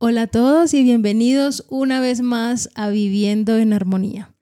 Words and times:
Hola 0.00 0.22
a 0.22 0.26
todos 0.28 0.74
y 0.74 0.84
bienvenidos 0.84 1.66
una 1.68 2.00
vez 2.00 2.20
más 2.20 2.70
a 2.76 2.88
Viviendo 2.88 3.58
en 3.58 3.72
Armonía. 3.72 4.32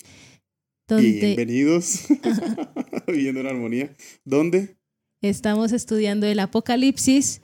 Bienvenidos 0.87 2.11
a 2.11 3.05
Viviendo 3.11 3.41
en 3.41 3.47
Armonía. 3.47 3.97
¿Dónde? 4.27 4.77
Estamos 5.23 5.73
estudiando 5.73 6.27
el 6.27 6.41
Apocalipsis 6.41 7.41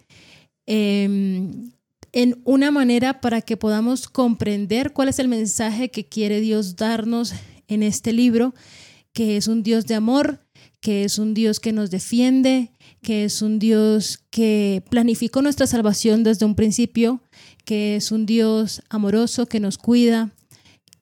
em, 0.67 1.73
en 2.13 2.39
una 2.45 2.71
manera 2.71 3.23
para 3.23 3.41
que 3.41 3.57
podamos 3.57 4.09
comprender 4.09 4.93
cuál 4.93 5.09
es 5.09 5.19
el 5.19 5.29
mensaje 5.29 5.91
que 5.91 6.05
quiere 6.05 6.43
Dios 6.43 6.77
darnos 6.77 7.33
en 7.67 7.83
este 7.83 8.13
libro, 8.13 8.55
que 9.15 9.39
es 9.39 9.49
un 9.49 9.63
Dios 9.63 9.87
de 9.87 9.95
amor, 9.95 10.45
que 10.83 11.05
es 11.05 11.19
un 11.19 11.33
Dios 11.33 11.61
que 11.61 11.73
nos 11.73 11.91
defiende, 11.91 12.73
que 13.03 13.25
es 13.25 13.41
un 13.41 13.59
Dios 13.59 14.19
que 14.31 14.83
planificó 14.91 15.41
nuestra 15.41 15.67
salvación 15.67 16.25
desde 16.25 16.45
un 16.45 16.57
principio, 16.57 17.23
que 17.65 17.97
es 17.97 18.13
un 18.13 18.27
Dios 18.27 18.83
amoroso 18.89 19.47
que 19.47 19.61
nos 19.61 19.79
cuida, 19.79 20.31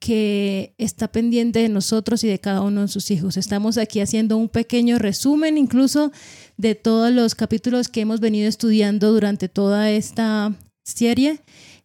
que 0.01 0.75
está 0.79 1.13
pendiente 1.13 1.61
de 1.61 1.69
nosotros 1.69 2.25
y 2.25 2.29
de 2.29 2.39
cada 2.39 2.63
uno 2.63 2.83
de 2.83 2.89
sus 2.89 3.11
hijos. 3.11 3.37
Estamos 3.37 3.77
aquí 3.77 4.01
haciendo 4.01 4.37
un 4.39 4.49
pequeño 4.49 4.99
resumen 4.99 5.59
incluso 5.59 6.11
de 6.57 6.75
todos 6.75 7.13
los 7.13 7.35
capítulos 7.35 7.89
que 7.89 8.01
hemos 8.01 8.21
venido 8.21 8.49
estudiando 8.49 9.13
durante 9.13 9.49
toda 9.49 9.91
esta 9.91 10.55
serie. 10.85 11.41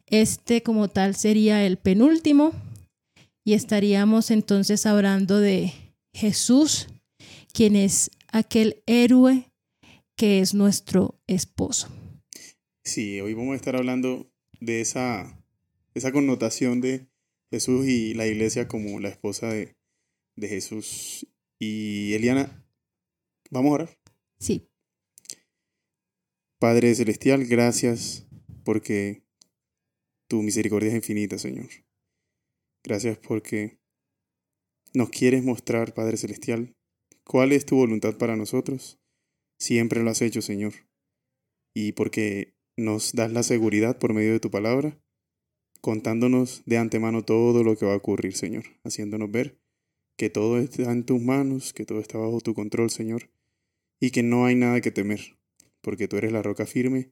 Este 0.07 0.63
como 0.63 0.87
tal 0.87 1.15
sería 1.15 1.65
el 1.65 1.77
penúltimo 1.77 2.53
y 3.43 3.53
estaríamos 3.53 4.31
entonces 4.31 4.85
hablando 4.85 5.39
de 5.39 5.73
Jesús, 6.13 6.87
quien 7.53 7.75
es 7.75 8.11
aquel 8.31 8.81
héroe 8.85 9.51
que 10.17 10.39
es 10.39 10.53
nuestro 10.53 11.19
esposo. 11.27 11.89
Sí, 12.83 13.19
hoy 13.19 13.33
vamos 13.33 13.53
a 13.53 13.55
estar 13.57 13.75
hablando 13.75 14.31
de 14.59 14.81
esa, 14.81 15.43
esa 15.93 16.11
connotación 16.11 16.81
de 16.81 17.07
Jesús 17.51 17.87
y 17.87 18.13
la 18.13 18.27
iglesia 18.27 18.67
como 18.67 18.99
la 18.99 19.09
esposa 19.09 19.49
de, 19.49 19.75
de 20.35 20.47
Jesús. 20.47 21.27
Y 21.59 22.13
Eliana, 22.13 22.65
¿vamos 23.49 23.71
a 23.71 23.73
orar? 23.73 23.99
Sí. 24.39 24.67
Padre 26.59 26.95
Celestial, 26.95 27.45
gracias 27.45 28.27
porque 28.63 29.23
tu 30.27 30.41
misericordia 30.41 30.89
es 30.89 30.95
infinita, 30.95 31.37
Señor. 31.37 31.69
Gracias 32.83 33.17
porque 33.17 33.79
nos 34.93 35.09
quieres 35.09 35.43
mostrar, 35.43 35.93
Padre 35.93 36.17
Celestial, 36.17 36.75
cuál 37.23 37.51
es 37.51 37.65
tu 37.65 37.75
voluntad 37.75 38.17
para 38.17 38.35
nosotros. 38.35 38.99
Siempre 39.59 40.03
lo 40.03 40.09
has 40.09 40.21
hecho, 40.21 40.41
Señor. 40.41 40.73
Y 41.73 41.91
porque 41.91 42.54
nos 42.77 43.13
das 43.13 43.31
la 43.31 43.43
seguridad 43.43 43.97
por 43.97 44.13
medio 44.13 44.33
de 44.33 44.39
tu 44.39 44.51
palabra, 44.51 44.99
contándonos 45.81 46.63
de 46.65 46.77
antemano 46.77 47.23
todo 47.23 47.63
lo 47.63 47.77
que 47.77 47.85
va 47.85 47.93
a 47.93 47.97
ocurrir, 47.97 48.35
Señor, 48.35 48.65
haciéndonos 48.83 49.31
ver 49.31 49.59
que 50.17 50.29
todo 50.29 50.59
está 50.59 50.91
en 50.91 51.05
tus 51.05 51.21
manos, 51.21 51.73
que 51.73 51.85
todo 51.85 51.99
está 51.99 52.17
bajo 52.17 52.41
tu 52.41 52.53
control, 52.53 52.89
Señor, 52.89 53.29
y 53.99 54.11
que 54.11 54.23
no 54.23 54.45
hay 54.45 54.55
nada 54.55 54.81
que 54.81 54.91
temer, 54.91 55.37
porque 55.81 56.07
tú 56.07 56.17
eres 56.17 56.31
la 56.31 56.41
roca 56.41 56.65
firme 56.65 57.11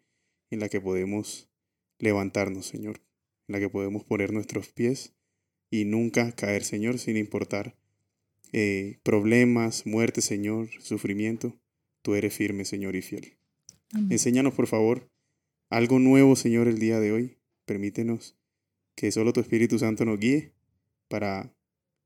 en 0.49 0.59
la 0.59 0.69
que 0.69 0.81
podemos 0.81 1.49
levantarnos, 1.99 2.65
Señor, 2.65 3.01
en 3.47 3.53
la 3.53 3.59
que 3.59 3.69
podemos 3.69 4.03
poner 4.03 4.33
nuestros 4.33 4.69
pies 4.69 5.13
y 5.69 5.85
nunca 5.85 6.31
caer, 6.33 6.63
Señor, 6.63 6.99
sin 6.99 7.17
importar 7.17 7.75
eh, 8.51 8.99
problemas, 9.03 9.85
muerte, 9.85 10.21
Señor, 10.21 10.69
sufrimiento. 10.79 11.59
Tú 12.03 12.15
eres 12.15 12.33
firme, 12.33 12.65
Señor, 12.65 12.95
y 12.95 13.01
fiel. 13.01 13.37
Enséñanos, 14.09 14.53
por 14.53 14.67
favor, 14.67 15.09
algo 15.73 15.97
nuevo, 15.97 16.35
Señor, 16.35 16.67
el 16.67 16.77
día 16.77 16.99
de 16.99 17.11
hoy. 17.11 17.37
Permítenos 17.65 18.35
que 18.95 19.11
solo 19.11 19.33
tu 19.33 19.39
Espíritu 19.39 19.79
Santo 19.79 20.05
nos 20.05 20.19
guíe 20.19 20.53
para 21.09 21.55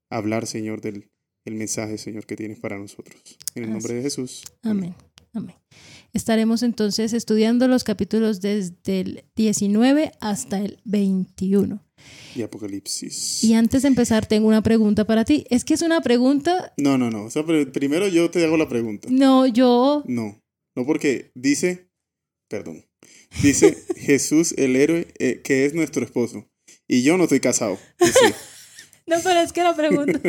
hablar, 0.09 0.47
Señor, 0.47 0.79
del 0.81 1.09
el 1.43 1.55
mensaje, 1.55 1.97
Señor, 1.97 2.25
que 2.25 2.35
tienes 2.35 2.59
para 2.59 2.77
nosotros. 2.77 3.21
En 3.55 3.63
el 3.63 3.71
nombre 3.71 3.93
de 3.93 4.01
Jesús. 4.01 4.43
Amén. 4.63 4.93
Amén. 5.33 5.55
Estaremos 6.13 6.61
entonces 6.61 7.13
estudiando 7.13 7.67
los 7.67 7.83
capítulos 7.83 8.41
desde 8.41 8.99
el 8.99 9.23
19 9.35 10.11
hasta 10.19 10.59
el 10.59 10.79
21. 10.83 11.81
Y 12.35 12.41
Apocalipsis. 12.41 13.43
Y 13.43 13.53
antes 13.53 13.83
de 13.83 13.87
empezar, 13.87 14.25
tengo 14.25 14.47
una 14.47 14.61
pregunta 14.61 15.05
para 15.05 15.23
ti. 15.23 15.45
Es 15.49 15.63
que 15.63 15.73
es 15.73 15.81
una 15.81 16.01
pregunta. 16.01 16.73
No, 16.77 16.97
no, 16.97 17.09
no. 17.09 17.25
O 17.25 17.29
sea, 17.29 17.45
primero 17.45 18.07
yo 18.07 18.29
te 18.29 18.43
hago 18.43 18.57
la 18.57 18.67
pregunta. 18.67 19.07
No, 19.09 19.47
yo. 19.47 20.03
No. 20.05 20.41
No, 20.75 20.85
porque 20.85 21.31
dice. 21.33 21.89
Perdón. 22.49 22.86
Dice 23.41 23.77
Jesús 23.95 24.53
el 24.57 24.75
héroe 24.75 25.07
eh, 25.19 25.41
que 25.43 25.65
es 25.65 25.73
nuestro 25.73 26.03
esposo. 26.03 26.47
Y 26.87 27.03
yo 27.03 27.17
no 27.17 27.23
estoy 27.23 27.39
casado. 27.39 27.77
no, 29.07 29.17
pero 29.23 29.39
es 29.41 29.51
que 29.51 29.63
la 29.63 29.75
pregunta... 29.75 30.19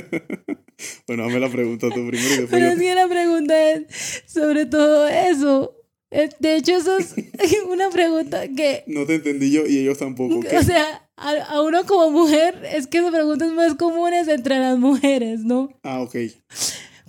bueno, 1.06 1.24
hazme 1.24 1.40
la 1.40 1.50
pregunta 1.50 1.88
tú 1.88 2.06
primero 2.06 2.34
y 2.34 2.38
después 2.38 2.50
Pero 2.50 2.66
es 2.66 2.78
que 2.78 2.94
la 2.94 3.08
pregunta 3.08 3.70
es 3.70 4.22
sobre 4.26 4.66
todo 4.66 5.08
eso. 5.08 5.74
Eh, 6.10 6.30
de 6.38 6.56
hecho, 6.56 6.76
eso 6.76 6.98
es 6.98 7.14
una 7.68 7.90
pregunta 7.90 8.48
que... 8.48 8.84
No 8.86 9.06
te 9.06 9.16
entendí 9.16 9.50
yo 9.52 9.66
y 9.66 9.78
ellos 9.78 9.98
tampoco. 9.98 10.38
O 10.38 10.62
sea, 10.62 11.08
a, 11.16 11.30
a, 11.30 11.62
uno 11.62 11.84
como 11.86 12.10
mujer, 12.10 12.62
es 12.72 12.86
que 12.86 12.98
esas 12.98 13.12
preguntas 13.12 13.52
más 13.52 13.74
comunes 13.74 14.26
entre 14.28 14.58
las 14.58 14.78
mujeres, 14.78 15.40
¿no? 15.40 15.70
Ah, 15.82 16.00
ok. 16.00 16.16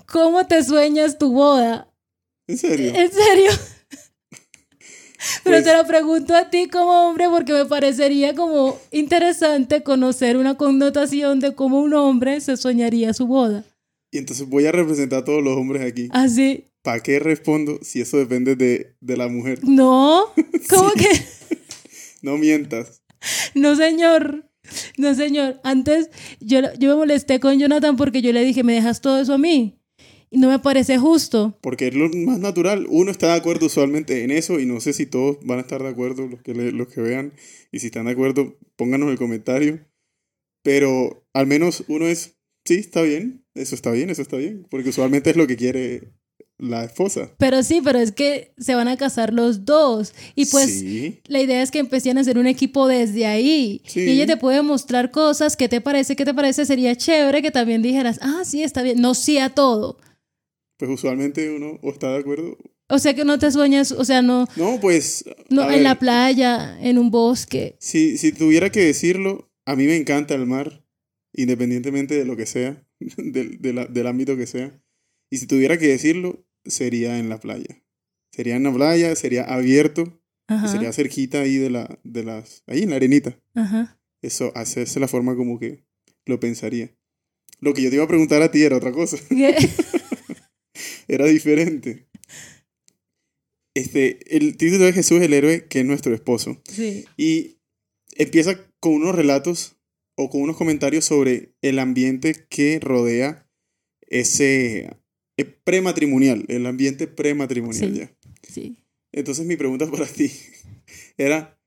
¿Cómo 0.06 0.46
te 0.48 0.64
sueñas 0.64 1.18
tu 1.18 1.32
boda? 1.32 1.92
¿En 2.48 2.58
serio? 2.58 2.94
¿En 2.96 3.12
serio? 3.12 3.52
Pero 5.44 5.58
pues 5.58 5.64
te 5.64 5.76
lo 5.76 5.86
pregunto 5.86 6.36
a 6.36 6.50
ti 6.50 6.68
como 6.68 7.08
hombre 7.08 7.28
porque 7.30 7.54
me 7.54 7.66
parecería 7.66 8.36
como 8.36 8.80
interesante 8.92 9.84
conocer 9.84 10.38
una 10.38 10.56
connotación 10.56 11.40
de 11.40 11.56
cómo 11.56 11.82
un 11.82 11.94
hombre 11.94 12.42
se 12.42 12.58
soñaría 12.58 13.14
su 13.14 13.28
boda. 13.28 13.64
Y 14.12 14.18
entonces 14.18 14.48
voy 14.48 14.66
a 14.66 14.72
representar 14.72 15.20
a 15.20 15.26
todos 15.26 15.44
los 15.44 15.56
hombres 15.56 15.84
aquí. 15.84 16.10
¿Ah, 16.12 16.28
sí? 16.28 16.66
¿Para 16.82 17.02
qué 17.02 17.20
respondo 17.20 17.80
si 17.82 18.02
eso 18.02 18.18
depende 18.18 18.56
de, 18.56 18.96
de 19.00 19.18
la 19.18 19.28
mujer? 19.28 19.60
No, 19.64 20.26
¿cómo 20.70 20.92
que? 20.92 21.10
no 22.22 22.38
mientas. 22.38 23.02
No, 23.54 23.76
señor. 23.76 24.46
No, 24.98 25.14
señor. 25.14 25.60
Antes 25.64 26.10
yo, 26.40 26.62
yo 26.78 26.90
me 26.90 26.96
molesté 26.96 27.40
con 27.40 27.60
Jonathan 27.60 27.96
porque 27.98 28.22
yo 28.22 28.32
le 28.32 28.44
dije, 28.44 28.64
¿me 28.64 28.74
dejas 28.74 29.02
todo 29.02 29.20
eso 29.20 29.34
a 29.34 29.38
mí? 29.38 29.79
Y 30.32 30.38
no 30.38 30.50
me 30.50 30.60
parece 30.60 30.98
justo. 30.98 31.58
Porque 31.62 31.88
es 31.88 31.96
lo 31.96 32.10
más 32.10 32.40
natural. 32.40 32.86
Uno 32.90 33.12
está 33.12 33.28
de 33.28 33.40
acuerdo 33.40 33.66
usualmente 33.66 34.24
en 34.24 34.32
eso 34.32 34.60
y 34.60 34.66
no 34.66 34.80
sé 34.80 34.94
si 34.94 35.06
todos 35.06 35.38
van 35.44 35.58
a 35.58 35.62
estar 35.62 35.82
de 35.82 35.90
acuerdo, 35.90 36.28
los 36.28 36.42
que, 36.42 36.54
los 36.54 36.88
que 36.88 37.02
vean. 37.02 37.34
Y 37.72 37.80
si 37.80 37.88
están 37.88 38.06
de 38.06 38.12
acuerdo, 38.12 38.58
pónganos 38.76 39.10
el 39.10 39.18
comentario. 39.18 39.80
Pero 40.64 41.26
al 41.34 41.48
menos 41.48 41.84
uno 41.88 42.06
es, 42.06 42.38
sí, 42.66 42.76
está 42.76 43.02
bien, 43.02 43.46
eso 43.56 43.74
está 43.74 43.92
bien, 43.92 44.10
eso 44.10 44.22
está 44.22 44.38
bien. 44.38 44.68
Porque 44.70 44.90
usualmente 44.90 45.32
es 45.32 45.36
lo 45.36 45.48
que 45.48 45.58
quiere 45.58 46.14
la 46.60 46.84
esposa. 46.84 47.32
Pero 47.40 47.64
sí, 47.64 47.82
pero 47.84 47.98
es 47.98 48.12
que 48.12 48.54
se 48.60 48.76
van 48.76 48.88
a 48.88 48.98
casar 48.98 49.34
los 49.34 49.66
dos. 49.66 50.14
Y 50.36 50.46
pues 50.46 50.84
la 51.26 51.42
idea 51.42 51.64
es 51.64 51.72
que 51.72 51.80
empiecen 51.80 52.20
a 52.20 52.22
hacer 52.22 52.38
un 52.38 52.46
equipo 52.46 52.88
desde 52.88 53.26
ahí. 53.26 53.82
Y 53.96 54.10
ella 54.12 54.28
te 54.28 54.38
puede 54.38 54.62
mostrar 54.62 55.10
cosas, 55.10 55.58
¿qué 55.58 55.70
te 55.70 55.82
parece? 55.82 56.16
¿Qué 56.16 56.26
te 56.26 56.36
parece? 56.36 56.68
Sería 56.68 56.96
chévere 56.96 57.42
que 57.42 57.50
también 57.50 57.82
dijeras, 57.82 58.20
ah, 58.22 58.44
sí, 58.46 58.62
está 58.62 58.84
bien. 58.84 59.02
No 59.02 59.16
sí 59.16 59.40
a 59.40 59.50
todo 59.50 59.98
pues 60.80 60.90
usualmente 60.90 61.52
uno 61.52 61.78
o 61.84 61.92
está 61.92 62.14
de 62.14 62.20
acuerdo. 62.20 62.58
O 62.88 62.98
sea 62.98 63.14
que 63.14 63.26
no 63.26 63.38
te 63.38 63.52
sueñas, 63.52 63.92
o 63.92 64.04
sea, 64.06 64.22
no. 64.22 64.48
No, 64.56 64.80
pues. 64.80 65.26
No, 65.50 65.70
en 65.70 65.84
la 65.84 66.00
playa, 66.00 66.80
en 66.82 66.98
un 66.98 67.12
bosque. 67.12 67.76
Si, 67.80 68.18
si 68.18 68.32
tuviera 68.32 68.72
que 68.72 68.84
decirlo, 68.84 69.52
a 69.66 69.76
mí 69.76 69.86
me 69.86 69.98
encanta 69.98 70.34
el 70.34 70.48
mar, 70.48 70.84
independientemente 71.34 72.16
de 72.16 72.26
lo 72.26 72.38
que 72.38 72.46
sea, 72.46 72.84
del, 73.00 73.60
del 73.60 74.08
ámbito 74.08 74.38
que 74.38 74.48
sea. 74.48 74.82
Y 75.30 75.38
si 75.38 75.46
tuviera 75.46 75.78
que 75.78 75.90
decirlo, 75.90 76.48
sería 76.66 77.20
en 77.20 77.30
la 77.30 77.40
playa. 77.40 77.84
Sería 78.32 78.56
en 78.56 78.64
la 78.64 78.74
playa, 78.74 79.16
sería 79.16 79.44
abierto, 79.44 80.22
sería 80.72 80.94
cerquita 80.94 81.42
ahí 81.42 81.58
de, 81.58 81.70
la, 81.70 82.00
de 82.04 82.24
las. 82.24 82.64
ahí 82.68 82.84
en 82.84 82.92
la 82.92 82.96
arenita. 82.96 83.38
Ajá. 83.54 84.00
Eso, 84.22 84.52
hacerse 84.56 85.00
la 85.00 85.08
forma 85.08 85.36
como 85.36 85.60
que 85.60 85.84
lo 86.26 86.40
pensaría. 86.40 86.96
Lo 87.60 87.74
que 87.74 87.82
yo 87.82 87.90
te 87.90 87.98
iba 87.98 88.06
a 88.06 88.08
preguntar 88.08 88.42
a 88.42 88.50
ti 88.50 88.64
era 88.64 88.78
otra 88.78 88.92
cosa. 88.92 89.18
¿Qué? 89.30 89.56
era 91.10 91.26
diferente. 91.26 92.08
Este, 93.74 94.36
el 94.36 94.58
título 94.58 94.86
de 94.86 94.94
Jesús, 94.94 95.22
el 95.22 95.34
héroe, 95.34 95.68
que 95.68 95.80
es 95.80 95.86
nuestro 95.86 96.14
esposo. 96.14 96.62
Sí. 96.66 97.06
Y 97.18 97.58
empieza 98.16 98.60
con 98.80 98.94
unos 98.94 99.16
relatos 99.16 99.78
o 100.16 100.30
con 100.30 100.42
unos 100.42 100.58
comentarios 100.58 101.06
sobre 101.06 101.54
el 101.62 101.80
ambiente 101.80 102.46
que 102.50 102.80
rodea 102.82 103.50
ese 104.02 104.98
eh, 105.38 105.46
prematrimonial, 105.64 106.46
el 106.50 106.66
ambiente 106.66 107.08
prematrimonial 107.08 107.94
sí. 107.94 108.00
ya. 108.00 108.18
Sí. 108.44 108.78
Entonces 109.12 109.46
mi 109.46 109.56
pregunta 109.56 109.90
para 109.90 110.06
ti 110.06 110.32
era, 111.18 111.60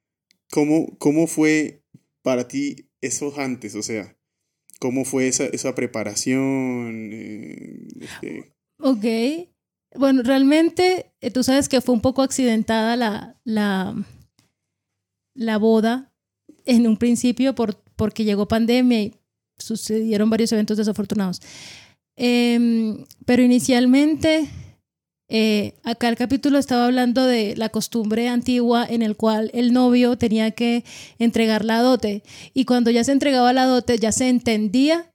¿cómo, 0.50 0.98
cómo 0.98 1.26
fue 1.26 1.82
para 2.22 2.48
ti 2.48 2.90
esos 3.00 3.38
antes? 3.38 3.74
O 3.74 3.82
sea, 3.82 4.18
¿cómo 4.80 5.04
fue 5.04 5.28
esa, 5.28 5.46
esa 5.46 5.74
preparación? 5.74 7.10
Eh, 7.12 7.88
este, 8.00 8.51
Ok. 8.82 9.04
Bueno, 9.94 10.22
realmente 10.22 11.12
eh, 11.20 11.30
tú 11.30 11.44
sabes 11.44 11.68
que 11.68 11.80
fue 11.80 11.94
un 11.94 12.00
poco 12.00 12.22
accidentada 12.22 12.96
la, 12.96 13.36
la, 13.44 13.94
la 15.34 15.58
boda. 15.58 16.12
en 16.64 16.86
un 16.86 16.96
principio 16.96 17.54
por, 17.54 17.76
porque 17.96 18.24
llegó 18.24 18.48
pandemia 18.48 19.02
y 19.02 19.14
sucedieron 19.58 20.30
varios 20.30 20.50
eventos 20.52 20.76
desafortunados. 20.76 21.40
Em, 22.16 23.04
pero 23.24 23.42
inicialmente, 23.42 24.48
eh, 25.28 25.74
acá 25.84 26.08
el 26.08 26.16
capítulo 26.16 26.58
estaba 26.58 26.86
hablando 26.86 27.24
de 27.24 27.56
la 27.56 27.68
costumbre 27.68 28.28
antigua 28.28 28.84
en 28.88 29.02
el 29.02 29.16
cual 29.16 29.50
el 29.54 29.72
novio 29.72 30.18
tenía 30.18 30.50
que 30.50 30.84
entregar 31.18 31.64
la 31.64 31.80
dote 31.80 32.22
y 32.52 32.64
cuando 32.64 32.90
ya 32.90 33.04
se 33.04 33.12
entregaba 33.12 33.52
la 33.52 33.66
dote 33.66 33.98
ya 33.98 34.12
se 34.12 34.28
entendía 34.28 35.11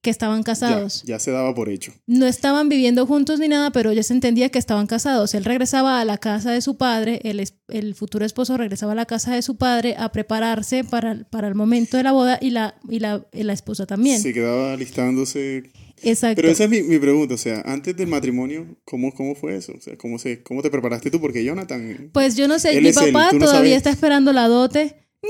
que 0.00 0.10
estaban 0.10 0.42
casados. 0.42 1.02
Ya, 1.04 1.18
se 1.18 1.32
daba 1.32 1.54
por 1.54 1.68
hecho. 1.68 1.92
No 2.06 2.26
estaban 2.26 2.68
viviendo 2.68 3.06
juntos 3.06 3.40
ni 3.40 3.48
nada, 3.48 3.72
pero 3.72 3.92
ya 3.92 4.02
se 4.02 4.12
entendía 4.14 4.48
que 4.48 4.58
estaban 4.58 4.86
casados. 4.86 5.34
Él 5.34 5.44
regresaba 5.44 6.00
a 6.00 6.04
la 6.04 6.18
casa 6.18 6.52
de 6.52 6.60
su 6.60 6.76
padre, 6.76 7.20
el, 7.24 7.44
el 7.68 7.94
futuro 7.94 8.24
esposo 8.24 8.56
regresaba 8.56 8.92
a 8.92 8.94
la 8.94 9.06
casa 9.06 9.34
de 9.34 9.42
su 9.42 9.56
padre 9.56 9.96
a 9.98 10.12
prepararse 10.12 10.84
para, 10.84 11.24
para 11.30 11.48
el 11.48 11.54
momento 11.54 11.96
de 11.96 12.04
la 12.04 12.12
boda 12.12 12.38
y 12.40 12.50
la, 12.50 12.76
y 12.88 13.00
la, 13.00 13.26
la 13.32 13.52
esposa 13.52 13.86
también. 13.86 14.20
Se 14.20 14.32
quedaba 14.32 14.72
alistándose. 14.72 15.64
Exacto. 16.02 16.36
Pero 16.36 16.52
esa 16.52 16.64
es 16.64 16.70
mi, 16.70 16.82
mi, 16.82 16.98
pregunta, 17.00 17.34
o 17.34 17.38
sea, 17.38 17.62
antes 17.66 17.96
del 17.96 18.06
matrimonio, 18.06 18.76
¿cómo, 18.84 19.12
cómo 19.12 19.34
fue 19.34 19.56
eso? 19.56 19.72
O 19.76 19.80
sea, 19.80 19.96
¿cómo, 19.96 20.20
se, 20.20 20.44
¿cómo 20.44 20.62
te 20.62 20.70
preparaste 20.70 21.10
tú? 21.10 21.20
Porque 21.20 21.42
Jonathan... 21.42 22.10
Pues 22.12 22.36
yo 22.36 22.46
no 22.46 22.60
sé, 22.60 22.80
mi 22.80 22.92
papá 22.92 23.30
todavía 23.36 23.76
está 23.76 23.90
esperando 23.90 24.32
la 24.32 24.46
dote. 24.46 24.96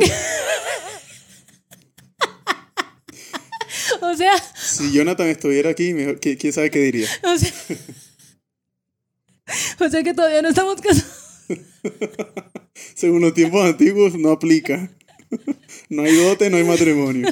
o 4.03 4.17
sea... 4.17 4.33
Si 4.55 4.93
Jonathan 4.93 5.29
estuviera 5.29 5.71
aquí, 5.71 5.93
mejor, 5.95 6.21
¿quién 6.21 6.53
sabe 6.53 6.71
qué 6.71 6.81
diría? 6.81 7.09
O 7.25 7.37
sea, 7.39 7.53
o 9.87 9.89
sea 9.89 10.03
que 10.03 10.15
todavía 10.15 10.43
no 10.43 10.49
estamos 10.49 10.81
casados. 10.81 11.13
Según 12.95 13.23
los 13.23 13.35
tiempos 13.35 13.65
antiguos, 13.65 14.15
no 14.19 14.31
aplica. 14.31 14.91
No 15.89 16.03
hay 16.03 16.15
dote, 16.15 16.51
no 16.51 16.57
hay 16.57 16.65
matrimonio. 16.65 17.29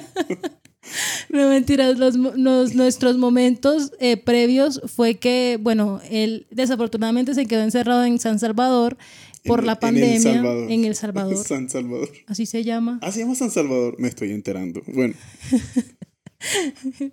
No 1.28 1.48
mentiras, 1.48 1.98
los, 1.98 2.14
los, 2.14 2.74
nuestros 2.74 3.16
momentos 3.18 3.92
eh, 3.98 4.16
previos 4.16 4.80
fue 4.86 5.16
que, 5.16 5.58
bueno, 5.60 6.00
él 6.10 6.46
desafortunadamente 6.50 7.34
se 7.34 7.46
quedó 7.46 7.62
encerrado 7.62 8.04
en 8.04 8.18
San 8.20 8.38
Salvador 8.38 8.96
por 9.44 9.60
En- 9.60 9.66
la 9.66 9.72
en 9.72 9.76
El 9.76 9.80
pandemia. 9.80 10.20
Salvador. 10.20 10.70
En 10.70 10.84
El 10.84 10.94
Salvador. 10.94 11.36
San 11.44 11.68
Salvador. 11.68 12.10
Así 12.26 12.46
se 12.46 12.62
llama. 12.64 12.98
Ah, 13.02 13.10
se 13.12 13.20
llama 13.20 13.34
San 13.34 13.50
Salvador. 13.50 13.96
Me 13.98 14.08
estoy 14.08 14.30
enterando. 14.32 14.82
Bueno, 14.86 15.14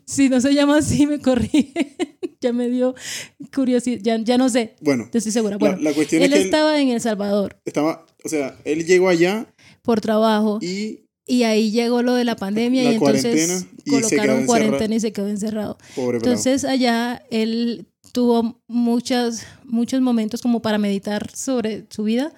Si 0.05 0.29
no 0.29 0.41
se 0.41 0.53
llama 0.53 0.77
así, 0.77 1.07
me 1.07 1.19
corrí. 1.19 1.73
ya 2.41 2.53
me 2.53 2.69
dio 2.69 2.95
curiosidad. 3.53 3.99
Ya, 4.01 4.17
ya 4.17 4.37
no 4.37 4.49
sé. 4.49 4.75
bueno. 4.81 5.09
Estoy 5.11 5.31
segura. 5.31 5.57
Bueno, 5.57 5.77
la 5.77 5.93
cuestión 5.93 6.21
él 6.21 6.31
es 6.31 6.33
que 6.33 6.41
él 6.41 6.45
estaba 6.45 6.79
en 6.79 6.89
El 6.89 7.01
Salvador 7.01 7.57
estaba, 7.65 8.05
o 8.23 8.29
sea, 8.29 8.57
él 8.65 8.85
llegó 8.85 9.09
allá 9.09 9.47
por 9.81 10.01
trabajo 10.01 10.59
y 10.61 11.03
y 11.25 11.43
ahí 11.43 11.71
llegó 11.71 12.01
lo 12.01 12.15
de 12.15 12.25
la 12.25 12.35
pandemia 12.35 12.83
La 12.83 12.91
y 12.91 12.95
entonces 12.95 13.65
y 13.85 13.89
colocaron 13.91 14.45
cuarentena 14.45 14.95
y 14.95 14.99
se 14.99 15.13
quedó 15.13 15.29
encerrado. 15.29 15.77
pobre. 15.95 16.17
Entonces 16.17 16.65
allá 16.65 17.23
él 17.31 17.87
tuvo 18.11 18.61
muchas, 18.67 19.45
muchos 19.63 20.01
momentos 20.01 20.41
como 20.41 20.61
para 20.61 20.77
meditar 20.77 21.33
sobre 21.35 21.85
su 21.89 22.03
vida 22.03 22.33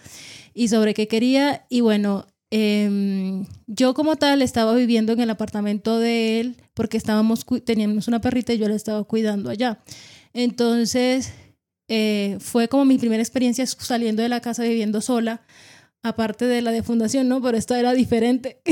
y 0.54 0.68
sobre 0.68 0.94
qué 0.94 1.08
quería. 1.08 1.66
Y 1.68 1.82
bueno, 1.82 2.28
em, 2.52 3.46
yo 3.66 3.96
como 3.96 4.18
tal 4.18 4.44
estaba 4.44 4.76
viviendo 4.76 5.14
en 5.14 5.20
el 5.20 5.32
apartamento 5.32 5.98
de 5.98 6.40
él 6.40 6.56
porque 6.76 6.98
estábamos, 6.98 7.46
teníamos 7.66 8.08
una 8.08 8.22
perrita 8.22 8.54
y 8.54 8.60
yo 8.60 8.70
la 8.70 8.76
estaba 8.76 9.04
cuidando 9.06 9.50
allá. 9.50 9.80
Entonces 10.34 11.32
eh, 11.88 12.38
fue 12.40 12.68
como 12.68 12.86
mi 12.86 12.98
primera 13.00 13.24
experiencia 13.24 13.66
saliendo 13.66 14.22
de 14.22 14.30
la 14.30 14.42
casa 14.42 14.62
viviendo 14.64 15.02
sola. 15.02 15.42
Aparte 16.04 16.46
de 16.46 16.62
la 16.62 16.70
de 16.72 16.84
fundación, 16.84 17.28
¿no? 17.28 17.42
Pero 17.42 17.58
esta 17.58 17.80
era 17.80 17.94
diferente. 17.94 18.60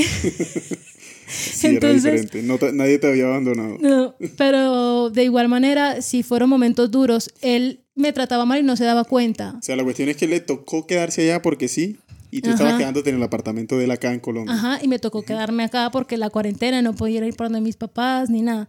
sí, 1.27 1.67
entonces- 1.67 2.05
era 2.05 2.13
diferente. 2.21 2.43
No 2.43 2.57
te- 2.59 2.71
nadie 2.73 2.99
te 2.99 3.07
había 3.07 3.25
abandonado. 3.25 3.77
No, 3.79 4.15
pero 4.37 5.09
de 5.09 5.23
igual 5.23 5.47
manera, 5.49 6.01
si 6.01 6.21
fueron 6.21 6.49
momentos 6.49 6.91
duros, 6.91 7.31
él 7.41 7.79
me 7.95 8.13
trataba 8.13 8.45
mal 8.45 8.59
y 8.59 8.63
no 8.63 8.75
se 8.75 8.83
daba 8.85 9.03
cuenta. 9.03 9.55
O 9.57 9.61
sea, 9.61 9.75
la 9.75 9.83
cuestión 9.83 10.09
es 10.09 10.17
que 10.17 10.27
le 10.27 10.39
tocó 10.41 10.85
quedarse 10.87 11.23
allá 11.23 11.41
porque 11.41 11.67
sí. 11.67 11.97
Y 12.33 12.41
tú 12.41 12.49
Ajá. 12.49 12.55
estabas 12.55 12.79
quedándote 12.79 13.11
en 13.11 13.17
el 13.17 13.23
apartamento 13.23 13.77
de 13.77 13.83
él 13.83 13.91
acá 13.91 14.11
en 14.11 14.19
Colombia. 14.19 14.55
Ajá, 14.55 14.79
y 14.81 14.87
me 14.87 14.97
tocó 14.97 15.21
quedarme 15.21 15.63
acá 15.63 15.91
porque 15.91 16.17
la 16.17 16.31
cuarentena 16.31 16.81
no 16.81 16.95
podía 16.95 17.23
ir 17.25 17.35
para 17.35 17.49
donde 17.49 17.61
mis 17.61 17.77
papás 17.77 18.31
ni 18.31 18.41
nada. 18.41 18.67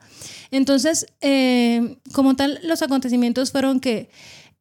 Entonces, 0.50 1.06
eh, 1.22 1.96
como 2.12 2.36
tal, 2.36 2.60
los 2.62 2.82
acontecimientos 2.82 3.52
fueron 3.52 3.80
que 3.80 4.10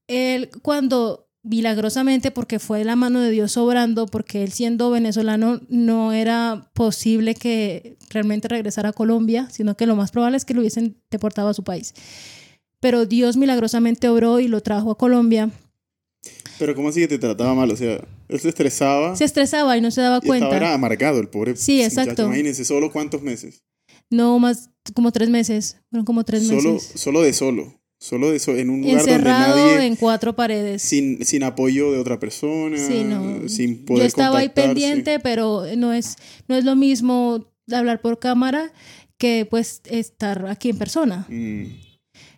él 0.08 0.50
cuando 0.62 1.28
milagrosamente, 1.44 2.32
porque 2.32 2.58
fue 2.58 2.86
la 2.86 2.96
mano 2.96 3.20
de 3.20 3.30
Dios 3.30 3.58
obrando, 3.58 4.06
porque 4.06 4.44
él 4.44 4.54
siendo 4.54 4.90
venezolano 4.90 5.60
no 5.68 6.14
era 6.14 6.72
posible 6.74 7.36
que 7.36 7.98
realmente 8.10 8.48
regresara 8.48 8.90
a 8.90 8.94
Colombia, 8.94 9.50
sino 9.52 9.76
que 9.76 9.86
lo 9.86 9.98
más 9.98 10.12
probable 10.12 10.38
es 10.38 10.46
que 10.46 10.54
lo 10.54 10.62
hubiesen 10.62 10.96
deportado 11.12 11.50
a 11.50 11.54
su 11.54 11.66
país. 11.66 11.94
Pero 12.80 13.06
Dios 13.06 13.36
milagrosamente 13.36 14.08
obró 14.08 14.40
y 14.40 14.48
lo 14.48 14.62
trajo 14.62 14.92
a 14.92 14.98
Colombia. 14.98 15.52
Pero 16.60 16.76
¿cómo 16.76 16.90
así 16.90 17.00
que 17.02 17.08
te 17.08 17.18
trataba 17.20 17.54
mal? 17.56 17.72
O 17.72 17.76
sea, 17.76 18.04
él 18.28 18.40
se 18.40 18.50
estresaba 18.50 19.16
Se 19.16 19.24
estresaba 19.26 19.78
y 19.78 19.82
no 19.82 19.92
se 19.92 20.02
daba 20.02 20.20
y 20.24 20.28
cuenta. 20.28 20.50
estaba 20.54 20.74
amargado 20.74 21.20
el 21.20 21.28
pobre 21.30 21.56
Sí, 21.56 21.78
muchacho. 21.78 22.02
exacto. 22.02 22.24
Imagínense, 22.26 22.66
¿solo 22.66 22.92
cuántos 22.92 23.22
meses? 23.22 23.64
No, 24.10 24.38
más 24.40 24.70
como 24.94 25.12
tres 25.12 25.30
meses. 25.30 25.78
Fueron 25.90 26.06
como 26.06 26.24
tres 26.24 26.46
Solo, 26.48 26.74
meses. 26.74 27.00
solo 27.00 27.22
de 27.22 27.34
solo. 27.34 27.80
Solo 28.00 28.32
de 28.32 28.40
solo. 28.40 28.58
En 28.60 28.70
un 28.70 28.82
lugar 28.82 28.98
donde 28.98 29.12
Encerrado 29.14 29.56
nadie... 29.76 29.86
en 29.88 29.96
cuatro 29.96 30.36
paredes. 30.36 30.82
Sin, 30.82 31.24
sin 31.26 31.44
apoyo 31.44 31.92
de 31.94 32.00
otra 32.00 32.20
persona. 32.20 32.78
Sí, 32.78 33.04
no. 33.06 33.48
Sin 33.48 33.86
poder 33.86 34.04
Yo 34.04 34.08
estaba 34.08 34.40
ahí 34.40 34.50
pendiente, 34.50 35.20
pero 35.20 35.64
no 35.78 35.94
es, 35.94 36.18
no 36.50 36.56
es 36.58 36.66
lo 36.66 36.76
mismo 36.76 37.48
hablar 37.72 38.02
por 38.02 38.20
cámara 38.20 38.74
que 39.18 39.48
pues 39.50 39.82
estar 39.86 40.48
aquí 40.48 40.70
en 40.70 40.78
persona. 40.78 41.26
Mm, 41.30 41.64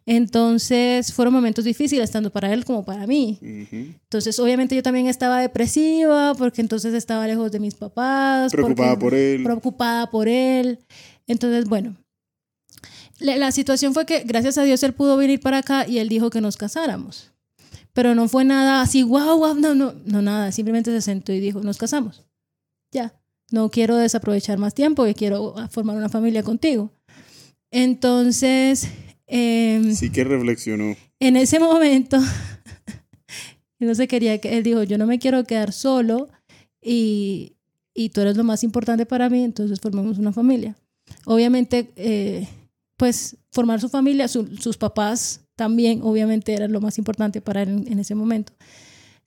Entonces 0.07 1.11
fueron 1.13 1.33
momentos 1.33 1.65
difíciles, 1.65 2.11
tanto 2.11 2.29
para 2.29 2.53
él 2.53 2.63
como 2.63 2.85
para 2.85 3.07
mí. 3.07 3.39
ujú. 3.41 3.93
Entonces 4.03 4.37
obviamente 4.39 4.75
yo 4.75 4.83
también 4.83 5.07
estaba 5.07 5.39
depresiva 5.39 6.35
porque 6.35 6.61
entonces 6.61 6.93
estaba 6.93 7.25
lejos 7.25 7.51
de 7.51 7.59
mis 7.59 7.73
papás. 7.73 8.51
Preocupada 8.51 8.97
por 8.99 9.13
él. 9.15 9.43
preocupada 9.43 10.09
por 10.11 10.27
él. 10.27 10.79
Entonces, 11.27 11.65
bueno, 11.65 11.95
la, 13.19 13.35
la 13.37 13.51
situación 13.51 13.93
fue 13.93 14.05
que 14.05 14.19
gracias 14.25 14.57
a 14.59 14.63
Dios 14.63 14.83
él 14.83 14.93
pudo 14.93 15.17
venir 15.17 15.39
para 15.39 15.59
acá 15.59 15.87
y 15.87 15.97
él 15.97 16.07
dijo 16.07 16.29
que 16.29 16.41
nos 16.41 16.55
casáramos. 16.55 17.31
Pero 17.93 18.13
no 18.13 18.27
fue 18.27 18.43
nada 18.43 18.81
así, 18.81 19.03
wow, 19.03 19.37
wow, 19.39 19.55
no, 19.55 19.73
no, 19.73 19.95
no, 20.05 20.21
nada. 20.21 20.51
Simplemente 20.51 20.91
se 20.91 21.01
sentó 21.01 21.31
y 21.31 21.39
dijo, 21.39 21.61
nos 21.61 21.77
casamos. 21.77 22.25
Ya, 22.91 23.13
no 23.51 23.69
quiero 23.69 23.95
desaprovechar 23.95 24.57
más 24.57 24.73
tiempo 24.75 25.07
y 25.07 25.13
quiero 25.13 25.55
formar 25.71 25.95
una 25.95 26.09
familia 26.09 26.43
contigo. 26.43 26.91
Entonces, 27.71 28.87
em, 29.27 29.93
Sí 29.95 30.09
que 30.11 30.23
reflexionó. 30.23 30.95
en 31.19 31.35
ese 31.37 31.59
momento, 31.59 32.17
él 33.79 33.87
no 33.87 33.95
se 33.95 34.07
quería 34.07 34.39
que, 34.39 34.57
él 34.57 34.63
dijo, 34.63 34.83
yo 34.83 34.97
no 34.97 35.05
me 35.05 35.19
quiero 35.19 35.43
quedar 35.43 35.73
solo 35.73 36.29
y, 36.81 37.53
y 37.93 38.09
tú 38.09 38.21
eres 38.21 38.37
lo 38.37 38.43
más 38.43 38.63
importante 38.63 39.05
para 39.05 39.29
mí, 39.29 39.43
entonces 39.43 39.79
formemos 39.79 40.17
una 40.17 40.31
familia. 40.33 40.75
Obviamente, 41.25 41.91
eh, 41.95 42.47
pues 42.97 43.37
formar 43.51 43.81
su 43.81 43.89
familia, 43.89 44.27
su- 44.27 44.55
sus 44.57 44.77
papás 44.77 45.41
también, 45.55 46.01
obviamente, 46.03 46.53
eran 46.53 46.71
lo 46.71 46.81
más 46.81 46.97
importante 46.97 47.41
para 47.41 47.61
él 47.63 47.69
en, 47.69 47.91
en 47.93 47.99
ese 47.99 48.15
momento. 48.15 48.53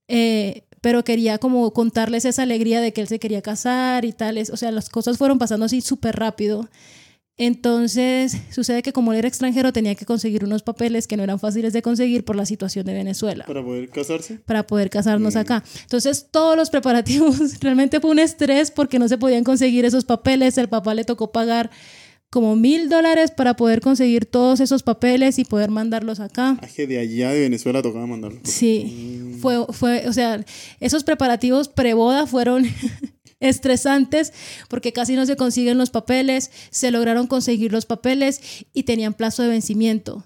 Eh, 0.09 0.63
pero 0.81 1.03
quería 1.05 1.39
como 1.39 1.73
contarles 1.73 2.25
esa 2.25 2.43
alegría 2.43 2.81
de 2.81 2.93
que 2.93 3.01
él 3.01 3.09
se 3.09 3.19
quería 3.19 3.43
casar 3.43 4.05
y 4.05 4.13
tales, 4.13 4.51
o 4.51 4.57
sea, 4.57 4.71
las 4.71 4.89
cosas 4.89 5.19
fueron 5.19 5.39
pasando 5.39 5.67
así 5.67 5.81
súper 5.81 6.17
rápido. 6.17 6.69
Entonces, 7.39 8.37
sucede 8.51 8.83
que 8.83 8.93
como 8.93 9.13
él 9.13 9.21
era 9.21 9.29
extranjero 9.29 9.73
tenía 9.73 9.95
que 9.95 10.05
conseguir 10.05 10.45
unos 10.45 10.63
papeles 10.65 11.07
que 11.07 11.17
no 11.17 11.23
eran 11.23 11.39
fáciles 11.39 11.73
de 11.73 11.83
conseguir 11.83 12.25
por 12.25 12.35
la 12.37 12.45
situación 12.45 12.85
de 12.85 12.95
Venezuela 12.95 13.45
Para 13.47 13.63
poder 13.63 13.89
casarse. 13.89 14.41
para 14.45 14.67
poder 14.67 14.91
casarnos 14.91 15.35
Mm. 15.35 15.39
acá. 15.39 15.65
Entonces, 15.83 16.27
todos 16.33 16.57
los 16.57 16.69
preparativos, 16.69 17.39
realmente 17.61 18.01
fue 18.01 18.11
un 18.11 18.19
estrés 18.19 18.71
porque 18.73 18.99
no 18.99 19.09
se 19.09 19.19
podían 19.19 19.45
conseguir 19.45 19.85
esos 19.85 20.05
papeles. 20.05 20.59
El 20.59 20.69
papá 20.69 20.95
le 20.95 21.05
tocó 21.05 21.31
pagar 21.31 21.71
como 22.31 22.57
mil 22.57 22.89
dólares 22.91 23.31
para 23.31 23.55
poder 23.55 23.81
conseguir 23.81 24.27
todos 24.27 24.61
esos 24.61 24.83
papeles 24.83 25.39
y 25.39 25.45
poder 25.45 25.71
mandarlos 25.71 26.21
acá. 26.21 26.59
Ah, 26.61 26.67
Es 26.67 26.75
que 26.75 26.87
de 26.87 26.99
allá 26.99 27.31
de 27.31 27.41
Venezuela 27.41 27.81
tocaba 27.83 28.07
mandarlo. 28.07 28.41
Sí, 28.43 28.85
Mm, 29.23 29.39
fue, 29.41 29.65
fue, 29.71 30.09
o 30.09 30.13
sea, 30.13 30.45
esos 30.81 31.05
preparativos 31.05 31.69
preboda 31.69 32.27
fueron 32.27 32.67
estresantes 33.41 34.33
porque 34.69 34.93
casi 34.93 35.15
no 35.15 35.27
se 35.27 35.37
consiguen 35.37 35.79
los 35.79 35.91
papeles, 35.91 36.51
se 36.71 36.91
lograron 36.91 37.27
conseguir 37.27 37.73
los 37.73 37.87
papeles 37.87 38.41
y 38.73 38.85
tenían 38.85 39.15
plazo 39.15 39.43
de 39.43 39.49
vencimiento. 39.49 40.25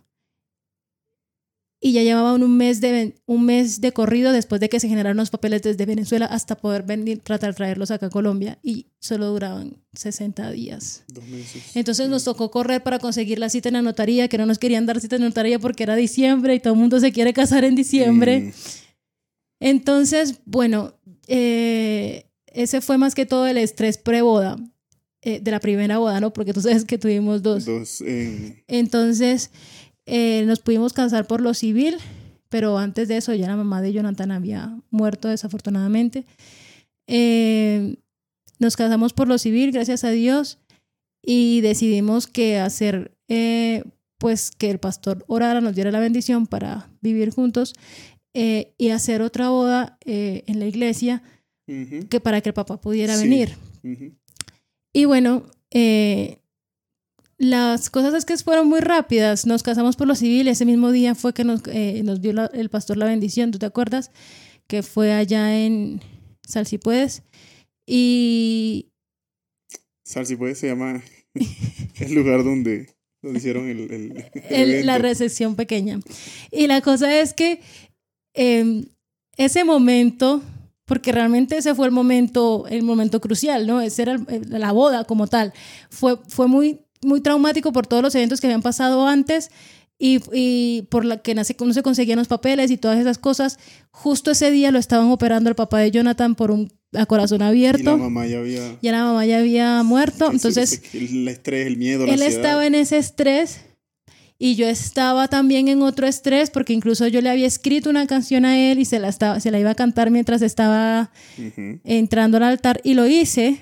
Y 1.84 1.94
ya 1.94 2.04
llevaban 2.04 2.44
un 2.44 2.56
mes 2.56 2.80
de, 2.80 3.16
un 3.26 3.44
mes 3.44 3.80
de 3.80 3.90
corrido 3.90 4.30
después 4.30 4.60
de 4.60 4.68
que 4.68 4.78
se 4.78 4.86
generaron 4.88 5.16
los 5.16 5.30
papeles 5.30 5.62
desde 5.62 5.84
Venezuela 5.84 6.26
hasta 6.26 6.54
poder 6.54 6.84
venir, 6.84 7.18
tratar 7.18 7.50
de 7.50 7.56
traerlos 7.56 7.90
acá 7.90 8.06
a 8.06 8.10
Colombia 8.10 8.60
y 8.62 8.86
solo 9.00 9.26
duraban 9.26 9.78
60 9.94 10.52
días. 10.52 11.02
Dos 11.08 11.24
meses. 11.24 11.74
Entonces 11.74 12.08
nos 12.08 12.22
tocó 12.22 12.52
correr 12.52 12.84
para 12.84 13.00
conseguir 13.00 13.40
la 13.40 13.48
cita 13.48 13.68
en 13.68 13.72
la 13.72 13.82
notaría, 13.82 14.28
que 14.28 14.38
no 14.38 14.46
nos 14.46 14.60
querían 14.60 14.86
dar 14.86 15.00
cita 15.00 15.16
en 15.16 15.22
la 15.22 15.28
notaría 15.30 15.58
porque 15.58 15.82
era 15.82 15.96
diciembre 15.96 16.54
y 16.54 16.60
todo 16.60 16.74
el 16.74 16.78
mundo 16.78 17.00
se 17.00 17.10
quiere 17.10 17.32
casar 17.32 17.64
en 17.64 17.74
diciembre. 17.74 18.40
Mm, 18.40 18.52
Entonces, 19.58 20.38
bueno, 20.44 20.94
eh, 21.26 22.26
ese 22.54 22.80
fue 22.80 22.98
más 22.98 23.14
que 23.14 23.26
todo 23.26 23.46
el 23.46 23.56
estrés 23.58 23.98
preboda. 23.98 24.56
eh, 25.24 25.38
de 25.40 25.50
la 25.52 25.60
primera 25.60 25.98
boda, 25.98 26.20
¿no? 26.20 26.32
Porque 26.32 26.52
tú 26.52 26.60
sabes 26.60 26.84
que 26.84 26.98
tuvimos 26.98 27.42
dos. 27.42 27.64
Dos. 27.64 28.00
eh, 28.04 28.64
Entonces, 28.66 29.50
eh, 30.04 30.42
nos 30.46 30.58
pudimos 30.58 30.92
casar 30.92 31.26
por 31.28 31.40
lo 31.40 31.54
civil, 31.54 31.96
pero 32.48 32.76
antes 32.76 33.06
de 33.06 33.18
eso 33.18 33.32
ya 33.32 33.46
la 33.46 33.54
mamá 33.56 33.80
de 33.82 33.92
Jonathan 33.92 34.32
había 34.32 34.76
muerto 34.90 35.28
desafortunadamente. 35.28 36.24
Eh, 37.06 37.96
nos 38.58 38.76
casamos 38.76 39.12
por 39.12 39.28
lo 39.28 39.38
civil, 39.38 39.70
gracias 39.72 40.02
a 40.04 40.10
Dios, 40.10 40.58
y 41.24 41.60
decidimos 41.60 42.26
que 42.26 42.58
hacer, 42.58 43.12
eh, 43.28 43.84
pues 44.18 44.50
que 44.50 44.70
el 44.70 44.78
pastor 44.78 45.24
orara, 45.28 45.60
nos 45.60 45.74
diera 45.74 45.90
la 45.92 46.00
bendición 46.00 46.46
para 46.48 46.88
vivir 47.00 47.30
juntos 47.30 47.74
y 48.34 48.88
hacer 48.90 49.20
otra 49.20 49.50
boda 49.50 49.98
en 50.06 50.58
la 50.58 50.64
iglesia 50.66 51.22
que 52.08 52.20
para 52.20 52.40
que 52.40 52.48
el 52.50 52.54
papá 52.54 52.80
pudiera 52.80 53.16
Sí. 53.16 53.22
venir. 53.28 53.56
Y 54.92 55.04
bueno, 55.06 55.44
eh, 55.70 56.38
las 57.38 57.90
cosas 57.90 58.14
es 58.14 58.24
que 58.24 58.36
fueron 58.38 58.68
muy 58.68 58.80
rápidas. 58.80 59.46
Nos 59.46 59.62
casamos 59.62 59.96
por 59.96 60.06
lo 60.06 60.14
civil. 60.14 60.48
Ese 60.48 60.64
mismo 60.64 60.92
día 60.92 61.14
fue 61.14 61.32
que 61.34 61.44
nos, 61.44 61.62
eh, 61.68 62.02
nos 62.04 62.20
dio 62.20 62.32
la- 62.32 62.50
el 62.54 62.68
pastor 62.68 62.96
la 62.96 63.06
bendición, 63.06 63.50
¿tú 63.50 63.58
te 63.58 63.66
acuerdas? 63.66 64.10
Que 64.68 64.82
fue 64.82 65.12
allá 65.12 65.56
en 65.58 66.00
Sal 66.46 66.66
si 66.66 66.78
puedes. 66.78 67.22
Y 67.86 68.90
Sal, 70.04 70.26
si 70.26 70.36
puede, 70.36 70.54
se 70.54 70.68
llama 70.68 71.02
el 71.34 72.14
lugar 72.14 72.44
donde, 72.44 72.94
donde 73.22 73.38
hicieron 73.38 73.68
el, 73.68 73.80
el- 73.90 73.92
el 73.92 74.24
el- 74.80 74.86
la 74.86 74.98
recepción 74.98 75.56
pequeña. 75.56 76.00
Y 76.50 76.66
la 76.66 76.80
cosa 76.80 77.18
es 77.20 77.32
que 77.34 77.60
eh, 78.34 78.84
ese 79.36 79.64
momento, 79.64 80.42
porque 80.84 81.12
realmente 81.12 81.56
ese 81.56 81.74
fue 81.74 81.86
el 81.86 81.92
momento, 81.92 82.66
el 82.68 82.82
momento 82.82 83.20
crucial, 83.20 83.66
¿no? 83.66 83.80
Ese 83.80 84.02
era 84.02 84.12
el- 84.12 84.26
el- 84.28 84.60
la 84.60 84.72
boda 84.72 85.04
como 85.04 85.26
tal. 85.26 85.52
Fue, 85.90 86.18
fue 86.28 86.48
muy, 86.48 86.80
muy 87.02 87.20
traumático 87.20 87.72
por 87.72 87.86
todos 87.86 88.02
los 88.02 88.14
eventos 88.14 88.40
que 88.40 88.46
habían 88.48 88.62
pasado 88.62 89.06
antes 89.06 89.50
y, 89.98 90.20
y 90.32 90.82
por 90.90 91.04
la 91.04 91.18
que 91.18 91.34
no 91.34 91.44
se, 91.44 91.54
conseguían 91.54 92.18
los 92.18 92.28
papeles 92.28 92.70
y 92.70 92.76
todas 92.76 92.98
esas 92.98 93.18
cosas. 93.18 93.58
Justo 93.92 94.32
ese 94.32 94.50
día 94.50 94.70
lo 94.72 94.78
estaban 94.78 95.08
operando 95.10 95.48
el 95.48 95.54
papá 95.54 95.78
de 95.78 95.90
Jonathan 95.92 96.34
por 96.34 96.50
un 96.50 96.72
a 96.94 97.06
corazón 97.06 97.36
Y 97.36 97.40
la 97.40 97.48
abierto. 97.48 97.96
mamá 97.96 98.26
ya 98.26 98.38
había. 98.40 98.76
Ya 98.82 98.92
la 98.92 99.04
mamá 99.04 99.24
ya 99.24 99.38
había 99.38 99.82
muerto. 99.82 100.30
Entonces, 100.32 100.82
El 100.92 101.26
estrés, 101.28 101.66
el 101.66 101.76
miedo, 101.78 102.00
la 102.06 102.12
él 102.12 102.20
ansiedad. 102.22 102.44
estaba 102.44 102.66
en 102.66 102.74
ese 102.74 102.98
estrés 102.98 103.60
y 104.44 104.56
yo 104.56 104.66
estaba 104.66 105.28
también 105.28 105.68
en 105.68 105.82
otro 105.82 106.04
estrés 106.08 106.50
porque 106.50 106.72
incluso 106.72 107.06
yo 107.06 107.20
le 107.20 107.30
había 107.30 107.46
escrito 107.46 107.88
una 107.90 108.08
canción 108.08 108.44
a 108.44 108.58
él 108.58 108.80
y 108.80 108.84
se 108.84 108.98
la, 108.98 109.08
estaba, 109.08 109.38
se 109.38 109.52
la 109.52 109.60
iba 109.60 109.70
a 109.70 109.74
cantar 109.76 110.10
mientras 110.10 110.42
estaba 110.42 111.12
Ujú. 111.38 111.78
entrando 111.84 112.38
al 112.38 112.42
altar 112.42 112.80
y 112.82 112.94
lo 112.94 113.06
hice 113.06 113.60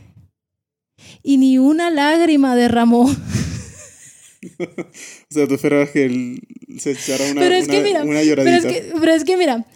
y 1.23 1.37
ni 1.37 1.59
una 1.59 1.91
lágrima 1.91 2.57
derramó. 2.57 3.11
O 4.59 5.35
sea, 5.35 5.47
tú 5.47 5.55
esperabas 5.55 5.91
que 5.91 6.07
él 6.07 6.41
se 6.79 6.93
echara 6.93 7.25
una, 7.31 7.41
Pero 7.43 7.55
es 7.57 7.69
que 7.69 7.77
una- 7.81 7.87
mira, 7.87 8.03
una 8.05 8.21
Pero 8.21 8.25
lloradita. 8.25 8.57
es, 8.57 8.65
que, 8.75 8.93
pero 8.99 9.13
es 9.13 9.25
que 9.25 9.37
mira, 9.37 9.67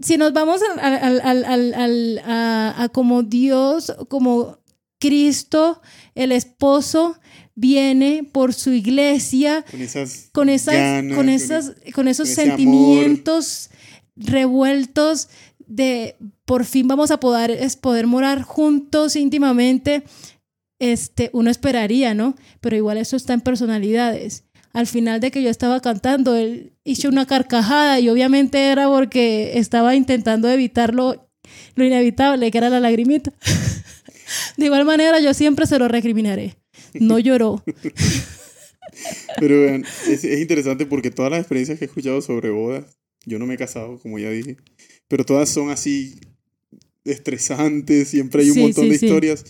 si 0.00 0.16
nos 0.16 0.32
vamos 0.32 0.62
al- 0.80 1.20
al- 1.20 2.18
a, 2.24 2.82
a 2.82 2.88
como 2.88 3.22
Dios, 3.24 3.94
como 4.08 4.58
Cristo, 4.98 5.82
el 6.14 6.32
esposo, 6.32 7.18
viene 7.58 8.24
por 8.30 8.54
su 8.54 8.72
iglesia 8.72 9.64
Con 9.68 9.82
esas. 9.82 10.28
con 10.32 10.48
esas 10.48 10.74
ganas, 10.74 11.16
con 11.16 11.28
esas 11.28 11.72
con 11.92 12.06
esos 12.06 12.28
amor. 12.38 12.44
sentimientos 12.46 13.70
revueltos 14.14 15.28
de 15.66 16.16
por 16.44 16.64
fin 16.64 16.86
vamos 16.86 17.10
a 17.10 17.18
poder 17.18 17.50
es 17.50 17.74
poder 17.76 18.06
morar 18.06 18.42
juntos 18.42 19.16
íntimamente 19.16 20.04
este 20.78 21.30
uno 21.32 21.50
esperaría 21.50 22.14
no 22.14 22.36
pero 22.60 22.76
igual 22.76 22.96
eso 22.96 23.16
está 23.16 23.32
en 23.34 23.40
personalidades 23.40 24.44
al 24.72 24.86
final 24.86 25.18
de 25.20 25.32
que 25.32 25.42
yo 25.42 25.50
estaba 25.50 25.80
cantando 25.80 26.36
él 26.36 26.72
hizo 26.84 27.08
una 27.08 27.26
carcajada 27.26 27.98
y 27.98 28.08
obviamente 28.08 28.68
era 28.70 28.86
porque 28.86 29.58
estaba 29.58 29.96
intentando 29.96 30.48
evitar 30.48 30.94
lo, 30.94 31.28
lo 31.74 31.84
inevitable 31.84 32.52
que 32.52 32.58
era 32.58 32.70
la 32.70 32.78
lagrimita 32.78 33.32
de 34.56 34.64
igual 34.64 34.84
manera 34.84 35.18
yo 35.18 35.34
siempre 35.34 35.66
se 35.66 35.78
lo 35.80 35.88
recriminaré 35.88 36.56
no 37.00 37.18
lloró 37.18 37.62
Pero 39.40 39.60
vean, 39.60 39.84
es, 40.08 40.24
es 40.24 40.40
interesante 40.40 40.86
porque 40.86 41.10
todas 41.10 41.30
las 41.30 41.40
experiencias 41.40 41.78
que 41.78 41.84
he 41.84 41.88
escuchado 41.88 42.20
sobre 42.20 42.50
bodas, 42.50 42.98
yo 43.26 43.38
no 43.38 43.46
me 43.46 43.54
he 43.54 43.58
casado, 43.58 43.98
como 43.98 44.18
ya 44.18 44.30
dije, 44.30 44.56
pero 45.08 45.24
todas 45.24 45.48
son 45.48 45.70
así 45.70 46.18
estresantes, 47.04 48.08
siempre 48.08 48.42
hay 48.42 48.48
un 48.50 48.54
Sí, 48.54 48.62
montón 48.62 48.84
sí, 48.84 48.90
de 48.90 48.98
sí. 48.98 49.06
historias, 49.06 49.44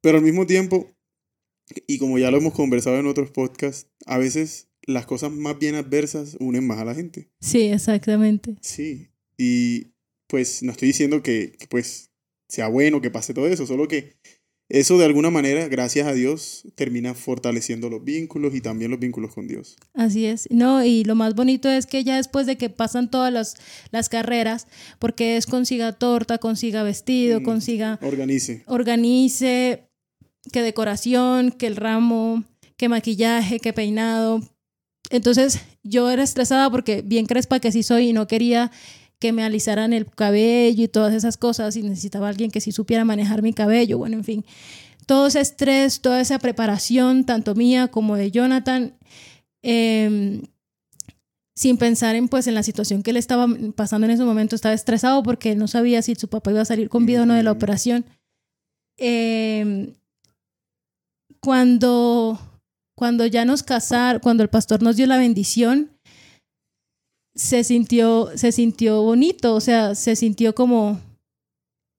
pero 0.00 0.18
al 0.18 0.24
mismo 0.24 0.46
tiempo, 0.46 0.90
y 1.86 1.98
como 1.98 2.18
ya 2.18 2.30
lo 2.30 2.38
hemos 2.38 2.54
conversado 2.54 2.98
en 2.98 3.06
otros 3.06 3.30
podcasts, 3.30 3.88
a 4.06 4.18
veces 4.18 4.68
las 4.82 5.06
cosas 5.06 5.30
más 5.30 5.58
bien 5.58 5.74
adversas 5.76 6.36
unen 6.40 6.66
más 6.66 6.78
a 6.78 6.84
la 6.84 6.94
gente. 6.94 7.30
sí 7.40 7.68
exactamente 7.68 8.56
Sí, 8.60 9.08
y 9.38 9.92
pues 10.26 10.62
no 10.62 10.72
estoy 10.72 10.88
diciendo 10.88 11.22
que, 11.22 11.52
que, 11.58 11.66
pues 11.66 12.10
sea 12.48 12.68
bueno 12.68 13.00
que 13.00 13.10
pase 13.10 13.34
todo 13.34 13.46
eso, 13.46 13.66
solo 13.66 13.86
que 13.88 14.16
eso 14.70 14.96
de 14.98 15.04
alguna 15.04 15.30
manera, 15.30 15.68
gracias 15.68 16.06
a 16.06 16.12
Dios, 16.14 16.62
termina 16.76 17.14
fortaleciendo 17.14 17.90
los 17.90 18.02
vínculos 18.04 18.54
y 18.54 18.60
también 18.60 18.90
los 18.90 19.00
vínculos 19.00 19.34
con 19.34 19.46
Dios. 19.48 19.76
Así 19.94 20.24
es. 20.26 20.46
No, 20.50 20.84
y 20.84 21.04
lo 21.04 21.14
más 21.16 21.34
bonito 21.34 21.68
es 21.68 21.86
que 21.86 22.02
ya 22.04 22.16
después 22.16 22.46
de 22.46 22.56
que 22.56 22.70
pasan 22.70 23.10
todas 23.10 23.32
las, 23.32 23.56
las 23.90 24.08
carreras, 24.08 24.66
porque 24.98 25.36
es 25.36 25.46
consiga 25.46 25.92
torta, 25.92 26.38
consiga 26.38 26.82
vestido, 26.82 27.40
Mm. 27.40 27.44
consiga, 27.44 27.98
Organice. 28.02 28.62
organice, 28.66 29.88
que 30.52 30.62
decoración, 30.62 31.50
que 31.50 31.66
el 31.66 31.76
ramo, 31.76 32.44
que 32.76 32.88
maquillaje, 32.88 33.58
que 33.60 33.72
peinado. 33.72 34.40
Entonces 35.10 35.60
yo 35.82 36.08
era 36.10 36.22
estresada 36.22 36.70
porque 36.70 37.02
bien 37.02 37.26
crespa 37.26 37.58
que 37.60 37.72
sí 37.72 37.82
soy 37.82 38.08
y 38.10 38.12
no 38.12 38.26
quería 38.26 38.70
que 39.20 39.32
me 39.32 39.44
alisaran 39.44 39.92
el 39.92 40.06
cabello 40.06 40.82
y 40.82 40.88
todas 40.88 41.14
esas 41.14 41.36
cosas 41.36 41.76
y 41.76 41.82
necesitaba 41.82 42.28
alguien 42.28 42.50
que 42.50 42.60
sí 42.60 42.72
supiera 42.72 43.04
manejar 43.04 43.42
mi 43.42 43.52
cabello, 43.52 43.98
bueno, 43.98 44.16
en 44.16 44.24
fin. 44.24 44.44
Todo 45.06 45.26
ese 45.26 45.40
estrés, 45.40 46.00
toda 46.00 46.20
esa 46.20 46.38
preparación, 46.38 47.24
tanto 47.24 47.54
mía 47.54 47.88
como 47.88 48.16
de 48.16 48.30
Jonathan, 48.30 48.94
eh, 49.62 50.40
sin 51.54 51.76
pensar 51.76 52.16
en 52.16 52.28
pues 52.28 52.46
en 52.46 52.54
la 52.54 52.62
situación 52.62 53.02
que 53.02 53.10
él 53.10 53.18
estaba 53.18 53.46
pasando 53.76 54.06
en 54.06 54.12
ese 54.12 54.24
momento, 54.24 54.56
estaba 54.56 54.74
estresado 54.74 55.22
porque 55.22 55.54
no 55.54 55.68
sabía 55.68 56.00
si 56.00 56.14
su 56.14 56.28
papá 56.28 56.52
iba 56.52 56.62
a 56.62 56.64
salir 56.64 56.88
con 56.88 57.04
vida 57.04 57.22
o 57.22 57.26
no 57.26 57.34
de 57.34 57.42
la 57.42 57.52
operación. 57.52 58.06
Eh, 58.96 59.92
cuando, 61.40 62.38
cuando 62.96 63.26
ya 63.26 63.44
nos 63.44 63.62
casaron, 63.62 64.20
cuando 64.20 64.42
el 64.42 64.48
pastor 64.48 64.82
nos 64.82 64.96
dio 64.96 65.06
la 65.06 65.18
bendición, 65.18 65.90
se 67.34 67.64
sintió, 67.64 68.30
se 68.34 68.52
sintió 68.52 69.02
bonito, 69.02 69.54
o 69.54 69.60
sea, 69.60 69.94
se 69.94 70.16
sintió 70.16 70.54
como, 70.54 71.00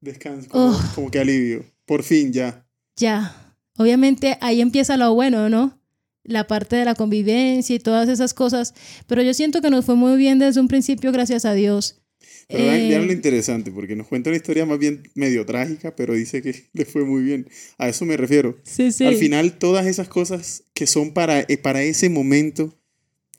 Descanso, 0.01 0.50
como, 0.50 0.71
Oh. 0.75 0.81
como 0.95 1.11
que 1.11 1.19
alivio. 1.19 1.63
Por 1.85 2.03
fin, 2.03 2.31
ya. 2.33 2.65
ya, 2.95 3.55
obviamente 3.77 4.38
ahí 4.41 4.61
empieza 4.61 4.97
lo 4.97 5.13
bueno, 5.13 5.50
¿no? 5.50 5.77
La 6.23 6.45
parte 6.47 6.75
de 6.75 6.85
la 6.85 6.95
convivencia 6.95 7.75
y 7.75 7.79
todas 7.79 8.07
esas 8.07 8.33
cosas, 8.33 8.73
pero 9.07 9.21
yo 9.23 9.33
siento 9.33 9.61
que 9.61 9.69
nos 9.69 9.85
fue 9.85 9.95
muy 9.95 10.17
bien 10.17 10.39
desde 10.39 10.59
un 10.61 10.67
principio, 10.67 11.11
gracias 11.11 11.45
a 11.45 11.53
Dios. 11.53 11.97
Pero 12.47 12.63
Eh, 12.63 13.05
lo 13.05 13.11
interesante, 13.13 13.71
porque 13.71 13.95
nos 13.95 14.07
cuenta 14.07 14.29
una 14.29 14.38
historia 14.38 14.65
más 14.65 14.77
bien 14.77 15.03
medio 15.15 15.45
trágica, 15.45 15.95
pero 15.95 16.13
dice 16.13 16.41
que 16.41 16.65
le 16.73 16.85
fue 16.85 17.03
muy 17.05 17.23
bien. 17.23 17.47
A 17.77 17.89
eso 17.89 18.05
me 18.05 18.17
refiero. 18.17 18.57
sí, 18.63 18.91
sí. 18.91 19.05
Al 19.05 19.15
final, 19.15 19.57
todas 19.57 19.85
esas 19.88 20.07
cosas 20.07 20.63
que 20.73 20.85
son 20.88 21.13
para, 21.13 21.41
eh, 21.41 21.57
para 21.57 21.81
ese 21.83 22.09
momento 22.09 22.77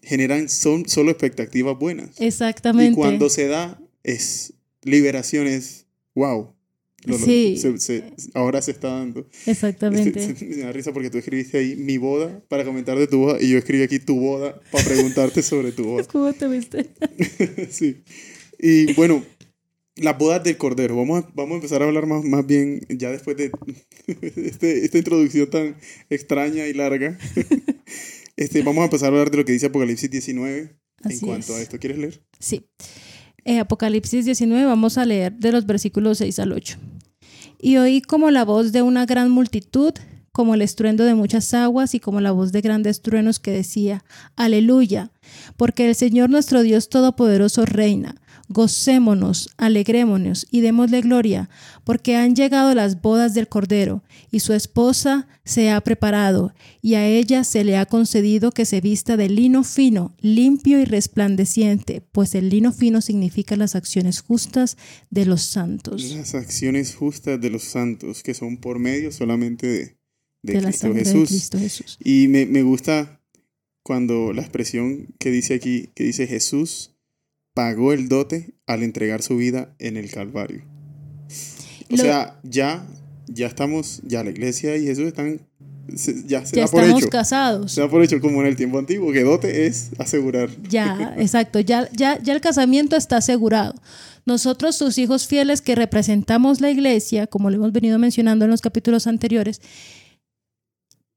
generan 0.02 0.48
son 0.48 0.88
solo 0.88 1.10
expectativas 1.10 1.78
buenas. 1.78 2.20
Exactamente. 2.20 2.92
Y 2.92 2.94
cuando 2.94 3.28
se 3.30 3.46
da, 3.46 3.80
es 4.02 4.54
liberación, 4.82 5.46
es 5.46 5.86
wow. 6.14 6.52
Lo- 7.04 7.18
lo- 7.18 7.24
Sí. 7.26 7.56
se- 7.56 7.78
se- 7.80 8.04
ahora 8.34 8.62
se 8.62 8.70
está 8.70 8.88
dando. 8.88 9.26
Exactamente. 9.46 10.20
Este, 10.24 10.44
me 10.44 10.56
da 10.58 10.72
risa 10.72 10.92
porque 10.92 11.10
tú 11.10 11.18
escribiste 11.18 11.58
ahí 11.58 11.74
mi 11.76 11.98
boda 11.98 12.40
para 12.48 12.64
comentar 12.64 12.96
de 12.98 13.06
tu 13.08 13.18
boda 13.18 13.38
y 13.42 13.50
yo 13.50 13.58
escribí 13.58 13.82
aquí 13.82 13.98
tu 13.98 14.20
boda 14.20 14.60
para 14.70 14.84
preguntarte 14.84 15.42
sobre 15.42 15.72
tu 15.72 15.84
boda. 15.84 16.04
¿Cómo 16.12 16.32
te 16.32 16.46
viste? 16.46 16.86
sí. 17.70 18.02
Y 18.60 18.92
bueno, 18.94 19.24
las 19.96 20.16
bodas 20.16 20.44
del 20.44 20.56
Cordero. 20.56 20.96
Vamos 20.96 21.24
a, 21.24 21.28
vamos 21.34 21.52
a 21.52 21.56
empezar 21.56 21.82
a 21.82 21.86
hablar 21.86 22.06
más, 22.06 22.22
más 22.24 22.46
bien 22.46 22.80
ya 22.88 23.10
después 23.10 23.36
de 23.36 23.50
este- 24.06 24.84
esta 24.84 24.98
introducción 24.98 25.50
tan 25.50 25.76
extraña 26.08 26.66
y 26.68 26.72
larga. 26.72 27.18
Este, 28.42 28.62
vamos 28.62 28.82
a 28.82 28.84
empezar 28.84 29.06
a 29.06 29.08
hablar 29.08 29.30
de 29.30 29.38
lo 29.38 29.44
que 29.44 29.52
dice 29.52 29.66
Apocalipsis 29.66 30.10
19 30.10 30.76
Así 31.04 31.14
en 31.14 31.20
cuanto 31.20 31.52
es. 31.54 31.58
a 31.58 31.62
esto. 31.62 31.78
¿Quieres 31.78 31.98
leer? 31.98 32.22
Sí. 32.38 32.66
Eh, 33.44 33.58
Apocalipsis 33.58 34.24
19, 34.24 34.64
vamos 34.66 34.98
a 34.98 35.04
leer 35.04 35.32
de 35.34 35.52
los 35.52 35.66
versículos 35.66 36.18
6 36.18 36.38
al 36.38 36.52
8. 36.52 36.78
Y 37.60 37.76
oí 37.76 38.00
como 38.02 38.30
la 38.30 38.44
voz 38.44 38.72
de 38.72 38.82
una 38.82 39.06
gran 39.06 39.30
multitud, 39.30 39.92
como 40.32 40.54
el 40.54 40.62
estruendo 40.62 41.04
de 41.04 41.14
muchas 41.14 41.52
aguas 41.54 41.94
y 41.94 42.00
como 42.00 42.20
la 42.20 42.32
voz 42.32 42.52
de 42.52 42.60
grandes 42.60 43.02
truenos 43.02 43.38
que 43.38 43.50
decía, 43.50 44.04
Aleluya, 44.36 45.12
porque 45.56 45.88
el 45.88 45.94
Señor 45.94 46.30
nuestro 46.30 46.62
Dios 46.62 46.88
Todopoderoso 46.88 47.64
reina. 47.66 48.16
Gocémonos, 48.48 49.50
alegrémonos 49.56 50.46
y 50.50 50.60
démosle 50.60 51.00
gloria, 51.00 51.48
porque 51.84 52.16
han 52.16 52.34
llegado 52.34 52.74
las 52.74 53.00
bodas 53.00 53.34
del 53.34 53.48
Cordero, 53.48 54.02
y 54.30 54.40
su 54.40 54.52
esposa 54.52 55.28
se 55.44 55.70
ha 55.70 55.80
preparado, 55.80 56.54
y 56.80 56.94
a 56.94 57.06
ella 57.06 57.44
se 57.44 57.64
le 57.64 57.76
ha 57.76 57.86
concedido 57.86 58.52
que 58.52 58.64
se 58.64 58.80
vista 58.80 59.16
de 59.16 59.28
lino 59.28 59.64
fino, 59.64 60.14
limpio 60.20 60.80
y 60.80 60.84
resplandeciente, 60.84 62.02
pues 62.12 62.34
el 62.34 62.48
lino 62.48 62.72
fino 62.72 63.00
significa 63.00 63.56
las 63.56 63.74
acciones 63.74 64.20
justas 64.20 64.76
de 65.10 65.26
los 65.26 65.42
santos. 65.42 66.02
Las 66.12 66.34
acciones 66.34 66.94
justas 66.94 67.40
de 67.40 67.50
los 67.50 67.64
santos, 67.64 68.22
que 68.22 68.34
son 68.34 68.58
por 68.58 68.78
medio 68.78 69.12
solamente 69.12 69.66
de, 69.66 69.78
de, 70.42 70.52
De 70.54 70.60
la 70.60 70.68
Cristo, 70.68 70.86
sangre 70.86 71.04
de 71.04 71.10
Jesús. 71.10 71.28
Cristo 71.28 71.58
Jesús. 71.58 71.98
Y 72.02 72.28
me, 72.28 72.46
me 72.46 72.62
gusta 72.62 73.20
cuando 73.82 74.32
la 74.32 74.42
expresión 74.42 75.08
que 75.18 75.30
dice 75.30 75.54
aquí, 75.54 75.90
que 75.94 76.04
dice 76.04 76.26
Jesús 76.26 76.92
pagó 77.54 77.92
el 77.92 78.08
dote 78.08 78.54
al 78.66 78.82
entregar 78.82 79.22
su 79.22 79.36
vida 79.36 79.74
en 79.78 79.96
el 79.96 80.10
Calvario. 80.10 80.64
O 81.90 81.96
Lo- 81.96 82.02
sea, 82.02 82.40
ya, 82.42 82.86
ya 83.26 83.46
estamos, 83.46 84.00
ya 84.04 84.24
la 84.24 84.30
iglesia 84.30 84.76
y 84.76 84.86
Jesús 84.86 85.06
están, 85.06 85.46
se- 85.94 86.24
ya 86.26 86.46
se 86.46 86.56
Ya 86.56 86.62
da 86.64 86.68
por 86.70 86.82
estamos 86.82 87.02
hecho. 87.02 87.10
casados. 87.10 87.72
Se 87.72 87.80
da 87.82 87.88
por 87.90 88.02
hecho 88.02 88.20
como 88.20 88.40
en 88.40 88.46
el 88.46 88.56
tiempo 88.56 88.78
antiguo, 88.78 89.12
que 89.12 89.22
dote 89.24 89.66
es 89.66 89.90
asegurar. 89.98 90.48
Ya, 90.68 91.14
exacto, 91.18 91.60
ya, 91.60 91.88
ya, 91.92 92.18
ya 92.22 92.32
el 92.32 92.40
casamiento 92.40 92.96
está 92.96 93.18
asegurado. 93.18 93.74
Nosotros, 94.24 94.76
sus 94.76 94.98
hijos 94.98 95.26
fieles 95.26 95.60
que 95.60 95.74
representamos 95.74 96.60
la 96.60 96.70
iglesia, 96.70 97.26
como 97.26 97.50
lo 97.50 97.56
hemos 97.56 97.72
venido 97.72 97.98
mencionando 97.98 98.44
en 98.44 98.52
los 98.52 98.60
capítulos 98.62 99.06
anteriores, 99.06 99.60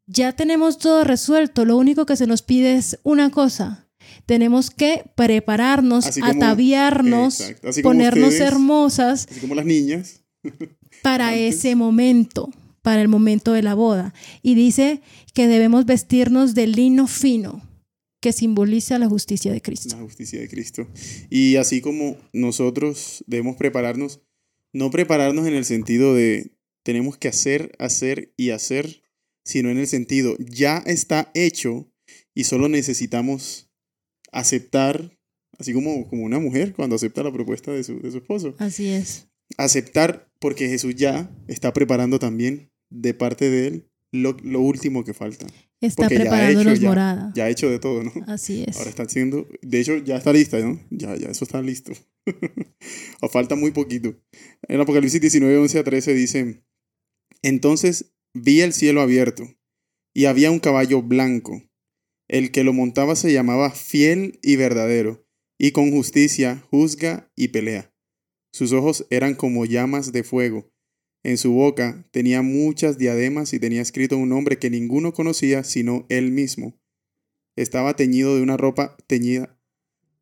ya 0.08 0.34
tenemos 0.34 0.78
todo 0.78 1.04
resuelto. 1.04 1.66
Lo 1.66 1.78
único 1.78 2.06
que 2.06 2.16
se 2.16 2.28
nos 2.28 2.42
pide 2.42 2.76
es 2.76 3.00
una 3.04 3.30
cosa. 3.32 3.85
Tenemos 4.26 4.70
que 4.72 5.04
prepararnos, 5.16 6.06
Así 6.08 6.20
ataviarnos. 6.24 7.42
Así 7.64 7.82
ponernos 7.82 8.30
ustedes- 8.30 8.52
hermosas 8.52 9.28
Así 9.30 9.40
como 9.40 9.56
las 9.56 9.66
niñas. 9.66 10.22
para 11.04 11.30
antes. 11.30 11.56
ese 11.58 11.76
momento, 11.76 12.50
para 12.82 13.02
el 13.02 13.08
momento 13.08 13.54
de 13.54 13.64
la 13.64 13.74
boda. 13.76 14.14
Y 14.42 14.56
dice 14.56 15.02
que 15.34 15.48
debemos 15.48 15.86
vestirnos 15.86 16.56
de 16.56 16.68
lino 16.68 17.08
fino, 17.08 17.62
que 18.22 18.32
simboliza 18.34 18.98
la 19.00 19.08
justicia 19.10 19.52
de 19.52 19.62
Cristo. 19.62 19.96
la 19.96 20.04
justicia 20.04 20.40
de 20.40 20.48
Cristo. 20.50 20.88
Y 21.30 21.58
así 21.58 21.82
como 21.82 22.18
nosotros 22.34 23.24
debemos 23.28 23.56
prepararnos, 23.58 24.22
no 24.74 24.90
prepararnos 24.92 25.46
en 25.48 25.54
el 25.54 25.66
sentido 25.66 26.14
de 26.16 26.52
tenemos 26.84 27.18
que 27.18 27.28
hacer, 27.28 27.76
hacer 27.80 28.34
y 28.38 28.50
hacer, 28.52 29.04
sino 29.44 29.70
en 29.70 29.78
el 29.78 29.88
sentido 29.88 30.36
ya 30.40 30.78
está 30.86 31.32
hecho 31.34 31.88
y 32.36 32.44
solo 32.46 32.68
necesitamos 32.70 33.65
aceptar, 34.36 35.18
así 35.58 35.74
como, 35.74 36.08
como 36.08 36.24
una 36.24 36.40
mujer 36.40 36.74
cuando 36.74 36.96
acepta 36.96 37.24
la 37.24 37.32
propuesta 37.32 37.72
de 37.72 37.84
su, 37.84 38.00
de 38.00 38.12
su 38.12 38.18
esposo. 38.18 38.56
Así 38.60 38.88
es. 38.90 39.28
Aceptar 39.58 40.30
porque 40.40 40.68
Jesús 40.68 40.96
ya 40.96 41.32
está 41.48 41.74
preparando 41.74 42.20
también 42.20 42.72
de 42.90 43.14
parte 43.14 43.50
de 43.50 43.68
él 43.68 43.90
lo, 44.12 44.36
lo 44.44 44.60
último 44.62 45.04
que 45.04 45.14
falta. 45.14 45.46
Está 45.82 46.04
Porque 46.04 46.16
ya 46.16 46.22
preparándonos 46.22 46.74
hecho, 46.74 46.82
ya- 46.82 46.90
morada. 46.90 47.32
Ya 47.36 47.46
ha 47.46 47.50
hecho 47.50 47.70
de 47.70 47.80
todo, 47.80 48.04
¿no? 48.04 48.12
Así 48.28 48.64
es. 48.68 48.78
Ahora 48.78 48.90
está 48.90 49.04
haciendo, 49.04 49.48
de 49.62 49.80
hecho 49.80 49.98
ya 49.98 50.18
está 50.18 50.32
lista, 50.34 50.60
¿no? 50.60 50.80
Ya, 50.90 51.16
ya, 51.16 51.28
eso 51.30 51.44
está 51.46 51.62
listo. 51.62 51.92
o 53.22 53.30
falta 53.30 53.56
muy 53.56 53.72
poquito. 53.72 54.16
En 54.68 54.80
Apocalipsis 54.82 55.22
19, 55.22 55.58
11 55.58 55.80
a 55.80 55.84
13 55.84 56.14
dice, 56.14 56.64
entonces 57.42 58.14
vi 58.34 58.62
el 58.62 58.74
cielo 58.74 59.02
abierto 59.02 59.44
y 60.14 60.26
había 60.26 60.52
un 60.52 60.60
caballo 60.60 61.02
blanco. 61.02 61.62
El 62.28 62.52
que 62.52 62.64
lo 62.64 62.74
montaba 62.74 63.16
se 63.16 63.32
llamaba 63.32 63.72
fiel 63.72 64.40
y 64.42 64.56
verdadero, 64.56 65.28
y 65.58 65.72
con 65.72 65.92
justicia 65.92 66.64
juzga 66.70 67.32
y 67.36 67.50
pelea. 67.50 67.94
Sus 68.52 68.72
ojos 68.72 69.06
eran 69.10 69.36
como 69.36 69.66
llamas 69.66 70.12
de 70.12 70.24
fuego. 70.24 70.72
En 71.24 71.38
su 71.38 71.54
boca 71.54 72.06
tenía 72.12 72.42
muchas 72.42 72.98
diademas 72.98 73.54
y 73.54 73.60
tenía 73.60 73.82
escrito 73.82 74.18
un 74.18 74.30
nombre 74.30 74.60
que 74.60 74.70
ninguno 74.70 75.14
conocía 75.14 75.64
sino 75.64 76.06
él 76.10 76.32
mismo 76.32 76.80
estaba 77.56 77.96
teñido 77.96 78.36
de 78.36 78.42
una 78.42 78.58
ropa 78.58 78.98
teñida. 79.08 79.58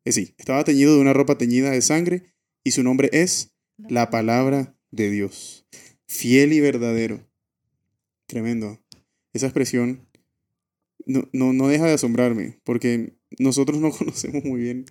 Eh, 0.04 0.12
sí, 0.12 0.34
estaba 0.38 0.64
teñido 0.64 0.94
de 0.94 1.00
una 1.00 1.12
ropa 1.12 1.38
teñida 1.38 1.70
de 1.70 1.82
sangre 1.82 2.34
y 2.62 2.70
su 2.72 2.82
nombre 2.82 3.10
es 3.12 3.54
la 3.76 4.10
palabra 4.10 4.78
de 4.90 5.10
Dios. 5.10 5.66
Fiel 6.06 6.52
y 6.52 6.60
verdadero. 6.60 7.28
Tremendo. 8.26 8.80
Esa 9.32 9.46
expresión 9.46 10.08
no, 11.06 11.28
no, 11.32 11.52
no 11.52 11.68
deja 11.68 11.86
de 11.86 11.94
asombrarme 11.94 12.60
porque 12.64 13.14
nosotros 13.38 13.80
no 13.80 13.90
conocemos 13.98 14.44
muy 14.44 14.60
bien 14.60 14.86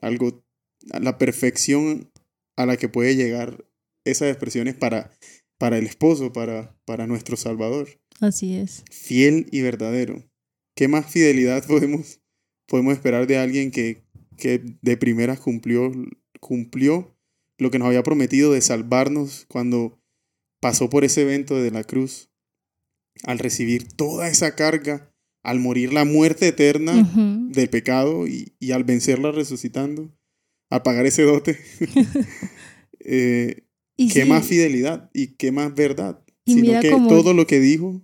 algo, 0.00 0.44
la 0.82 1.18
perfección 1.18 2.10
a 2.56 2.66
la 2.66 2.76
que 2.76 2.88
puede 2.88 3.16
llegar 3.16 3.64
esas 4.04 4.28
expresiones 4.28 4.74
para, 4.74 5.10
para 5.58 5.78
el 5.78 5.86
esposo, 5.86 6.32
para, 6.32 6.76
para 6.84 7.06
nuestro 7.06 7.36
Salvador 7.36 7.88
Así 8.20 8.56
es. 8.56 8.84
fiel 8.90 9.46
y 9.50 9.62
verdadero. 9.62 10.22
¿Qué 10.76 10.88
más 10.88 11.10
fidelidad 11.10 11.64
podemos, 11.68 12.20
podemos 12.66 12.94
esperar 12.94 13.26
de 13.26 13.38
alguien 13.38 13.70
que, 13.70 14.02
que 14.36 14.62
de 14.82 14.96
primeras 14.96 15.40
cumplió, 15.40 15.92
cumplió 16.40 17.16
lo 17.58 17.70
que 17.70 17.78
nos 17.78 17.86
había 17.86 18.02
prometido 18.02 18.52
de 18.52 18.60
salvarnos 18.60 19.46
cuando 19.48 19.98
pasó 20.60 20.90
por 20.90 21.04
ese 21.04 21.22
evento 21.22 21.60
de 21.60 21.70
la 21.70 21.84
cruz? 21.84 22.30
Al 23.22 23.38
recibir 23.38 23.86
toda 23.86 24.28
esa 24.28 24.56
carga, 24.56 25.13
al 25.44 25.60
morir 25.60 25.92
la 25.92 26.04
muerte 26.04 26.48
eterna 26.48 27.08
del 27.52 27.68
pecado 27.70 28.26
y, 28.26 28.54
y 28.58 28.72
al 28.72 28.82
vencerla 28.84 29.30
resucitando, 29.30 30.10
al 30.70 30.82
pagar 30.82 31.06
ese 31.06 31.22
dote. 31.22 31.58
Eh, 33.06 33.64
Y 33.96 34.08
¿Qué 34.08 34.22
sí, 34.22 34.28
más 34.28 34.46
fidelidad 34.46 35.10
y 35.12 35.28
qué 35.36 35.52
más 35.52 35.74
verdad? 35.74 36.20
Y 36.46 36.54
Sino 36.54 36.66
mira 36.68 36.80
que 36.80 36.90
cómo- 36.90 37.08
todo 37.08 37.32
lo 37.34 37.46
que 37.46 37.60
dijo, 37.60 38.02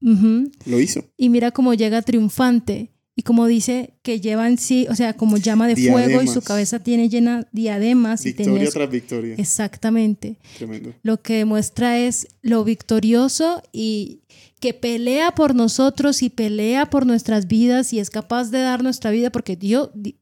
lo 0.00 0.80
hizo. 0.80 1.04
Y 1.16 1.28
mira 1.30 1.50
cómo 1.52 1.72
llega 1.74 2.02
triunfante. 2.02 2.90
Y 3.16 3.22
como 3.22 3.46
dice 3.46 3.94
que 4.02 4.20
lleva 4.20 4.48
en 4.48 4.58
sí, 4.58 4.86
o 4.90 4.96
sea, 4.96 5.14
como 5.14 5.36
llama 5.36 5.68
de 5.68 5.76
fuego 5.76 6.20
y 6.22 6.26
su 6.26 6.42
cabeza 6.42 6.80
tiene 6.80 7.08
llena 7.08 7.46
diademas 7.52 8.22
y 8.26 8.30
Victoria 8.30 8.52
tenía 8.54 8.70
tras 8.70 8.90
victoria. 8.90 9.34
exactamente. 9.38 10.36
Tremendo. 10.58 10.92
Lo 11.04 11.22
que 11.22 11.34
demuestra 11.36 11.98
es 11.98 12.26
lo 12.42 12.64
victorioso 12.64 13.62
y 13.72 14.22
que 14.58 14.74
pelea 14.74 15.32
por 15.34 15.54
nosotros 15.54 16.22
y 16.24 16.28
pelea 16.30 16.86
por 16.90 17.06
nuestras 17.06 17.46
vidas 17.46 17.92
y 17.92 18.00
es 18.00 18.10
capaz 18.10 18.50
de 18.50 18.60
dar 18.62 18.82
nuestra 18.82 19.12
vida 19.12 19.30
porque 19.30 19.54
Dios 19.54 19.90
di- 19.94 20.16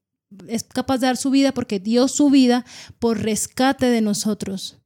es 0.48 0.64
capaz 0.64 0.98
de 0.98 1.06
dar 1.06 1.16
su 1.16 1.30
vida 1.30 1.52
porque 1.52 1.78
dio 1.80 2.08
su 2.08 2.28
vida 2.28 2.66
por 2.98 3.22
rescate 3.22 3.86
de 3.86 4.02
nosotros. 4.02 4.78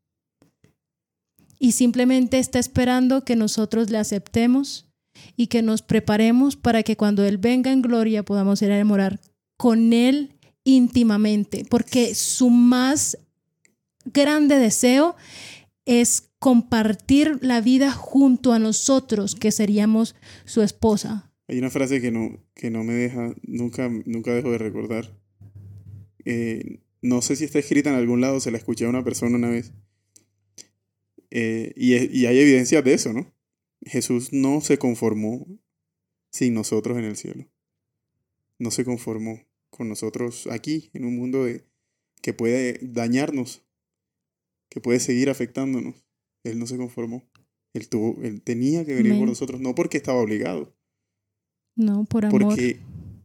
Y 1.59 1.73
simplemente 1.73 2.39
está 2.39 2.59
esperando 2.59 3.25
que 3.25 3.35
nosotros 3.35 3.91
le 3.91 3.99
aceptemos 3.99 4.86
y 5.37 5.47
que 5.49 5.63
nos 5.63 5.83
preparemos 5.83 6.57
para 6.57 6.83
que 6.83 6.97
cuando 6.97 7.25
Él 7.25 7.39
venga 7.39 7.73
en 7.73 7.83
gloria 7.83 8.25
podamos 8.25 8.61
ir 8.63 8.73
a 8.73 8.85
morar 8.85 9.21
con 9.57 9.93
Él 9.93 10.35
íntimamente, 10.65 11.65
porque 11.69 12.15
su 12.15 12.51
más 12.51 13.19
grande 14.05 14.59
deseo 14.59 15.17
es 15.85 16.31
compartir 16.39 17.39
la 17.41 17.61
vida 17.61 17.93
junto 17.93 18.53
a 18.53 18.59
nosotros, 18.59 19.35
que 19.35 19.53
seríamos 19.53 20.15
su 20.45 20.63
esposa. 20.63 21.33
Hay 21.49 21.59
una 21.59 21.71
frase 21.71 22.01
que 22.01 22.11
no, 22.11 22.45
que 22.55 22.71
no 22.71 22.83
me 22.83 22.95
deja, 22.95 23.35
nunca, 23.43 23.89
nunca 24.05 24.35
dejo 24.35 24.51
de 24.51 24.59
recordar. 24.59 25.17
Eh, 26.25 26.81
no 27.03 27.23
sé 27.23 27.37
si 27.37 27.45
está 27.45 27.61
escrita 27.61 27.91
en 27.91 27.97
algún 27.97 28.21
lado, 28.21 28.41
se 28.41 28.51
la 28.51 28.59
escuché 28.59 28.85
a 28.85 28.89
una 28.89 29.05
persona 29.05 29.37
una 29.37 29.51
vez. 29.51 29.73
Eh, 31.31 31.73
y, 31.77 31.95
y 31.95 32.27
hay 32.27 32.39
evidencias 32.41 32.83
de 32.83 32.95
eso, 32.95 33.13
¿no? 33.13 33.33
Jesús 33.85 34.33
no 34.33 34.61
se 34.61 34.79
conformó 34.79 35.47
sin 36.31 36.55
nosotros 36.55 36.99
en 36.99 37.05
el 37.05 37.17
cielo. 37.17 37.49
No 38.59 38.71
se 38.71 38.85
conformó 38.85 39.45
con 39.71 39.89
nosotros 39.89 40.49
aquí, 40.51 40.91
en 40.95 41.05
un 41.05 41.17
mundo 41.17 41.45
de, 41.45 41.65
que 42.23 42.33
puede 42.33 42.79
dañarnos, 42.83 43.63
que 44.69 44.81
puede 44.81 45.01
seguir 45.01 45.31
afectándonos. 45.31 45.95
Él 46.43 46.59
no 46.59 46.67
se 46.67 46.77
conformó. 46.77 47.29
Él, 47.75 47.89
tuvo, 47.89 48.23
él 48.23 48.41
tenía 48.43 48.87
que 48.87 48.95
venir 48.95 49.19
por 49.19 49.29
nosotros, 49.29 49.61
no 49.61 49.75
porque 49.75 49.99
estaba 49.99 50.21
obligado, 50.21 50.75
No, 51.75 52.05
por 52.05 52.25
amor. 52.25 52.43
porque 52.43 52.81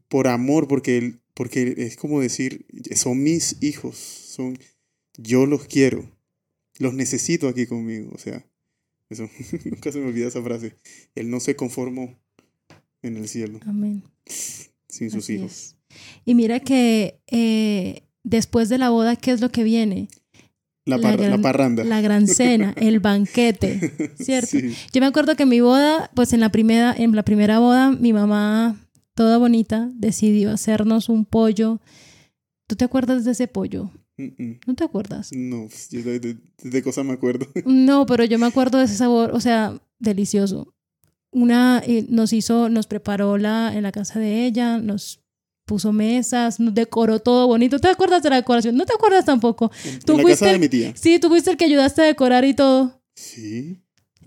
por 0.09 0.27
amor, 0.27 0.67
porque 0.67 0.97
él, 0.97 1.21
porque 1.33 1.73
es 1.77 1.95
como 1.95 2.19
decir, 2.19 2.65
son 2.95 3.23
mis 3.23 3.57
hijos, 3.63 3.95
son 3.95 4.59
yo 5.17 5.45
los 5.45 5.65
quiero, 5.65 6.05
los 6.79 6.93
necesito 6.93 7.47
aquí 7.47 7.65
conmigo, 7.65 8.11
o 8.13 8.17
sea, 8.17 8.45
eso 9.11 9.29
nunca 9.65 9.91
se 9.91 9.99
me 9.99 10.07
olvida 10.07 10.27
esa 10.27 10.41
frase. 10.41 10.75
Él 11.15 11.29
no 11.29 11.39
se 11.39 11.55
conformó 11.55 12.17
en 13.01 13.17
el 13.17 13.27
cielo 13.27 13.59
Amén. 13.65 14.03
sin 14.25 15.09
sus 15.11 15.23
Así 15.25 15.33
hijos. 15.35 15.51
es. 15.51 15.75
Y 16.25 16.35
mira 16.35 16.59
que 16.59 17.19
eh, 17.27 18.03
después 18.23 18.69
de 18.69 18.77
la 18.77 18.89
boda, 18.89 19.15
¿qué 19.15 19.31
es 19.31 19.41
lo 19.41 19.51
que 19.51 19.63
viene? 19.63 20.07
La, 20.85 20.97
La 20.97 21.01
par- 21.03 21.19
la 21.19 21.25
gran- 21.27 21.41
parranda. 21.41 21.83
La 21.83 22.01
gran 22.01 22.27
cena, 22.27 22.73
el 22.77 22.99
banquete, 22.99 24.11
¿cierto? 24.19 24.47
Sí. 24.59 24.73
Yo 24.93 25.01
me 25.01 25.07
acuerdo 25.07 25.35
que 25.35 25.43
en 25.43 25.49
mi 25.49 25.61
boda, 25.61 26.09
pues 26.15 26.33
en 26.33 26.39
la 26.39 26.49
primera, 26.49 26.93
en 26.97 27.15
la 27.15 27.23
primera 27.23 27.59
boda, 27.59 27.91
mi 27.91 28.13
mamá, 28.13 28.79
toda 29.13 29.37
bonita, 29.37 29.91
decidió 29.93 30.49
hacernos 30.51 31.07
un 31.09 31.25
pollo. 31.25 31.79
¿Tú 32.67 32.75
te 32.75 32.85
acuerdas 32.85 33.25
de 33.25 33.31
ese 33.31 33.47
pollo? 33.47 33.91
¿No 34.67 34.75
te 34.75 34.83
acuerdas? 34.83 35.31
No, 35.33 35.67
yo 35.89 36.01
de, 36.03 36.19
de- 36.19 36.37
de 36.63 36.83
cosas 36.83 37.05
me 37.05 37.13
acuerdo. 37.13 37.47
No, 37.65 38.05
pero 38.05 38.23
yo 38.25 38.37
me 38.39 38.45
acuerdo 38.45 38.77
de 38.77 38.85
ese 38.85 38.95
sabor, 38.95 39.31
o 39.33 39.39
sea, 39.39 39.79
delicioso. 39.99 40.73
Una 41.31 41.81
eh, 41.85 42.05
nos 42.09 42.33
hizo, 42.33 42.67
nos 42.69 42.87
preparó 42.87 43.37
la, 43.37 43.73
en 43.75 43.83
la 43.83 43.91
casa 43.91 44.19
de 44.19 44.45
ella, 44.45 44.77
nos 44.79 45.21
puso 45.65 45.93
mesas, 45.93 46.59
nos 46.59 46.73
decoró 46.73 47.19
todo 47.19 47.47
bonito. 47.47 47.79
¿Te 47.79 47.87
acuerdas 47.87 48.21
de 48.23 48.29
la 48.29 48.35
decoración? 48.37 48.75
¿No 48.75 48.85
te 48.85 48.93
acuerdas 48.93 49.23
tampoco? 49.25 49.71
En, 49.85 49.99
Tú 49.99 50.13
en 50.13 50.17
la 50.17 50.23
fuiste 50.23 50.39
casa 50.39 50.45
de 50.49 50.55
el- 50.55 50.59
mi 50.61 50.67
tía. 50.69 50.93
Sí, 50.95 51.19
tú 51.19 51.29
fuiste 51.29 51.51
el 51.51 51.57
que 51.57 51.65
ayudaste 51.65 52.01
a 52.01 52.05
decorar 52.05 52.43
y 52.45 52.53
todo. 52.53 53.01
Sí. 53.15 53.77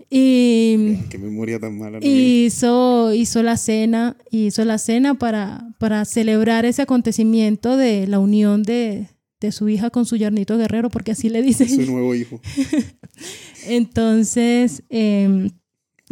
Y 0.09 0.97
Qué 1.09 1.17
memoria 1.17 1.59
tan 1.59 1.77
mala. 1.77 1.99
no 1.99 2.05
hizo, 2.05 3.13
hizo 3.13 3.43
la 3.43 3.57
cena, 3.57 4.17
hizo 4.31 4.63
la 4.65 4.77
cena 4.77 5.15
para, 5.15 5.67
para 5.79 6.05
celebrar 6.05 6.65
ese 6.65 6.81
acontecimiento 6.83 7.75
de 7.77 8.07
la 8.07 8.19
unión 8.19 8.63
de, 8.63 9.09
de 9.39 9.51
su 9.51 9.69
hija 9.69 9.89
con 9.89 10.05
su 10.05 10.15
yernito 10.15 10.57
guerrero, 10.57 10.89
porque 10.89 11.11
así 11.11 11.29
le 11.29 11.41
dice. 11.41 11.67
Su 11.69 11.91
nuevo 11.91 12.15
hijo. 12.15 12.39
Entonces, 13.67 14.83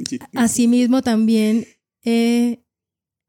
Sí. 0.08 0.20
Asimismo, 0.36 1.02
también 1.02 1.66
eh, 2.04 2.64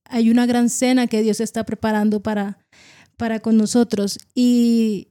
hay 0.05 0.31
una 0.31 0.47
gran 0.47 0.71
cena 0.71 1.07
que 1.07 1.23
Dios 1.23 1.41
está 1.41 1.65
preparando 1.65 2.23
para, 2.23 2.59
para 3.17 3.41
con 3.41 3.57
nosotros. 3.57 4.19
Y, 4.35 5.09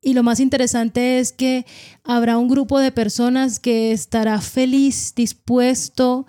y 0.00 0.14
lo 0.14 0.22
más 0.22 0.38
interesante 0.38 1.18
es 1.18 1.32
que 1.32 1.66
habrá 2.04 2.38
un 2.38 2.48
grupo 2.48 2.78
de 2.78 2.92
personas 2.92 3.58
que 3.58 3.92
estará 3.92 4.40
feliz, 4.40 5.12
dispuesto, 5.16 6.26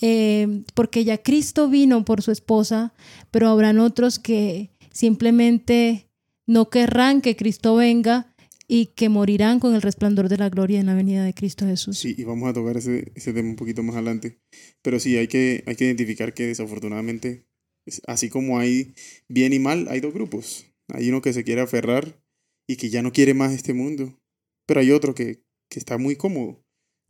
eh, 0.00 0.62
porque 0.74 1.04
ya 1.04 1.18
Cristo 1.18 1.68
vino 1.68 2.04
por 2.04 2.22
su 2.22 2.30
esposa, 2.30 2.94
pero 3.32 3.48
habrán 3.48 3.80
otros 3.80 4.20
que 4.20 4.70
simplemente 4.92 6.07
no 6.48 6.68
querrán 6.70 7.20
que 7.20 7.36
Cristo 7.36 7.76
venga 7.76 8.34
y 8.66 8.86
que 8.86 9.08
morirán 9.08 9.60
con 9.60 9.74
el 9.74 9.82
resplandor 9.82 10.28
de 10.28 10.36
la 10.38 10.48
gloria 10.48 10.80
en 10.80 10.86
la 10.86 10.94
venida 10.94 11.24
de 11.24 11.32
Cristo 11.32 11.64
Jesús. 11.66 11.96
Sí, 11.98 12.14
y 12.18 12.24
vamos 12.24 12.48
a 12.50 12.52
tocar 12.52 12.76
ese, 12.76 13.12
ese 13.14 13.32
tema 13.32 13.48
un 13.48 13.56
poquito 13.56 13.82
más 13.82 13.94
adelante. 13.94 14.40
Pero 14.82 14.98
sí, 14.98 15.16
hay 15.16 15.28
que, 15.28 15.62
hay 15.66 15.76
que 15.76 15.84
identificar 15.84 16.34
que 16.34 16.46
desafortunadamente, 16.46 17.46
es- 17.86 18.02
así 18.06 18.28
como 18.28 18.58
hay 18.58 18.94
bien 19.28 19.52
y 19.52 19.58
mal, 19.58 19.86
hay 19.88 20.00
dos 20.00 20.12
grupos. 20.12 20.66
Hay 20.88 21.08
uno 21.08 21.22
que 21.22 21.32
se 21.32 21.44
quiere 21.44 21.60
aferrar 21.60 22.20
y 22.66 22.76
que 22.76 22.90
ya 22.90 23.02
no 23.02 23.12
quiere 23.12 23.32
más 23.34 23.52
este 23.52 23.72
mundo. 23.72 24.18
Pero 24.66 24.80
hay 24.80 24.90
otro 24.90 25.14
que, 25.14 25.44
que 25.70 25.78
está 25.78 25.96
muy 25.96 26.16
cómodo 26.16 26.62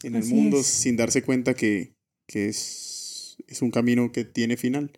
en 0.05 0.15
el 0.15 0.25
mundo 0.27 0.61
es. 0.61 0.67
sin 0.67 0.97
darse 0.97 1.23
cuenta 1.23 1.55
que, 1.55 1.97
que 2.29 2.49
es, 2.49 3.37
es 3.49 3.63
un 3.63 3.71
camino 3.73 4.13
que 4.13 4.25
tiene 4.25 4.57
final. 4.57 4.93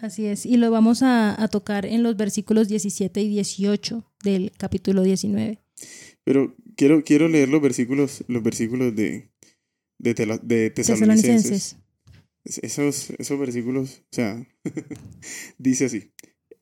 Así 0.00 0.26
es, 0.26 0.46
y 0.46 0.56
lo 0.56 0.70
vamos 0.70 1.02
a, 1.02 1.40
a 1.42 1.48
tocar 1.48 1.84
en 1.84 2.02
los 2.02 2.16
versículos 2.16 2.68
17 2.68 3.20
y 3.20 3.28
18 3.28 4.04
del 4.24 4.52
capítulo 4.56 5.02
19. 5.02 5.58
Pero 6.24 6.56
quiero, 6.76 7.04
quiero 7.04 7.28
leer 7.28 7.48
los 7.48 7.60
versículos, 7.60 8.24
los 8.28 8.42
versículos 8.42 8.94
de, 8.96 9.30
de, 9.98 10.14
Tela- 10.14 10.38
de 10.42 10.70
Tesalonicenses. 10.70 11.42
Tesalonicenses. 11.42 11.76
Es- 12.44 12.58
Esos, 12.62 13.10
esos 13.18 13.38
versículos, 13.38 13.98
o 14.10 14.14
sea, 14.14 14.46
dice 15.58 15.84
así, 15.86 16.12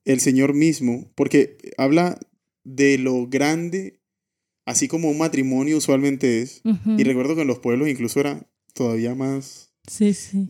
el 0.05 0.19
Señor 0.21 0.55
mismo, 0.55 1.11
porque 1.15 1.57
habla 1.77 2.19
de 2.65 2.99
lo 2.99 3.29
grande, 3.29 4.01
así 4.67 4.89
como 4.89 5.11
un 5.11 5.19
matrimonio 5.19 5.77
usualmente 5.79 6.43
es, 6.43 6.63
y 6.99 7.05
recuerdo 7.05 7.37
que 7.37 7.43
en 7.43 7.47
los 7.49 7.61
pueblos 7.61 7.89
incluso 7.89 8.19
era 8.21 8.51
todavía 8.75 9.15
más... 9.15 9.68
Sí, 9.89 10.15
sí. 10.15 10.47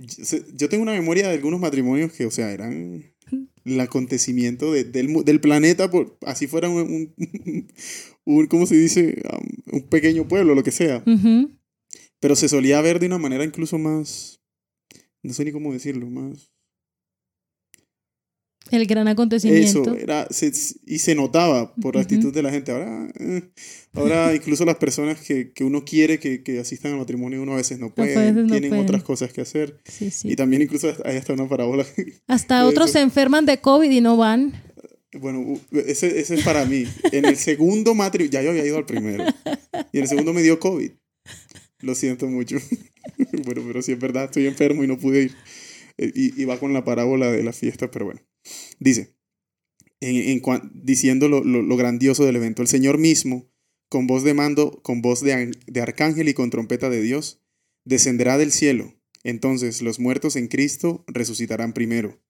Yo, 0.54 0.68
tengo 0.68 0.82
una 0.82 0.92
memoria 0.92 1.28
de 1.28 1.34
algunos 1.34 1.60
matrimonios 1.60 2.12
que, 2.12 2.26
o 2.26 2.30
sea, 2.30 2.52
eran 2.52 3.04
el 3.64 3.80
acontecimiento 3.80 4.72
de- 4.72 4.84
del, 4.84 5.24
del 5.24 5.40
planeta, 5.40 5.90
por, 5.90 6.18
así 6.26 6.46
fuera 6.46 6.68
un, 6.68 6.80
un, 6.80 7.14
un- 8.24 8.46
¿cómo 8.46 8.66
se 8.66 8.76
dice? 8.76 9.22
Um, 9.32 9.76
un 9.76 9.88
pequeño 9.88 10.26
pueblo, 10.28 10.54
lo 10.54 10.62
que 10.62 10.70
sea. 10.72 11.02
Pero 12.20 12.34
se 12.36 12.48
solía 12.48 12.80
ver 12.80 12.98
de 12.98 13.06
una 13.06 13.18
manera 13.18 13.44
incluso 13.44 13.78
más, 13.78 14.40
no 15.22 15.32
sé 15.32 15.44
ni 15.44 15.52
cómo 15.52 15.72
decirlo, 15.72 16.08
más... 16.10 16.52
El 18.70 18.86
gran 18.86 19.06
Eso, 19.08 19.12
acontecimiento. 19.12 19.94
era, 19.96 20.26
se- 20.30 20.52
y 20.86 20.98
se 20.98 21.14
notaba 21.14 21.74
por 21.76 21.94
la 21.96 22.02
actitud 22.02 22.32
de 22.32 22.42
la 22.42 22.50
gente. 22.50 22.72
Ahora, 22.72 23.08
eh, 23.18 23.42
ahora 23.94 24.34
incluso 24.34 24.64
las 24.64 24.76
personas 24.76 25.20
que, 25.20 25.52
que 25.52 25.64
uno 25.64 25.84
quiere 25.84 26.18
que, 26.18 26.42
que 26.42 26.58
asistan 26.60 26.92
al 26.92 26.98
matrimonio, 26.98 27.42
uno 27.42 27.52
a 27.54 27.56
veces 27.56 27.78
no 27.78 27.94
puede, 27.94 28.16
veces 28.16 28.34
no 28.34 28.46
tienen 28.50 28.70
pueden. 28.70 28.84
otras 28.84 29.02
cosas 29.02 29.32
que 29.32 29.40
hacer. 29.40 29.78
Sí, 29.84 30.10
sí. 30.10 30.30
Y 30.30 30.36
también 30.36 30.62
incluso 30.62 30.92
hay 31.04 31.16
hasta 31.16 31.32
una 31.32 31.48
parábola. 31.48 31.86
Hasta 32.26 32.60
eso. 32.60 32.68
otros 32.68 32.90
se 32.90 33.00
enferman 33.00 33.46
de 33.46 33.58
COVID 33.60 33.90
y 33.90 34.00
no 34.00 34.16
van. 34.16 34.52
bueno, 35.18 35.58
ese, 35.72 36.20
ese 36.20 36.34
es 36.36 36.44
para 36.44 36.64
mí. 36.66 36.84
En 37.12 37.24
el 37.24 37.36
segundo 37.36 37.94
matrimonio, 37.94 38.30
ya 38.32 38.42
yo 38.42 38.50
había 38.50 38.66
ido 38.66 38.76
al 38.76 38.86
primero. 38.86 39.24
Y 39.92 39.96
en 39.98 40.02
el 40.02 40.08
segundo 40.08 40.32
me 40.34 40.42
dio 40.42 40.58
COVID. 40.60 40.90
Lo 41.80 41.94
siento 41.94 42.26
mucho. 42.26 42.56
bueno, 43.44 43.62
pero 43.66 43.80
sí 43.82 43.92
es 43.92 43.98
verdad, 43.98 44.24
estoy 44.24 44.46
enfermo 44.46 44.84
y 44.84 44.86
no 44.86 44.98
pude 44.98 45.22
ir. 45.24 45.32
Eh, 45.96 46.12
Y, 46.14 46.40
y 46.42 46.44
va 46.44 46.58
con 46.58 46.72
la 46.72 46.84
parábola 46.84 47.30
de 47.30 47.42
la 47.42 47.52
fiesta, 47.52 47.90
pero 47.90 48.04
bueno. 48.06 48.20
Dice, 48.78 49.14
en, 50.00 50.16
en 50.16 50.40
cuan- 50.40 50.70
diciendo 50.74 51.28
lo, 51.28 51.42
lo- 51.44 51.62
lo 51.62 51.76
grandioso 51.76 52.24
del 52.24 52.36
evento, 52.36 52.62
el 52.62 52.68
Señor 52.68 52.98
mismo, 52.98 53.50
con 53.88 54.06
voz 54.06 54.22
de 54.22 54.34
mando, 54.34 54.80
con 54.82 55.00
voz 55.02 55.22
de, 55.22 55.50
de 55.66 55.80
arcángel 55.80 56.28
y 56.28 56.34
con 56.34 56.50
trompeta 56.50 56.90
de 56.90 57.00
Dios, 57.02 57.40
descenderá 57.84 58.36
del 58.38 58.52
cielo. 58.52 58.94
Entonces 59.24 59.82
los 59.82 59.98
muertos 59.98 60.36
en 60.36 60.48
Cristo 60.48 61.04
resucitarán 61.08 61.72
primero. 61.72 62.20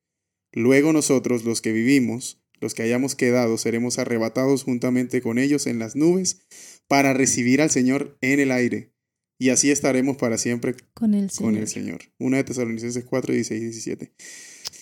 Luego 0.52 0.92
nosotros, 0.92 1.44
los 1.44 1.60
que 1.60 1.72
vivimos, 1.72 2.40
los 2.60 2.74
que 2.74 2.82
hayamos 2.82 3.14
quedado, 3.14 3.58
seremos 3.58 3.98
arrebatados 3.98 4.64
juntamente 4.64 5.20
con 5.20 5.38
ellos 5.38 5.66
en 5.66 5.78
las 5.78 5.94
nubes 5.96 6.40
para 6.86 7.12
recibir 7.12 7.60
al 7.60 7.70
Señor 7.70 8.16
en 8.22 8.40
el 8.40 8.50
aire. 8.50 8.94
Y 9.38 9.50
así 9.50 9.70
estaremos 9.70 10.16
para 10.16 10.38
siempre 10.38 10.74
Con 10.94 11.14
el 11.14 11.30
Señor. 11.30 11.52
con 11.52 11.60
el 11.60 11.68
Señor. 11.68 12.00
Una 12.18 12.38
de 12.38 12.44
Tesalonicenses 12.44 13.04
4, 13.04 13.34
16 13.34 13.60
y 13.60 13.64
17. 13.64 14.12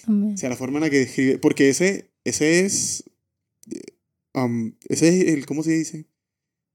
O 0.08 0.36
sea, 0.36 0.48
la 0.48 0.56
forma 0.56 0.78
en 0.78 0.84
la 0.84 0.90
que 0.90 0.98
describe, 1.00 1.38
porque 1.38 1.68
ese, 1.68 2.10
ese 2.24 2.60
es, 2.64 3.04
um, 4.34 4.72
ese 4.88 5.08
es 5.08 5.34
el, 5.34 5.46
¿cómo 5.46 5.62
se 5.62 5.72
dice? 5.72 6.06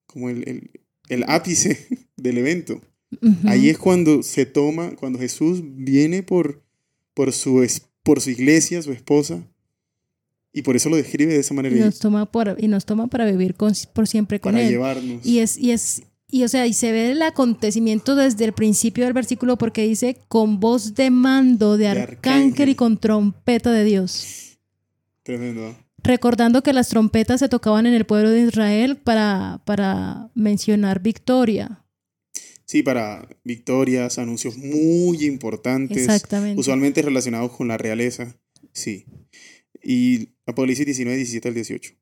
Como 0.05 0.29
el, 0.29 0.47
el, 0.47 0.71
el 1.09 1.23
ápice 1.27 1.87
del 2.17 2.37
evento. 2.37 2.81
Ujú. 3.21 3.47
Ahí 3.47 3.69
es 3.69 3.77
cuando 3.77 4.23
se 4.23 4.45
toma, 4.45 4.95
cuando 4.95 5.19
Jesús 5.19 5.61
viene 5.63 6.23
por, 6.23 6.63
por, 7.13 7.31
su, 7.33 7.65
por 8.03 8.21
su 8.21 8.29
iglesia, 8.29 8.81
su 8.81 8.91
esposa, 8.91 9.45
y 10.53 10.63
por 10.63 10.75
eso 10.75 10.89
lo 10.89 10.97
describe 10.97 11.33
de 11.33 11.39
esa 11.39 11.53
manera, 11.53 11.75
y 11.75 11.79
y 11.79 11.81
nos 11.81 11.99
toma 11.99 12.29
por, 12.29 12.55
y 12.59 12.67
nos 12.67 12.85
toma 12.85 13.07
para 13.07 13.25
vivir 13.25 13.55
con- 13.55 13.73
por 13.93 14.07
siempre 14.07 14.39
con 14.41 14.53
para 14.53 14.63
él. 14.63 14.69
llevarnos. 14.71 15.25
Y 15.25 15.39
es, 15.39 15.57
y 15.57 15.71
es, 15.71 16.03
y 16.31 16.43
o 16.43 16.47
sea, 16.47 16.65
y 16.65 16.73
se 16.73 16.91
ve 16.91 17.11
el 17.11 17.21
acontecimiento 17.21 18.15
desde 18.15 18.45
el 18.45 18.53
principio 18.53 19.03
del 19.03 19.13
versículo 19.13 19.57
porque 19.57 19.83
dice 19.85 20.17
con 20.29 20.59
voz 20.59 20.95
de 20.95 21.11
mando 21.11 21.77
de, 21.77 21.83
De 21.83 21.89
arcángel, 21.89 22.17
arcángel. 22.17 22.69
y 22.69 22.75
con 22.75 22.97
trompeta 22.99 23.71
de 23.71 23.83
Dios. 23.83 24.57
Tremendo. 25.23 25.77
Recordando 26.03 26.63
que 26.63 26.73
las 26.73 26.87
trompetas 26.87 27.41
se 27.41 27.49
tocaban 27.49 27.85
en 27.85 27.93
el 27.93 28.05
pueblo 28.05 28.29
de 28.29 28.41
Israel 28.41 28.97
para, 28.97 29.61
para 29.65 30.31
mencionar 30.33 31.01
victoria. 31.01 31.85
Sí, 32.65 32.81
para 32.81 33.27
victorias, 33.43 34.17
anuncios 34.17 34.57
muy 34.57 35.25
importantes. 35.25 35.97
Exactamente. 35.97 36.59
usualmente 36.59 37.01
relacionados 37.01 37.51
con 37.51 37.67
la 37.67 37.77
realeza. 37.77 38.39
Sí. 38.71 39.05
Y 39.83 40.29
Apocalipsis 40.45 40.85
19, 40.85 41.17
17 41.17 41.47
al 41.49 41.53
18. 41.53 41.93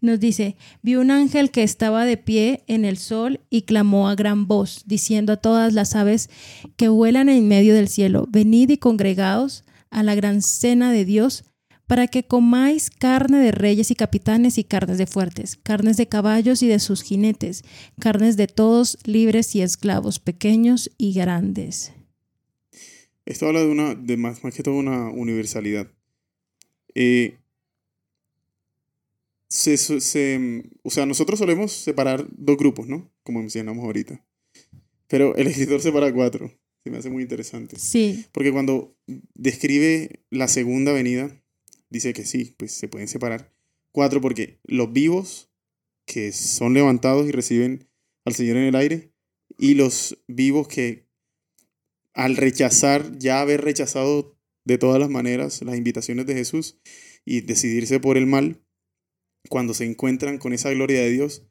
Nos 0.00 0.20
dice, 0.20 0.56
vi 0.82 0.94
un 0.94 1.10
ángel 1.10 1.50
que 1.50 1.62
estaba 1.62 2.04
de 2.04 2.16
pie 2.16 2.62
en 2.68 2.84
el 2.84 2.98
sol 2.98 3.40
y 3.50 3.62
clamó 3.62 4.08
a 4.08 4.14
gran 4.14 4.46
voz, 4.46 4.84
diciendo 4.86 5.32
a 5.32 5.38
todas 5.38 5.72
las 5.72 5.96
aves 5.96 6.30
que 6.76 6.88
vuelan 6.88 7.28
en 7.28 7.48
medio 7.48 7.74
del 7.74 7.88
cielo, 7.88 8.26
venid 8.30 8.70
y 8.70 8.78
congregaos 8.78 9.64
a 9.90 10.02
la 10.02 10.14
gran 10.14 10.42
cena 10.42 10.92
de 10.92 11.04
Dios, 11.04 11.44
para 11.88 12.06
que 12.06 12.22
comáis 12.22 12.90
carne 12.90 13.38
de 13.38 13.50
reyes 13.50 13.90
y 13.90 13.94
capitanes 13.94 14.58
y 14.58 14.64
carnes 14.64 14.98
de 14.98 15.06
fuertes, 15.06 15.58
carnes 15.62 15.96
de 15.96 16.06
caballos 16.06 16.62
y 16.62 16.68
de 16.68 16.78
sus 16.78 17.02
jinetes, 17.02 17.64
carnes 17.98 18.36
de 18.36 18.46
todos 18.46 18.98
libres 19.04 19.56
y 19.56 19.62
esclavos, 19.62 20.20
pequeños 20.20 20.90
y 20.98 21.14
grandes. 21.14 21.92
Esto 23.24 23.46
habla 23.46 23.60
de 23.60 23.68
una, 23.68 23.94
de 23.94 24.16
más, 24.18 24.44
más 24.44 24.54
que 24.54 24.62
todo 24.62 24.74
una 24.74 25.08
universalidad. 25.08 25.88
Eh, 26.94 27.38
se, 29.48 29.76
se- 29.76 30.62
o 30.82 30.90
sea, 30.90 31.06
nosotros 31.06 31.38
solemos 31.38 31.72
separar 31.72 32.26
dos 32.30 32.56
grupos, 32.56 32.86
¿no? 32.86 33.10
Como 33.22 33.40
mencionamos 33.40 33.84
ahorita. 33.84 34.24
Pero 35.08 35.34
el 35.36 35.46
escritor 35.46 35.80
separa 35.80 36.12
cuatro. 36.12 36.52
Se 36.84 36.90
me 36.90 36.98
hace 36.98 37.10
muy 37.10 37.22
interesante. 37.22 37.78
Sí, 37.78 38.26
Porque 38.32 38.52
cuando 38.52 38.96
describe 39.34 40.24
la 40.30 40.48
segunda 40.48 40.92
venida, 40.92 41.42
dice 41.90 42.12
que 42.12 42.24
sí, 42.24 42.54
pues 42.58 42.72
se 42.72 42.88
pueden 42.88 43.08
separar. 43.08 43.52
Cuatro, 43.90 44.20
porque 44.20 44.60
los 44.64 44.92
vivos, 44.92 45.50
que 46.04 46.32
son 46.32 46.74
levantados 46.74 47.26
y 47.28 47.32
reciben 47.32 47.88
al 48.24 48.34
Señor 48.34 48.58
en 48.58 48.64
el 48.64 48.76
aire, 48.76 49.12
y 49.58 49.74
los 49.74 50.18
vivos 50.28 50.68
que 50.68 51.08
al 52.14 52.36
rechazar, 52.36 53.18
ya 53.18 53.40
haber 53.40 53.62
rechazado 53.62 54.36
de 54.64 54.76
todas 54.78 55.00
las 55.00 55.08
maneras 55.08 55.62
las 55.62 55.76
invitaciones 55.76 56.26
de 56.26 56.34
Jesús 56.34 56.78
y 57.24 57.40
decidirse 57.40 57.98
por 58.00 58.16
el 58.18 58.26
mal, 58.26 58.62
cuando 59.48 59.74
se 59.74 59.84
encuentran 59.84 60.38
con 60.38 60.52
esa 60.52 60.70
gloria 60.70 61.00
de 61.00 61.10
Dios, 61.10 61.46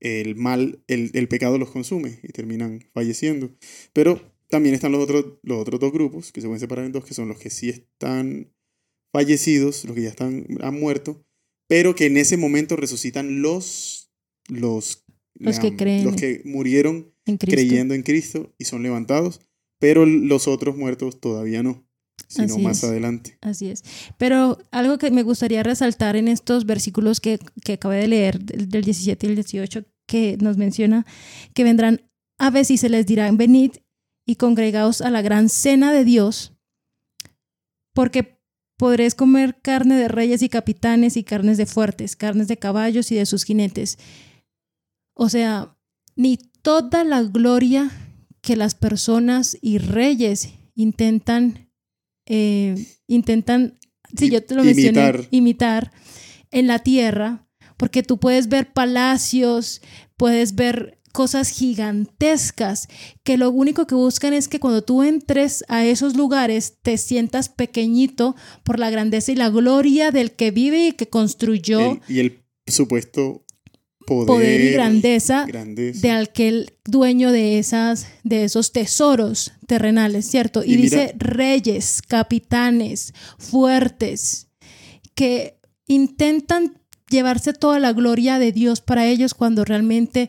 el 0.00 0.36
mal, 0.36 0.82
el, 0.86 1.10
el 1.14 1.28
pecado 1.28 1.58
los 1.58 1.70
consume 1.70 2.20
y 2.22 2.28
terminan 2.28 2.88
falleciendo. 2.92 3.56
Pero 3.92 4.20
también 4.48 4.74
están 4.74 4.92
los 4.92 5.02
otros, 5.02 5.38
los 5.42 5.58
otros 5.58 5.80
dos 5.80 5.92
grupos, 5.92 6.32
que 6.32 6.40
se 6.40 6.46
pueden 6.46 6.60
separar 6.60 6.84
en 6.84 6.92
dos, 6.92 7.04
que 7.04 7.14
son 7.14 7.28
los 7.28 7.38
que 7.38 7.50
sí 7.50 7.68
están 7.68 8.52
fallecidos, 9.12 9.84
los 9.84 9.94
que 9.94 10.02
ya 10.02 10.08
están, 10.08 10.46
han 10.60 10.78
muerto, 10.78 11.24
pero 11.66 11.94
que 11.94 12.06
en 12.06 12.16
ese 12.16 12.36
momento 12.36 12.76
resucitan 12.76 13.42
los, 13.42 14.10
los, 14.48 15.04
Los 15.34 15.58
que 15.60 15.76
creen 15.76 16.04
los 16.04 16.16
que 16.16 16.42
murieron 16.44 17.14
en 17.26 17.36
creyendo 17.36 17.94
en 17.94 18.02
Cristo 18.02 18.54
y 18.58 18.64
son 18.64 18.82
levantados, 18.82 19.40
pero 19.78 20.06
los 20.06 20.48
otros 20.48 20.76
muertos 20.76 21.20
todavía 21.20 21.62
no, 21.62 21.87
sino 22.28 22.54
Así 22.54 22.62
más 22.62 22.78
es. 22.78 22.84
adelante. 22.84 23.38
Así 23.40 23.68
es. 23.68 23.82
Pero 24.18 24.58
algo 24.70 24.98
que 24.98 25.10
me 25.10 25.22
gustaría 25.22 25.62
resaltar 25.62 26.14
en 26.16 26.28
estos 26.28 26.66
versículos 26.66 27.20
que, 27.20 27.38
que 27.64 27.74
acabé 27.74 27.96
de 27.96 28.08
leer, 28.08 28.38
del, 28.40 28.68
del 28.68 28.84
17 28.84 29.26
y 29.26 29.30
el 29.30 29.34
18, 29.34 29.84
que 30.06 30.36
nos 30.40 30.56
menciona 30.56 31.04
que 31.54 31.64
vendrán 31.64 32.02
aves 32.38 32.70
y 32.70 32.76
se 32.76 32.88
les 32.88 33.06
dirá, 33.06 33.30
venid 33.32 33.72
y 34.26 34.36
congregaos 34.36 35.00
a 35.00 35.10
la 35.10 35.22
gran 35.22 35.48
cena 35.48 35.92
de 35.92 36.04
Dios, 36.04 36.52
porque 37.94 38.38
podréis 38.76 39.14
comer 39.14 39.60
carne 39.60 39.96
de 39.96 40.08
reyes 40.08 40.42
y 40.42 40.48
capitanes 40.48 41.16
y 41.16 41.24
carnes 41.24 41.58
de 41.58 41.66
fuertes, 41.66 42.14
carnes 42.14 42.46
de 42.46 42.58
caballos 42.58 43.10
y 43.10 43.16
de 43.16 43.26
sus 43.26 43.44
jinetes. 43.44 43.98
O 45.14 45.28
sea, 45.28 45.76
ni 46.14 46.36
toda 46.62 47.04
la 47.04 47.22
gloria 47.22 47.90
que 48.40 48.56
las 48.56 48.74
personas 48.74 49.58
y 49.60 49.78
reyes 49.78 50.50
intentan, 50.74 51.67
eh, 52.28 52.86
intentan, 53.06 53.78
sí, 54.16 54.30
yo 54.30 54.42
te 54.44 54.54
lo 54.54 54.62
mencioné, 54.64 55.00
Imitar. 55.00 55.28
imitar 55.30 55.92
en 56.50 56.66
la 56.66 56.78
tierra, 56.78 57.46
porque 57.76 58.02
tú 58.02 58.18
puedes 58.20 58.48
ver 58.48 58.72
palacios, 58.72 59.80
puedes 60.16 60.54
ver 60.54 60.94
cosas 61.12 61.48
gigantescas 61.48 62.88
que 63.24 63.36
lo 63.38 63.50
único 63.50 63.86
que 63.86 63.94
buscan 63.94 64.32
es 64.34 64.46
que 64.48 64.60
cuando 64.60 64.82
tú 64.82 65.02
entres 65.02 65.64
a 65.68 65.84
esos 65.84 66.16
lugares 66.16 66.78
te 66.82 66.96
sientas 66.98 67.48
pequeñito 67.48 68.36
por 68.62 68.78
la 68.78 68.90
grandeza 68.90 69.32
y 69.32 69.36
la 69.36 69.48
gloria 69.48 70.10
del 70.10 70.32
que 70.32 70.50
vive 70.50 70.88
y 70.88 70.92
que 70.92 71.08
construyó 71.08 71.92
El- 71.92 72.00
y 72.08 72.20
el 72.20 72.44
supuesto 72.66 73.44
poder, 74.08 74.26
poder 74.26 74.60
y 74.60 74.72
grandeza 74.72 75.44
grandeza. 75.46 76.00
de 76.00 76.10
aquel 76.10 76.72
dueño 76.84 77.30
de 77.30 77.58
esas 77.58 78.06
de 78.24 78.44
esos 78.44 78.72
tesoros 78.72 79.52
terrenales, 79.66 80.26
¿cierto? 80.26 80.64
Y, 80.64 80.74
Y 80.74 80.76
mira- 80.78 80.82
dice 81.02 81.14
reyes, 81.18 82.02
capitanes, 82.06 83.12
fuertes 83.38 84.48
que 85.14 85.58
intentan 85.86 86.74
llevarse 87.10 87.52
toda 87.52 87.78
la 87.78 87.92
gloria 87.92 88.38
de 88.38 88.52
Dios 88.52 88.80
para 88.80 89.06
ellos 89.06 89.34
cuando 89.34 89.64
realmente 89.64 90.28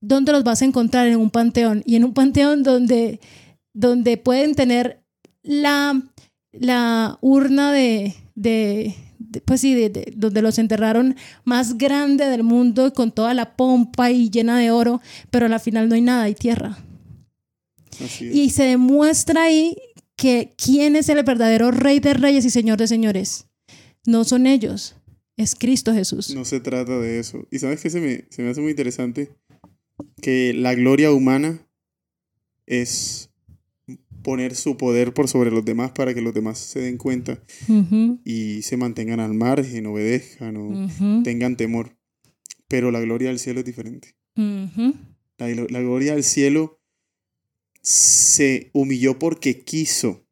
¿dónde 0.00 0.32
los 0.32 0.42
vas 0.44 0.62
a 0.62 0.64
encontrar 0.64 1.06
en 1.06 1.16
un 1.16 1.30
panteón? 1.30 1.82
Y 1.86 1.96
en 1.96 2.04
un 2.04 2.12
panteón 2.14 2.62
donde 2.62 3.20
donde 3.74 4.16
pueden 4.16 4.54
tener 4.54 5.02
la 5.42 6.00
la 6.52 7.16
urna 7.22 7.72
de, 7.72 8.14
de, 8.34 8.94
de- 8.94 8.94
pues 9.40 9.60
sí, 9.60 9.74
de- 9.74 9.88
de- 9.90 10.12
donde 10.16 10.42
los 10.42 10.58
enterraron 10.58 11.16
más 11.44 11.78
grande 11.78 12.26
del 12.26 12.42
mundo 12.42 12.92
con 12.92 13.12
toda 13.12 13.32
la 13.34 13.56
pompa 13.56 14.10
y 14.10 14.30
llena 14.30 14.58
de 14.58 14.70
oro, 14.70 15.00
pero 15.30 15.46
al 15.46 15.60
final 15.60 15.88
no 15.88 15.94
hay 15.94 16.00
nada, 16.02 16.24
hay 16.24 16.34
tierra. 16.34 16.78
Así 18.04 18.28
es. 18.28 18.34
Y 18.34 18.50
se 18.50 18.64
demuestra 18.64 19.44
ahí 19.44 19.76
que 20.16 20.54
quién 20.62 20.96
es 20.96 21.08
el 21.08 21.22
verdadero 21.24 21.70
rey 21.70 22.00
de 22.00 22.14
reyes 22.14 22.44
y 22.44 22.50
señor 22.50 22.78
de 22.78 22.86
señores. 22.86 23.46
No 24.06 24.24
son 24.24 24.46
ellos, 24.46 24.96
es 25.36 25.54
Cristo 25.54 25.92
Jesús. 25.94 26.34
No 26.34 26.44
se 26.44 26.60
trata 26.60 26.98
de 26.98 27.18
eso. 27.18 27.46
Y 27.50 27.58
sabes 27.58 27.80
que 27.80 27.90
se 27.90 28.00
me, 28.00 28.24
se 28.30 28.42
me 28.42 28.50
hace 28.50 28.60
muy 28.60 28.70
interesante 28.70 29.30
que 30.20 30.52
la 30.54 30.74
gloria 30.74 31.10
humana 31.12 31.66
es 32.66 33.30
poner 34.22 34.54
su 34.54 34.76
poder 34.76 35.12
por 35.14 35.28
sobre 35.28 35.50
los 35.50 35.64
demás 35.64 35.90
para 35.92 36.14
que 36.14 36.20
los 36.22 36.32
demás 36.34 36.58
se 36.58 36.80
den 36.80 36.96
cuenta 36.96 37.42
y 38.24 38.62
se 38.62 38.76
mantengan 38.76 39.20
al 39.20 39.34
margen, 39.34 39.86
obedezcan 39.86 40.56
o 40.56 40.86
tengan 41.22 41.56
temor. 41.56 41.96
Pero 42.68 42.90
la 42.90 43.00
gloria 43.00 43.28
del 43.28 43.38
cielo 43.38 43.60
es 43.60 43.66
diferente. 43.66 44.14
La, 45.38 45.48
glo- 45.50 45.68
la 45.70 45.80
gloria 45.80 46.14
del 46.14 46.24
cielo 46.24 46.80
se 47.82 48.70
humilló 48.72 49.18
porque 49.18 49.62
quiso. 49.64 50.26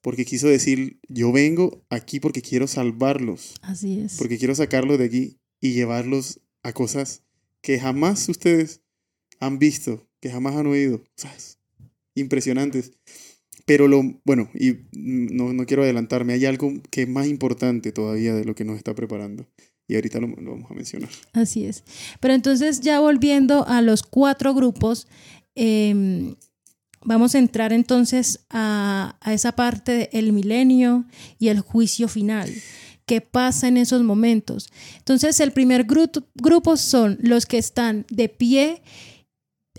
Porque 0.00 0.24
quiso 0.24 0.46
decir, 0.48 1.00
yo 1.08 1.32
vengo 1.32 1.84
aquí 1.90 2.20
porque 2.20 2.42
quiero 2.42 2.66
salvarlos. 2.66 3.54
Así 3.62 4.00
es. 4.00 4.16
porque 4.16 4.38
quiero 4.38 4.54
sacarlos 4.54 4.98
de 4.98 5.04
aquí 5.06 5.38
y 5.60 5.72
llevarlos 5.72 6.40
a 6.62 6.72
cosas 6.72 7.22
que 7.60 7.78
jamás 7.80 8.28
ustedes 8.28 8.82
han 9.40 9.58
visto, 9.58 10.08
que 10.20 10.30
jamás 10.30 10.54
han 10.56 10.66
oído, 10.66 11.02
cosas 11.16 11.58
impresionantes. 12.16 12.92
Pero 13.64 13.88
lo, 13.88 14.02
bueno, 14.24 14.48
y 14.54 14.76
no, 14.92 15.52
no 15.52 15.66
quiero 15.66 15.82
adelantarme, 15.82 16.34
hay 16.34 16.44
algo 16.46 16.72
que 16.90 17.02
es 17.02 17.08
más 17.08 17.26
importante 17.26 17.90
todavía 17.92 18.34
de 18.34 18.44
lo 18.44 18.54
que 18.54 18.64
nos 18.64 18.76
está 18.76 18.94
preparando. 18.94 19.46
Y 19.88 19.94
ahorita 19.94 20.20
lo, 20.20 20.28
lo 20.28 20.52
vamos 20.52 20.70
a 20.70 20.74
mencionar. 20.74 21.10
Así 21.32 21.64
es. 21.64 21.84
Pero 22.20 22.34
entonces 22.34 22.80
ya 22.80 23.00
volviendo 23.00 23.66
a 23.66 23.82
los 23.82 24.02
cuatro 24.02 24.54
grupos, 24.54 25.06
eh, 25.54 26.34
vamos 27.04 27.34
a 27.34 27.38
entrar 27.38 27.72
entonces 27.72 28.40
a, 28.50 29.16
a 29.20 29.32
esa 29.32 29.52
parte 29.52 30.10
del 30.12 30.32
milenio 30.32 31.04
y 31.38 31.48
el 31.48 31.60
juicio 31.60 32.08
final. 32.08 32.52
¿Qué 33.04 33.20
pasa 33.20 33.68
en 33.68 33.76
esos 33.76 34.02
momentos? 34.02 34.68
Entonces 34.98 35.38
el 35.38 35.52
primer 35.52 35.86
gru- 35.86 36.24
grupo 36.34 36.76
son 36.76 37.18
los 37.20 37.46
que 37.46 37.58
están 37.58 38.04
de 38.10 38.28
pie 38.28 38.82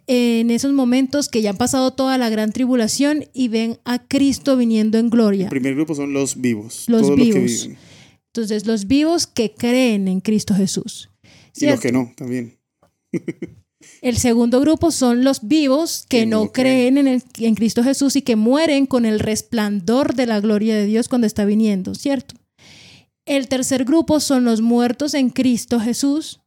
en 0.07 0.49
esos 0.51 0.71
momentos 0.73 1.27
que 1.29 1.41
ya 1.41 1.49
han 1.51 1.57
pasado 1.57 1.91
toda 1.91 2.17
la 2.17 2.29
gran 2.29 2.51
tribulación 2.53 3.25
y 3.33 3.49
ven 3.49 3.77
a 3.83 3.99
Cristo 4.07 4.55
viniendo 4.57 4.97
en 4.97 5.09
gloria. 5.09 5.43
El 5.45 5.49
primer 5.49 5.75
grupo 5.75 5.95
son 5.95 6.13
los 6.13 6.39
vivos, 6.39 6.85
Los 6.87 7.01
todos 7.03 7.17
los 7.19 7.27
que 7.27 7.33
vivos. 7.39 7.63
viven. 7.63 7.77
Entonces 8.33 8.65
los 8.65 8.87
vivos 8.87 9.27
que 9.27 9.53
creen 9.53 10.07
en 10.07 10.21
Cristo 10.21 10.53
Jesús. 10.55 11.09
Y 11.55 11.65
los 11.65 11.79
que 11.79 11.91
no, 11.91 12.13
también. 12.15 12.57
El 14.01 14.17
segundo 14.17 14.59
grupo 14.59 14.91
son 14.91 15.23
los 15.23 15.47
vivos 15.47 16.05
que, 16.07 16.19
Que 16.19 16.25
no, 16.25 16.45
no 16.45 16.51
creen 16.51 16.97
en, 16.97 17.07
el- 17.07 17.23
en 17.39 17.55
Cristo 17.55 17.83
Jesús 17.83 18.15
y 18.15 18.21
que 18.21 18.35
mueren 18.35 18.85
con 18.85 19.05
el 19.05 19.19
resplandor 19.19 20.13
de 20.15 20.25
la 20.25 20.39
gloria 20.39 20.75
de 20.75 20.85
Dios 20.85 21.07
cuando 21.09 21.27
está 21.27 21.45
viniendo, 21.45 21.95
¿cierto? 21.95 22.35
El 23.25 23.47
tercer 23.47 23.85
grupo 23.85 24.19
son 24.19 24.45
los 24.45 24.61
muertos 24.61 25.13
en 25.13 25.29
Cristo 25.29 25.79
Jesús, 25.79 26.39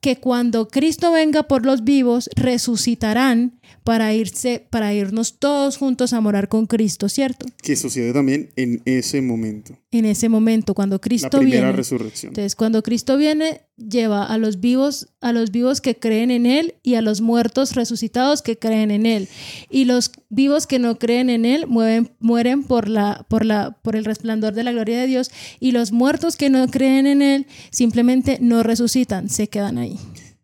que 0.00 0.18
cuando 0.18 0.68
Cristo 0.68 1.12
venga 1.12 1.44
por 1.44 1.66
los 1.66 1.84
vivos 1.84 2.30
resucitarán 2.36 3.58
para 3.84 4.12
irse 4.14 4.66
para 4.70 4.92
irnos 4.92 5.38
todos 5.38 5.76
juntos 5.76 6.12
a 6.12 6.20
morar 6.20 6.48
con 6.48 6.66
Cristo, 6.66 7.08
¿cierto? 7.08 7.46
Que 7.62 7.74
sucede 7.76 8.12
también 8.12 8.50
en 8.56 8.82
ese 8.84 9.20
momento. 9.22 9.78
En 9.90 10.04
ese 10.04 10.28
momento 10.28 10.74
cuando 10.74 10.96
La 10.96 11.00
Cristo 11.00 11.38
primera 11.38 11.60
viene. 11.62 11.72
resurrección. 11.72 12.30
Entonces, 12.30 12.54
cuando 12.54 12.82
Cristo 12.82 13.16
viene, 13.16 13.62
lleva 13.78 14.26
a 14.26 14.36
los 14.36 14.60
vivos, 14.60 15.08
a 15.22 15.32
los 15.32 15.50
vivos 15.50 15.80
que 15.80 15.96
creen 15.96 16.30
en 16.30 16.44
él 16.44 16.74
y 16.82 16.96
a 16.96 17.00
los 17.00 17.22
muertos 17.22 17.74
resucitados 17.74 18.42
que 18.42 18.58
creen 18.58 18.90
en 18.90 19.06
él. 19.06 19.28
Y 19.70 19.86
los 19.86 20.12
vivos 20.28 20.66
que 20.66 20.78
no 20.78 20.98
creen 20.98 21.30
en 21.30 21.46
él 21.46 21.66
mueren, 21.66 22.10
mueren 22.20 22.64
por 22.64 22.86
la, 22.86 23.24
por 23.30 23.46
la, 23.46 23.78
por 23.80 23.96
el 23.96 24.04
resplandor 24.04 24.52
de 24.52 24.64
la 24.64 24.72
gloria 24.72 25.00
de 25.00 25.06
Dios. 25.06 25.30
Y 25.58 25.72
los 25.72 25.90
muertos 25.90 26.36
que 26.36 26.50
no 26.50 26.68
creen 26.68 27.06
en 27.06 27.22
él 27.22 27.46
simplemente 27.70 28.36
no 28.42 28.62
resucitan, 28.62 29.30
se 29.30 29.48
quedan 29.48 29.78
ahí. 29.78 29.98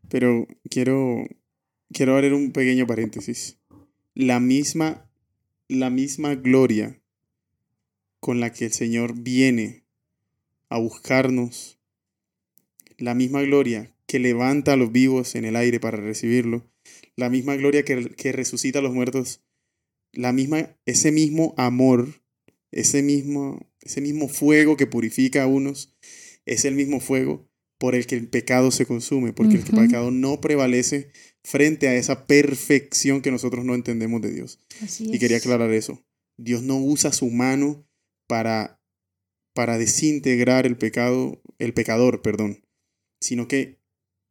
Pero 0.08 0.46
quiero, 0.70 1.18
quiero 1.92 2.14
abrir 2.14 2.32
un 2.32 2.50
pequeño 2.50 2.86
paréntesis. 2.86 3.58
La 4.14 4.40
misma, 4.40 5.06
la 5.68 5.90
misma 5.90 6.34
gloria 6.34 6.98
con 8.24 8.40
la 8.40 8.54
que 8.54 8.64
el 8.64 8.72
Señor 8.72 9.12
viene 9.20 9.84
a 10.70 10.78
buscarnos, 10.78 11.78
la 12.96 13.14
misma 13.14 13.42
gloria 13.42 13.94
que 14.06 14.18
levanta 14.18 14.72
a 14.72 14.76
los 14.76 14.90
vivos 14.90 15.34
en 15.34 15.44
el 15.44 15.56
aire 15.56 15.78
para 15.78 15.98
recibirlo, 15.98 16.66
la 17.16 17.28
misma 17.28 17.54
gloria 17.56 17.84
que, 17.84 18.14
que 18.16 18.32
resucita 18.32 18.78
a 18.78 18.82
los 18.82 18.94
muertos, 18.94 19.42
la 20.14 20.32
misma, 20.32 20.74
ese 20.86 21.12
mismo 21.12 21.52
amor, 21.58 22.22
ese 22.70 23.02
mismo, 23.02 23.70
ese 23.82 24.00
mismo 24.00 24.28
fuego 24.28 24.78
que 24.78 24.86
purifica 24.86 25.42
a 25.42 25.46
unos, 25.46 25.94
es 26.46 26.64
el 26.64 26.76
mismo 26.76 27.00
fuego 27.00 27.46
por 27.76 27.94
el 27.94 28.06
que 28.06 28.14
el 28.14 28.26
pecado 28.28 28.70
se 28.70 28.86
consume, 28.86 29.34
porque 29.34 29.56
el 29.56 29.64
pecado 29.64 30.10
no 30.10 30.40
prevalece 30.40 31.10
frente 31.42 31.88
a 31.88 31.94
esa 31.94 32.26
perfección 32.26 33.20
que 33.20 33.30
nosotros 33.30 33.66
no 33.66 33.74
entendemos 33.74 34.22
de 34.22 34.32
Dios. 34.32 34.60
Así 34.80 35.10
Y 35.12 35.18
quería 35.18 35.36
aclarar 35.36 35.70
eso. 35.72 36.02
Dios 36.38 36.62
no 36.62 36.78
usa 36.78 37.12
su 37.12 37.28
mano 37.28 37.86
para, 38.26 38.80
para 39.52 39.78
desintegrar 39.78 40.66
el 40.66 40.76
pecado, 40.76 41.40
el 41.58 41.74
pecador, 41.74 42.22
perdón, 42.22 42.64
sino 43.20 43.48
que 43.48 43.80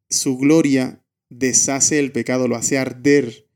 su 0.10 0.38
gloria 0.38 1.04
deshace 1.30 2.00
el 2.00 2.12
pecado, 2.12 2.48
lo 2.48 2.56
hace 2.56 2.78
arder 2.78 3.48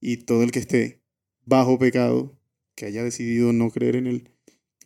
y 0.00 0.18
todo 0.18 0.42
el 0.42 0.50
que 0.50 0.58
esté 0.58 1.02
bajo 1.44 1.78
pecado, 1.78 2.38
que 2.74 2.86
haya 2.86 3.04
decidido 3.04 3.52
no 3.52 3.70
creer 3.70 3.96
en 3.96 4.06
él, 4.06 4.30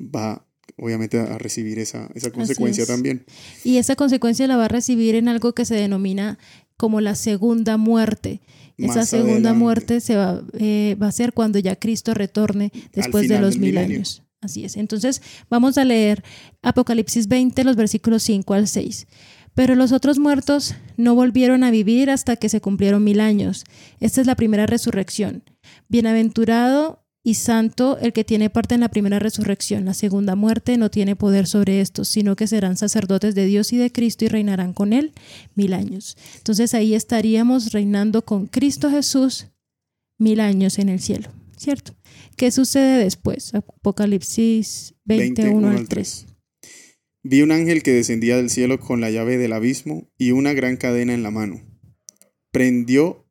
va 0.00 0.46
obviamente 0.76 1.18
a 1.18 1.38
recibir 1.38 1.78
esa, 1.78 2.10
esa 2.14 2.30
consecuencia 2.30 2.82
es. 2.82 2.88
también. 2.88 3.24
Y 3.64 3.78
esa 3.78 3.96
consecuencia 3.96 4.46
la 4.46 4.56
va 4.56 4.66
a 4.66 4.68
recibir 4.68 5.14
en 5.14 5.28
algo 5.28 5.54
que 5.54 5.64
se 5.64 5.74
denomina 5.74 6.38
como 6.76 7.00
la 7.00 7.14
segunda 7.14 7.76
muerte. 7.76 8.40
Esa 8.76 9.04
segunda 9.04 9.32
adelante. 9.32 9.58
muerte 9.58 10.00
se 10.00 10.14
va, 10.14 10.40
eh, 10.56 10.96
va 11.02 11.08
a 11.08 11.12
ser 11.12 11.32
cuando 11.32 11.58
ya 11.58 11.74
Cristo 11.74 12.14
retorne 12.14 12.70
después 12.92 13.28
de 13.28 13.40
los 13.40 13.58
mil 13.58 13.76
años. 13.76 14.22
Así 14.40 14.64
es. 14.64 14.76
Entonces 14.76 15.20
vamos 15.50 15.78
a 15.78 15.84
leer 15.84 16.22
Apocalipsis 16.62 17.28
20, 17.28 17.64
los 17.64 17.76
versículos 17.76 18.22
5 18.22 18.54
al 18.54 18.68
6. 18.68 19.06
Pero 19.54 19.74
los 19.74 19.90
otros 19.90 20.18
muertos 20.18 20.74
no 20.96 21.16
volvieron 21.16 21.64
a 21.64 21.72
vivir 21.72 22.10
hasta 22.10 22.36
que 22.36 22.48
se 22.48 22.60
cumplieron 22.60 23.02
mil 23.02 23.20
años. 23.20 23.64
Esta 23.98 24.20
es 24.20 24.26
la 24.28 24.36
primera 24.36 24.66
resurrección. 24.66 25.42
Bienaventurado 25.88 27.04
y 27.24 27.34
santo 27.34 27.98
el 28.00 28.12
que 28.12 28.24
tiene 28.24 28.50
parte 28.50 28.74
en 28.74 28.80
la 28.80 28.88
primera 28.88 29.18
resurrección. 29.18 29.84
La 29.84 29.94
segunda 29.94 30.36
muerte 30.36 30.76
no 30.76 30.90
tiene 30.90 31.16
poder 31.16 31.46
sobre 31.46 31.80
estos, 31.80 32.08
sino 32.08 32.36
que 32.36 32.46
serán 32.46 32.76
sacerdotes 32.76 33.34
de 33.34 33.46
Dios 33.46 33.72
y 33.72 33.76
de 33.76 33.90
Cristo 33.90 34.24
y 34.24 34.28
reinarán 34.28 34.72
con 34.72 34.92
él 34.92 35.12
mil 35.56 35.74
años. 35.74 36.16
Entonces 36.36 36.72
ahí 36.74 36.94
estaríamos 36.94 37.72
reinando 37.72 38.24
con 38.24 38.46
Cristo 38.46 38.90
Jesús 38.90 39.48
mil 40.18 40.40
años 40.40 40.78
en 40.78 40.88
el 40.88 41.00
cielo, 41.00 41.28
¿cierto? 41.56 41.97
¿Qué 42.38 42.52
sucede 42.52 43.02
después? 43.02 43.52
Apocalipsis 43.52 44.94
21 45.06 45.70
al 45.70 45.88
3. 45.88 46.26
Vi 47.24 47.42
un 47.42 47.50
ángel 47.50 47.82
que 47.82 47.92
descendía 47.92 48.36
del 48.36 48.48
cielo 48.48 48.78
con 48.78 49.00
la 49.00 49.10
llave 49.10 49.38
del 49.38 49.52
abismo 49.52 50.08
y 50.18 50.30
una 50.30 50.52
gran 50.52 50.76
cadena 50.76 51.14
en 51.14 51.24
la 51.24 51.32
mano. 51.32 51.60
Prendió, 52.52 53.26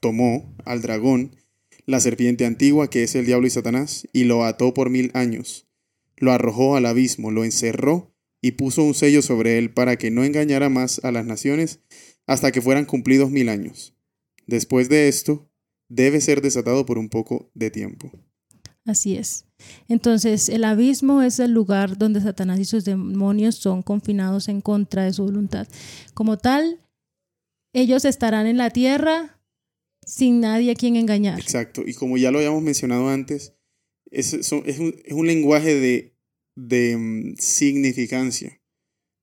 tomó 0.00 0.56
al 0.64 0.80
dragón, 0.80 1.36
la 1.84 2.00
serpiente 2.00 2.46
antigua 2.46 2.88
que 2.88 3.02
es 3.02 3.14
el 3.14 3.26
diablo 3.26 3.46
y 3.46 3.50
Satanás, 3.50 4.08
y 4.14 4.24
lo 4.24 4.42
ató 4.42 4.72
por 4.72 4.88
mil 4.88 5.10
años. 5.12 5.68
Lo 6.16 6.32
arrojó 6.32 6.76
al 6.76 6.86
abismo, 6.86 7.30
lo 7.30 7.44
encerró 7.44 8.14
y 8.40 8.52
puso 8.52 8.82
un 8.82 8.94
sello 8.94 9.20
sobre 9.20 9.58
él 9.58 9.70
para 9.70 9.96
que 9.96 10.10
no 10.10 10.24
engañara 10.24 10.70
más 10.70 11.04
a 11.04 11.12
las 11.12 11.26
naciones 11.26 11.80
hasta 12.26 12.52
que 12.52 12.62
fueran 12.62 12.86
cumplidos 12.86 13.30
mil 13.30 13.50
años. 13.50 13.94
Después 14.46 14.88
de 14.88 15.08
esto, 15.08 15.46
debe 15.90 16.22
ser 16.22 16.40
desatado 16.40 16.86
por 16.86 16.96
un 16.96 17.10
poco 17.10 17.50
de 17.52 17.70
tiempo. 17.70 18.10
Así 18.86 19.16
es. 19.16 19.44
Entonces, 19.88 20.48
el 20.48 20.64
abismo 20.64 21.22
es 21.22 21.40
el 21.40 21.50
lugar 21.50 21.98
donde 21.98 22.20
Satanás 22.20 22.60
y 22.60 22.64
sus 22.64 22.84
demonios 22.84 23.56
son 23.56 23.82
confinados 23.82 24.48
en 24.48 24.60
contra 24.60 25.04
de 25.04 25.12
su 25.12 25.24
voluntad. 25.24 25.66
Como 26.14 26.38
tal, 26.38 26.80
ellos 27.74 28.04
estarán 28.04 28.46
en 28.46 28.56
la 28.56 28.70
tierra 28.70 29.40
sin 30.06 30.40
nadie 30.40 30.70
a 30.70 30.76
quien 30.76 30.94
engañar. 30.94 31.40
Exacto. 31.40 31.82
Y 31.84 31.94
como 31.94 32.16
ya 32.16 32.30
lo 32.30 32.38
habíamos 32.38 32.62
mencionado 32.62 33.08
antes, 33.08 33.54
es, 34.10 34.52
un, 34.52 35.26
lenguaje 35.26 35.74
de, 35.74 36.14
de 36.54 36.96
mm, 36.96 37.34
significancia. 37.38 38.62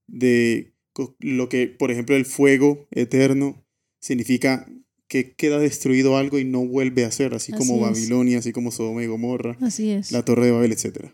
De 0.07 0.73
lo 1.19 1.47
que, 1.47 1.67
por 1.67 1.89
ejemplo, 1.89 2.15
el 2.17 2.25
fuego 2.25 2.85
eterno 2.91 3.65
significa 4.01 4.67
que 5.13 5.35
queda 5.35 5.59
destruido 5.59 6.17
algo 6.17 6.39
y 6.39 6.43
no 6.43 6.65
vuelve 6.65 7.05
a 7.05 7.11
ser, 7.11 7.35
así 7.35 7.51
como 7.51 7.75
es. 7.75 7.81
Babilonia, 7.81 8.39
así 8.39 8.51
como 8.51 8.71
Sodoma 8.71 9.03
y 9.03 9.05
Gomorra, 9.05 9.55
Así 9.61 9.91
es. 9.91 10.11
la 10.11 10.25
Torre 10.25 10.47
de 10.47 10.51
Babel, 10.53 10.71
etc. 10.71 11.11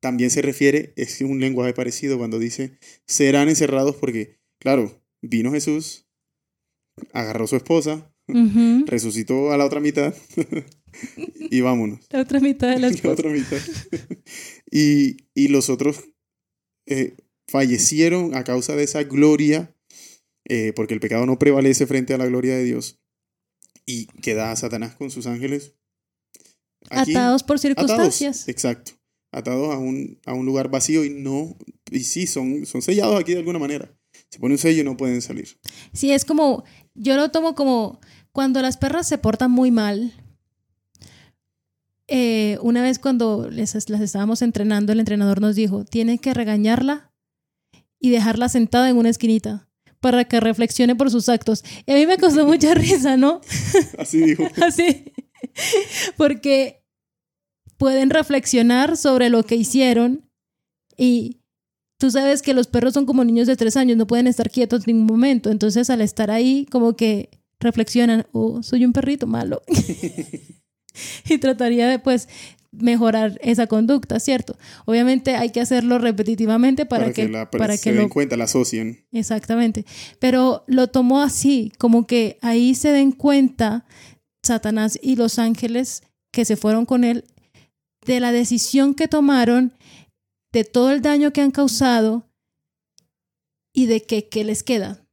También 0.00 0.30
se 0.30 0.42
refiere, 0.42 0.92
es 0.96 1.20
un 1.20 1.38
lenguaje 1.38 1.72
parecido 1.72 2.18
cuando 2.18 2.40
dice, 2.40 2.78
serán 3.06 3.48
encerrados 3.48 3.94
porque, 3.94 4.40
claro, 4.58 5.00
vino 5.22 5.52
Jesús, 5.52 6.08
agarró 7.12 7.44
a 7.44 7.46
su 7.46 7.54
esposa, 7.54 8.12
resucitó 8.86 9.52
a 9.52 9.56
la 9.56 9.66
otra 9.66 9.78
mitad 9.78 10.12
y 11.16 11.60
vámonos. 11.60 12.00
La 12.10 12.22
otra 12.22 12.40
mitad 12.40 12.70
de 12.70 12.80
la 12.80 12.88
La 12.88 12.92
esposa. 12.92 13.12
otra 13.12 13.30
mitad. 13.30 13.58
y, 14.72 15.18
y 15.32 15.46
los 15.46 15.70
otros 15.70 16.00
eh, 16.86 17.14
fallecieron 17.46 18.34
a 18.34 18.42
causa 18.42 18.74
de 18.74 18.82
esa 18.82 19.04
gloria, 19.04 19.75
eh, 20.48 20.72
porque 20.74 20.94
el 20.94 21.00
pecado 21.00 21.26
no 21.26 21.38
prevalece 21.38 21.86
frente 21.86 22.14
a 22.14 22.18
la 22.18 22.26
gloria 22.26 22.56
de 22.56 22.64
Dios. 22.64 22.98
Y 23.84 24.06
queda 24.22 24.54
Satanás 24.56 24.94
con 24.96 25.10
sus 25.10 25.26
ángeles. 25.26 25.74
aquí, 26.90 27.12
Atados 27.12 27.42
por 27.42 27.56
atados, 27.56 27.62
circunstancias. 27.62 28.48
exacto. 28.48 28.92
Atados 29.32 29.74
a 29.74 29.78
un, 29.78 30.18
a 30.24 30.32
un 30.34 30.46
lugar 30.46 30.70
vacío 30.70 31.04
y 31.04 31.10
no. 31.10 31.56
Y 31.90 32.00
sí, 32.00 32.26
son, 32.26 32.64
son 32.66 32.82
sellados 32.82 33.20
aquí 33.20 33.32
de 33.32 33.38
alguna 33.38 33.58
manera. 33.58 33.92
Se 34.30 34.38
pone 34.38 34.54
un 34.54 34.58
sello 34.58 34.80
y 34.80 34.84
no 34.84 34.96
pueden 34.96 35.20
salir. 35.22 35.58
Sí, 35.92 36.10
es 36.12 36.24
como, 36.24 36.64
yo 36.94 37.16
lo 37.16 37.30
tomo 37.30 37.54
como 37.54 38.00
cuando 38.32 38.62
las 38.62 38.76
perras 38.76 39.06
se 39.08 39.18
portan 39.18 39.50
muy 39.50 39.70
mal. 39.70 40.12
eh, 42.08 42.58
una 42.62 42.82
vez 42.82 42.98
cuando 42.98 43.48
les, 43.50 43.74
las 43.88 44.00
estábamos 44.00 44.42
entrenando, 44.42 44.92
el 44.92 45.00
entrenador 45.00 45.40
nos 45.40 45.56
dijo, 45.56 45.84
tienen 45.84 46.18
que 46.18 46.34
regañarla 46.34 47.12
y 47.98 48.10
dejarla 48.10 48.48
sentada 48.48 48.88
en 48.88 48.96
una 48.96 49.10
esquinita 49.10 49.65
para 50.06 50.24
que 50.24 50.38
reflexione 50.38 50.94
por 50.94 51.10
sus 51.10 51.28
actos. 51.28 51.64
Y 51.84 51.90
a 51.90 51.96
mí 51.96 52.06
me 52.06 52.16
costó 52.16 52.46
mucha 52.46 52.74
risa, 52.74 53.16
¿no? 53.16 53.40
Así 53.98 54.20
dijo. 54.20 54.44
Así. 54.62 55.12
Porque 56.16 56.84
pueden 57.76 58.10
reflexionar 58.10 58.96
sobre 58.96 59.30
lo 59.30 59.42
que 59.42 59.56
hicieron 59.56 60.30
y 60.96 61.40
tú 61.98 62.12
sabes 62.12 62.40
que 62.40 62.54
los 62.54 62.68
perros 62.68 62.94
son 62.94 63.04
como 63.04 63.24
niños 63.24 63.48
de 63.48 63.56
tres 63.56 63.76
años, 63.76 63.96
no 63.96 64.06
pueden 64.06 64.28
estar 64.28 64.48
quietos 64.48 64.86
en 64.86 64.94
ningún 64.94 65.08
momento. 65.08 65.50
Entonces 65.50 65.90
al 65.90 66.00
estar 66.00 66.30
ahí 66.30 66.68
como 66.70 66.94
que 66.94 67.28
reflexionan, 67.58 68.28
oh, 68.30 68.62
soy 68.62 68.84
un 68.84 68.92
perrito 68.92 69.26
malo. 69.26 69.60
y 71.28 71.38
trataría 71.38 71.88
de 71.88 71.98
pues 71.98 72.28
mejorar 72.78 73.38
esa 73.42 73.66
conducta, 73.66 74.20
¿cierto? 74.20 74.56
Obviamente 74.84 75.36
hay 75.36 75.50
que 75.50 75.60
hacerlo 75.60 75.98
repetitivamente 75.98 76.86
para, 76.86 77.12
que, 77.12 77.28
la, 77.28 77.50
para 77.50 77.76
se 77.76 77.82
que 77.82 77.92
den 77.92 78.04
lo 78.04 78.08
cuenta, 78.08 78.36
la 78.36 78.44
asocien. 78.44 79.06
Exactamente. 79.12 79.84
Pero 80.18 80.64
lo 80.66 80.88
tomó 80.88 81.22
así, 81.22 81.72
como 81.78 82.06
que 82.06 82.38
ahí 82.42 82.74
se 82.74 82.92
den 82.92 83.12
cuenta 83.12 83.84
Satanás 84.42 84.98
y 85.02 85.16
los 85.16 85.38
ángeles 85.38 86.02
que 86.32 86.44
se 86.44 86.56
fueron 86.56 86.86
con 86.86 87.04
él 87.04 87.24
de 88.04 88.20
la 88.20 88.32
decisión 88.32 88.94
que 88.94 89.08
tomaron, 89.08 89.72
de 90.52 90.64
todo 90.64 90.90
el 90.92 91.02
daño 91.02 91.32
que 91.32 91.40
han 91.40 91.50
causado 91.50 92.30
y 93.74 93.86
de 93.86 94.02
que, 94.02 94.28
qué 94.28 94.44
les 94.44 94.62
queda. 94.62 95.04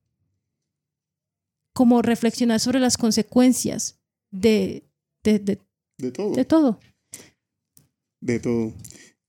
Como 1.73 2.01
reflexionar 2.01 2.59
sobre 2.59 2.79
las 2.79 2.97
consecuencias 2.97 3.99
de, 4.31 4.83
de, 5.23 5.39
de, 5.39 5.59
De 5.97 6.11
todo. 6.11 6.31
de 6.33 6.45
todo. 6.45 6.79
De 8.23 8.39
todo. 8.39 8.73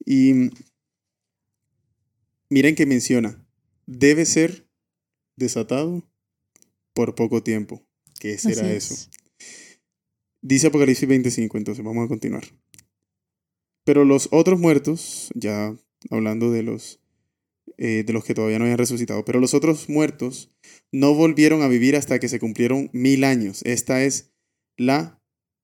Y 0.07 0.51
miren 2.49 2.75
que 2.75 2.87
menciona, 2.87 3.45
debe 3.87 4.25
ser 4.25 4.69
desatado 5.37 6.09
por 6.95 7.15
poco 7.15 7.43
tiempo. 7.43 7.85
¿Qué 8.21 8.39
será 8.39 8.73
eso? 8.73 8.95
es. 8.95 9.11
Dice 10.41 10.69
Apocalipsis 10.69 11.09
25, 11.09 11.59
entonces 11.59 11.85
vamos 11.85 12.05
a 12.05 12.09
continuar. 12.09 12.45
Pero 13.85 14.05
los 14.05 14.29
otros 14.31 14.61
muertos, 14.61 15.31
ya 15.35 15.77
hablando 16.11 16.51
de 16.51 16.63
los, 16.63 17.01
eh, 17.77 18.05
de 18.07 18.13
los 18.13 18.25
que 18.25 18.35
todavía 18.35 18.59
no 18.59 18.65
habían 18.65 18.79
resucitado, 18.79 19.25
pero 19.25 19.41
los 19.41 19.55
otros 19.55 19.89
muertos 19.89 20.53
no 20.93 21.15
volvieron 21.15 21.63
a 21.63 21.69
vivir 21.69 21.97
hasta 21.97 22.21
que 22.21 22.29
se 22.29 22.39
cumplieron 22.39 22.91
mil 22.93 23.25
años. 23.25 23.63
Esta 23.65 24.05
es 24.05 24.33
la 24.77 25.21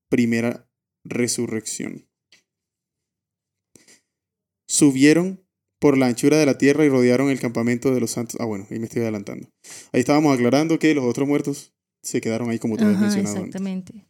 primera 0.09 0.69
resurrección. 1.03 2.10
Subieron 4.71 5.43
por 5.79 5.97
la 5.97 6.05
anchura 6.05 6.37
de 6.37 6.45
la 6.45 6.57
tierra 6.57 6.85
y 6.85 6.89
rodearon 6.89 7.29
el 7.29 7.39
campamento 7.41 7.93
de 7.93 7.99
los 7.99 8.11
santos. 8.11 8.37
Ah, 8.39 8.45
bueno, 8.45 8.65
ahí 8.71 8.79
me 8.79 8.85
estoy 8.85 9.01
adelantando. 9.01 9.49
Ahí 9.91 9.99
estábamos 9.99 10.33
aclarando 10.33 10.79
que 10.79 10.93
los 10.95 11.03
otros 11.03 11.27
muertos 11.27 11.73
se 12.01 12.21
quedaron 12.21 12.49
ahí 12.49 12.57
como 12.57 12.77
tú 12.77 12.85
habías 12.85 12.97
Ajá, 12.97 13.05
mencionado. 13.07 13.35
antes. 13.37 13.47
exactamente. 13.49 14.05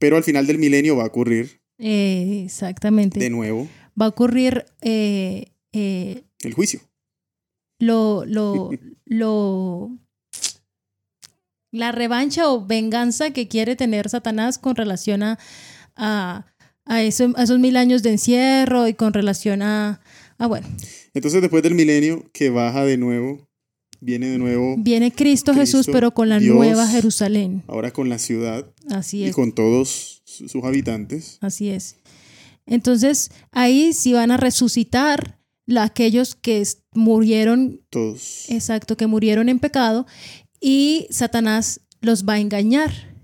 Pero 0.00 0.16
al 0.16 0.24
final 0.24 0.48
del 0.48 0.58
milenio 0.58 0.96
va 0.96 1.04
a 1.04 1.06
ocurrir 1.06 1.62
Eh, 1.78 2.42
exactamente. 2.44 3.20
de 3.20 3.30
nuevo 3.30 3.68
Va 4.00 4.06
a 4.06 4.08
ocurrir 4.08 4.64
eh, 4.80 5.52
eh, 5.72 6.24
el 6.42 6.54
juicio. 6.54 6.80
lo, 7.78 8.24
lo, 8.26 8.70
lo, 9.04 9.90
la 11.70 11.92
revancha 11.92 12.48
o 12.50 12.66
venganza 12.66 13.30
que 13.32 13.46
quiere 13.48 13.76
tener 13.76 14.08
Satanás 14.08 14.58
con 14.58 14.74
relación 14.76 15.22
a, 15.22 15.38
a, 15.96 16.51
a 16.84 17.02
eso- 17.02 17.32
a 17.36 17.42
esos 17.44 17.58
mil 17.58 17.76
años 17.76 18.02
de 18.02 18.10
encierro 18.10 18.88
y 18.88 18.94
con 18.94 19.12
relación 19.12 19.62
a, 19.62 20.00
a, 20.38 20.46
bueno, 20.46 20.66
Entonces 21.14 21.40
después 21.40 21.62
del 21.62 21.74
milenio 21.74 22.24
que 22.32 22.50
baja 22.50 22.84
de 22.84 22.96
nuevo, 22.96 23.48
viene 24.00 24.26
de 24.28 24.38
nuevo 24.38 24.74
viene 24.78 25.12
Cristo, 25.12 25.54
Jesús, 25.54 25.86
pero 25.92 26.12
con 26.12 26.28
la 26.28 26.38
Dios. 26.40 26.56
nueva 26.56 26.86
Jerusalén. 26.88 27.62
ahora 27.68 27.92
con 27.92 28.08
la 28.08 28.18
ciudad 28.18 28.66
Así 28.90 29.18
y 29.18 29.24
es, 29.26 29.34
con 29.34 29.52
todos 29.52 30.22
su- 30.24 30.48
sus 30.48 30.64
habitantes. 30.64 31.38
así 31.40 31.68
es. 31.68 31.96
Entonces, 32.66 33.30
ahí 33.50 33.92
sí 33.92 34.12
van 34.12 34.30
a 34.30 34.36
resucitar 34.36 35.38
la- 35.66 35.82
aquellos 35.84 36.34
que 36.34 36.64
murieron 36.94 37.80
Todos. 37.90 38.46
Exacto, 38.48 38.96
que 38.96 39.06
murieron 39.06 39.48
en 39.48 39.58
pecado 39.60 40.06
y 40.60 41.06
Satanás 41.10 41.80
los 42.00 42.24
va 42.24 42.34
a 42.34 42.40
engañar. 42.40 43.14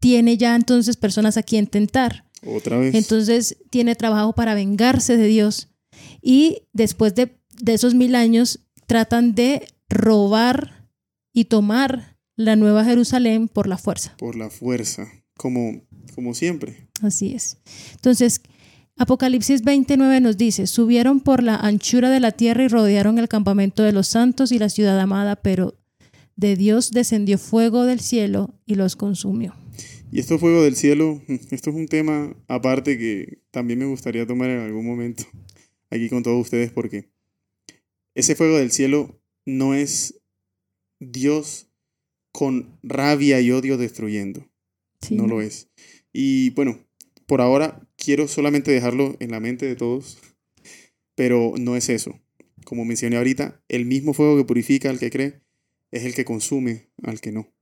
Tiene 0.00 0.36
ya 0.38 0.56
entonces 0.56 0.96
personas 0.96 1.36
a 1.36 1.42
quien 1.42 1.66
tentar. 1.66 2.29
Otra 2.46 2.78
vez. 2.78 2.94
Entonces 2.94 3.56
tiene 3.70 3.94
trabajo 3.94 4.34
para 4.34 4.54
vengarse 4.54 5.16
de 5.16 5.26
Dios. 5.26 5.68
y 6.22 6.62
después 6.72 7.14
de, 7.14 7.36
de 7.60 7.74
esos 7.74 7.94
mil 7.94 8.14
años 8.14 8.60
tratan 8.86 9.34
de 9.34 9.66
robar 9.88 10.88
y 11.32 11.46
tomar 11.46 12.16
la 12.36 12.56
nueva 12.56 12.84
Jerusalén 12.84 13.48
por 13.48 13.66
la 13.66 13.76
fuerza. 13.78 14.14
Por 14.16 14.36
la 14.36 14.50
fuerza, 14.50 15.08
como, 15.36 15.82
como 16.14 16.34
siempre. 16.34 16.88
Así 17.02 17.34
es. 17.34 17.58
Entonces, 17.92 18.40
Apocalipsis 18.96 19.62
29 19.62 20.20
nos 20.20 20.36
dice, 20.36 20.66
subieron 20.66 21.20
por 21.20 21.42
la 21.42 21.56
anchura 21.56 22.10
de 22.10 22.20
la 22.20 22.32
tierra 22.32 22.64
y 22.64 22.68
rodearon 22.68 23.18
el 23.18 23.28
campamento 23.28 23.82
de 23.82 23.92
los 23.92 24.08
santos 24.08 24.52
y 24.52 24.58
la 24.58 24.68
ciudad 24.68 24.98
amada, 25.00 25.36
pero 25.36 25.74
de 26.36 26.56
Dios 26.56 26.90
descendió 26.90 27.38
fuego 27.38 27.84
del 27.84 28.00
cielo 28.00 28.54
y 28.66 28.74
los 28.74 28.96
consumió. 28.96 29.54
Y 30.12 30.18
esto 30.18 30.38
fuego 30.38 30.62
del 30.62 30.76
cielo, 30.76 31.22
esto 31.50 31.70
es 31.70 31.76
un 31.76 31.86
tema 31.86 32.36
aparte 32.48 32.98
que 32.98 33.38
también 33.50 33.78
me 33.78 33.86
gustaría 33.86 34.26
tomar 34.26 34.50
en 34.50 34.60
algún 34.60 34.86
momento 34.86 35.24
aquí 35.90 36.08
con 36.08 36.22
todos 36.22 36.40
ustedes 36.40 36.70
porque 36.72 37.10
ese 38.14 38.34
fuego 38.34 38.58
del 38.58 38.72
cielo 38.72 39.20
no 39.46 39.74
es 39.74 40.20
Dios 40.98 41.68
con 42.32 42.78
rabia 42.82 43.40
y 43.40 43.50
odio 43.50 43.76
destruyendo. 43.78 44.48
no 45.10 45.26
lo 45.26 45.40
es. 45.40 45.68
Y 46.12 46.50
bueno, 46.50 46.86
por 47.26 47.40
ahora 47.40 47.88
quiero 47.96 48.28
solamente 48.28 48.70
dejarlo 48.70 49.16
en 49.20 49.30
la 49.30 49.40
mente 49.40 49.66
de 49.66 49.76
todos, 49.76 50.18
pero 51.14 51.54
no 51.58 51.76
es 51.76 51.88
eso. 51.88 52.20
Como 52.64 52.84
mencioné 52.84 53.16
ahorita, 53.16 53.62
el 53.68 53.86
mismo 53.86 54.12
fuego 54.12 54.36
que 54.36 54.44
purifica 54.44 54.90
al 54.90 54.98
que 54.98 55.10
cree 55.10 55.40
es 55.90 56.04
el 56.04 56.14
que 56.14 56.24
consume 56.24 56.90
al 57.02 57.20
que 57.20 57.32
no. 57.32 57.52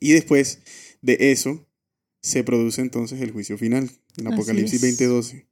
Y 0.00 0.12
después 0.12 0.62
de 1.02 1.32
eso 1.32 1.66
se 2.22 2.44
produce 2.44 2.80
entonces 2.80 3.20
el 3.20 3.32
juicio 3.32 3.58
final, 3.58 3.90
en 4.16 4.32
Apocalipsis 4.32 4.80
20:12. 4.80 5.46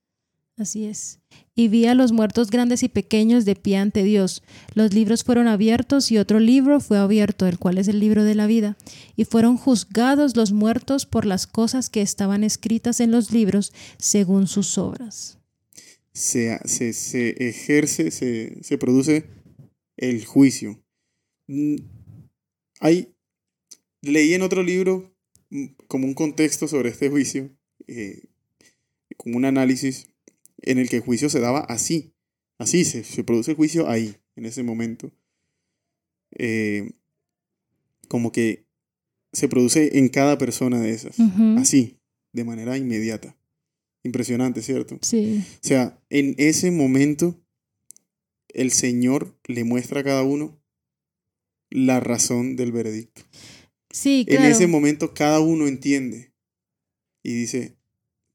Así 0.56 0.84
es. 0.84 1.20
Y 1.54 1.68
vi 1.68 1.86
a 1.86 1.94
los 1.94 2.12
muertos 2.12 2.50
grandes 2.50 2.82
y 2.82 2.88
pequeños 2.88 3.46
de 3.46 3.56
pie 3.56 3.78
ante 3.78 4.02
Dios. 4.02 4.42
Los 4.74 4.92
libros 4.92 5.24
fueron 5.24 5.48
abiertos 5.48 6.12
y 6.12 6.18
otro 6.18 6.38
libro 6.38 6.80
fue 6.80 6.98
abierto, 6.98 7.46
el 7.46 7.58
cual 7.58 7.78
es 7.78 7.88
el 7.88 7.98
libro 7.98 8.24
de 8.24 8.34
la 8.34 8.46
vida. 8.46 8.76
Y 9.16 9.24
fueron 9.24 9.56
juzgados 9.56 10.36
los 10.36 10.52
muertos 10.52 11.06
por 11.06 11.24
las 11.24 11.46
cosas 11.46 11.88
que 11.88 12.02
estaban 12.02 12.44
escritas 12.44 13.00
en 13.00 13.10
los 13.10 13.32
libros 13.32 13.72
según 13.96 14.46
sus 14.48 14.76
obras. 14.76 15.38
Se, 16.12 16.58
se, 16.66 17.48
ejerce, 17.48 18.10
se, 18.10 18.62
se 18.62 18.78
produce 18.78 19.24
el 19.96 20.26
juicio. 20.26 20.78
Mm, 21.46 21.76
hay, 22.80 23.14
leí 24.02 24.34
en 24.34 24.42
otro 24.42 24.62
libro 24.62 25.09
como 25.90 26.06
un 26.06 26.14
contexto 26.14 26.68
sobre 26.68 26.90
este 26.90 27.10
juicio, 27.10 27.50
eh, 27.88 28.22
como 29.16 29.36
un 29.36 29.44
análisis 29.44 30.06
en 30.58 30.78
el 30.78 30.88
que 30.88 30.96
el 30.98 31.02
juicio 31.02 31.28
se 31.28 31.40
daba 31.40 31.62
así, 31.62 32.14
así 32.58 32.84
se, 32.84 33.02
se 33.02 33.24
produce 33.24 33.50
el 33.50 33.56
juicio 33.56 33.88
ahí, 33.88 34.14
en 34.36 34.46
ese 34.46 34.62
momento. 34.62 35.10
Eh, 36.38 36.92
como 38.06 38.30
que 38.30 38.66
se 39.32 39.48
produce 39.48 39.98
en 39.98 40.08
cada 40.10 40.38
persona 40.38 40.78
de 40.78 40.92
esas, 40.92 41.16
así, 41.58 41.98
de 42.32 42.44
manera 42.44 42.78
inmediata. 42.78 43.36
Impresionante, 44.04 44.62
¿cierto? 44.62 44.96
Sí. 45.02 45.44
O 45.56 45.66
sea, 45.66 46.00
en 46.08 46.36
ese 46.38 46.70
momento 46.70 47.36
el 48.46 48.70
Señor 48.70 49.36
le 49.44 49.64
muestra 49.64 50.02
a 50.02 50.04
cada 50.04 50.22
uno 50.22 50.56
la 51.68 51.98
razón 51.98 52.54
del 52.54 52.70
veredicto. 52.70 53.22
Sí, 53.90 54.24
claro. 54.26 54.44
En 54.44 54.50
ese 54.50 54.66
momento 54.66 55.14
cada 55.14 55.40
uno 55.40 55.66
entiende 55.66 56.32
y 57.24 57.34
dice, 57.34 57.76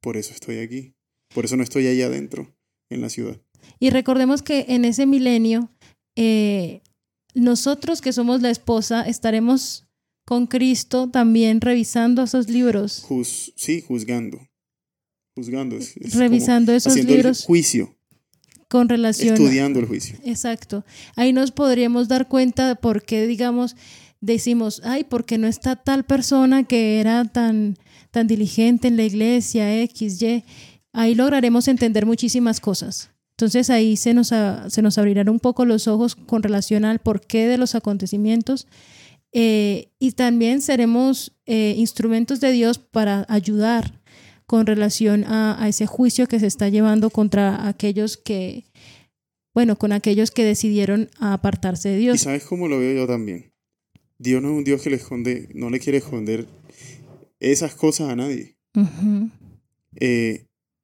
por 0.01 0.17
eso 0.17 0.33
estoy 0.33 0.59
aquí. 0.59 0.95
Por 1.33 1.45
eso 1.45 1.57
no 1.57 1.63
estoy 1.63 1.87
ahí 1.87 2.01
adentro, 2.01 2.55
en 2.89 3.01
la 3.01 3.09
ciudad. 3.09 3.41
Y 3.79 3.89
recordemos 3.89 4.41
que 4.41 4.65
en 4.69 4.85
ese 4.85 5.05
milenio, 5.05 5.71
eh, 6.15 6.81
nosotros 7.33 8.01
que 8.01 8.13
somos 8.13 8.41
la 8.41 8.49
esposa, 8.49 9.01
estaremos 9.01 9.87
con 10.25 10.47
Cristo 10.47 11.09
también 11.09 11.61
revisando 11.61 12.23
esos 12.23 12.49
libros. 12.49 13.05
sí, 13.55 13.81
juzgando. 13.81 14.39
Juzgando. 15.35 15.77
revisando 16.13 16.71
esos 16.71 16.95
libros. 16.95 17.41
El 17.41 17.45
juicio. 17.45 17.95
Con 18.69 18.89
relación. 18.89 19.35
Estudiando 19.35 19.79
el 19.79 19.85
juicio. 19.85 20.17
Exacto. 20.23 20.85
Ahí 21.15 21.33
nos 21.33 21.51
podríamos 21.51 22.07
dar 22.07 22.27
cuenta 22.27 22.67
de 22.67 22.75
por 22.75 23.03
qué, 23.03 23.27
digamos, 23.27 23.75
decimos, 24.25 24.81
ay, 24.83 25.03
porque 25.03 25.37
no 25.37 25.47
está 25.47 25.75
tal 25.75 26.03
persona 26.03 26.63
que 26.63 26.99
era 26.99 27.25
tan, 27.25 27.77
tan 28.11 28.27
diligente 28.27 28.87
en 28.87 28.97
la 28.97 29.03
iglesia, 29.03 29.81
X, 29.83 30.21
Y 30.21 30.43
ahí 30.93 31.15
lograremos 31.15 31.67
entender 31.67 32.05
muchísimas 32.05 32.59
cosas. 32.59 33.11
Entonces 33.37 33.69
ahí 33.69 33.97
se 33.97 34.13
nos, 34.13 34.27
se 34.27 34.81
nos 34.81 34.97
abrirán 34.97 35.29
un 35.29 35.39
poco 35.39 35.65
los 35.65 35.87
ojos 35.87 36.15
con 36.15 36.41
relación 36.41 36.85
al 36.85 36.99
porqué 36.99 37.47
de 37.47 37.57
los 37.57 37.75
acontecimientos 37.75 38.65
eh, 39.33 39.89
y 39.99 40.13
también 40.13 40.61
seremos 40.61 41.33
eh, 41.45 41.75
instrumentos 41.77 42.39
de 42.39 42.53
Dios 42.53 42.79
para 42.79 43.25
ayudar 43.27 43.99
con 44.45 44.65
relación 44.65 45.25
a, 45.25 45.61
a, 45.61 45.67
ese 45.67 45.85
juicio 45.85 46.27
que 46.27 46.39
se 46.39 46.47
está 46.47 46.69
llevando 46.69 47.09
contra 47.09 47.67
aquellos 47.67 48.15
que, 48.15 48.63
bueno, 49.53 49.75
con 49.75 49.91
aquellos 49.91 50.31
que 50.31 50.45
decidieron 50.45 51.09
apartarse 51.19 51.89
de 51.89 51.97
Dios. 51.97 52.15
Y 52.15 52.19
sabes 52.19 52.45
cómo 52.45 52.69
lo 52.69 52.79
veo 52.79 52.95
yo 52.95 53.07
también. 53.07 53.54
Dios 54.17 54.41
no 54.41 54.51
es 54.51 54.57
un 54.57 54.63
Dios 54.63 54.81
que 54.81 54.89
le 54.89 54.95
esconde, 54.95 55.49
no 55.53 55.69
le 55.69 55.79
quiere 55.79 55.97
esconder 55.99 56.47
esas 57.39 57.75
cosas 57.75 58.09
a 58.09 58.15
nadie 58.15 58.55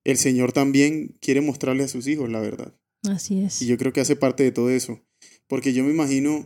el 0.04 0.18
Señor 0.18 0.52
también 0.52 1.18
quiere 1.20 1.42
mostrarle 1.42 1.84
a 1.84 1.88
sus 1.88 2.08
hijos 2.08 2.30
la 2.30 2.40
verdad. 2.40 2.74
Así 3.04 3.42
es. 3.42 3.62
Y 3.62 3.68
yo 3.68 3.78
creo 3.78 3.94
que 3.94 4.02
hace 4.02 4.16
parte 4.16 4.44
de 4.44 4.52
todo 4.52 4.70
eso. 4.70 5.02
Porque 5.48 5.74
yo 5.74 5.84
me 5.84 5.92
imagino, 5.92 6.46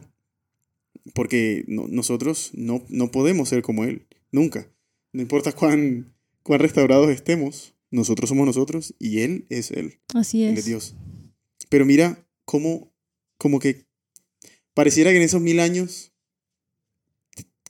porque 1.14 1.64
nosotros 1.68 2.52
no, 2.54 2.86
no 2.90 3.12
podemos 3.12 3.50
ser 3.50 3.62
como 3.62 3.84
Él, 3.84 4.08
nunca. 4.32 4.72
No 5.14 5.22
importa 5.22 5.52
cuán, 5.52 6.14
cuán 6.44 6.60
restaurados 6.60 7.10
estemos, 7.10 7.76
nosotros 7.92 8.30
somos 8.30 8.46
nosotros 8.46 8.96
y 9.00 9.20
Él 9.20 9.46
es 9.50 9.72
Él. 9.72 10.00
Así 10.14 10.44
es. 10.44 10.52
Él 10.52 10.58
es 10.58 10.66
Dios. 10.66 10.96
Pero 11.70 11.86
mira 11.86 12.28
cómo, 12.46 12.92
como 13.38 13.60
que 13.60 13.86
pareciera 14.74 15.12
que 15.12 15.18
en 15.18 15.24
esos 15.24 15.42
mil 15.42 15.60
años 15.60 16.14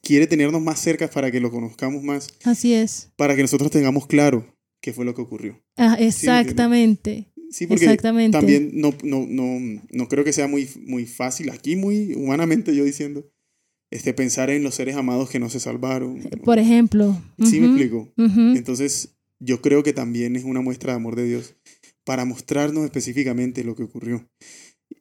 quiere 0.05 0.27
tenernos 0.27 0.61
más 0.61 0.79
cerca 0.79 1.09
para 1.09 1.31
que 1.31 1.41
lo 1.41 1.51
conozcamos 1.51 2.03
más. 2.03 2.29
Así 2.43 2.73
es. 2.73 3.11
Para 3.17 3.35
que 3.35 3.41
nosotros 3.41 3.71
tengamos 3.71 4.05
claro 4.05 4.55
qué 4.79 4.93
fue 4.93 5.03
lo 5.03 5.15
que 5.15 5.21
ocurrió. 5.21 5.61
Ah, 5.75 5.97
exactamente. 5.99 7.33
Sí, 7.49 7.65
porque 7.65 7.85
exactamente. 7.85 8.37
también 8.37 8.71
no, 8.73 8.93
no, 9.03 9.25
no, 9.27 9.81
no 9.91 10.07
creo 10.07 10.23
que 10.23 10.31
sea 10.31 10.47
muy, 10.47 10.69
muy 10.85 11.05
fácil 11.05 11.49
aquí, 11.49 11.75
muy 11.75 12.13
humanamente 12.13 12.75
yo 12.75 12.83
diciendo, 12.83 13.27
este, 13.91 14.13
pensar 14.13 14.49
en 14.51 14.63
los 14.63 14.75
seres 14.75 14.95
amados 14.95 15.29
que 15.29 15.39
no 15.39 15.49
se 15.49 15.59
salvaron. 15.59 16.21
Por 16.43 16.59
ejemplo. 16.59 17.19
Sí, 17.43 17.59
me 17.59 17.67
explico. 17.67 18.13
Entonces, 18.17 19.15
yo 19.39 19.61
creo 19.61 19.83
que 19.83 19.93
también 19.93 20.35
es 20.35 20.43
una 20.43 20.61
muestra 20.61 20.93
de 20.93 20.97
amor 20.97 21.15
de 21.15 21.25
Dios 21.25 21.55
para 22.03 22.25
mostrarnos 22.25 22.85
específicamente 22.85 23.63
lo 23.63 23.75
que 23.75 23.83
ocurrió. 23.83 24.29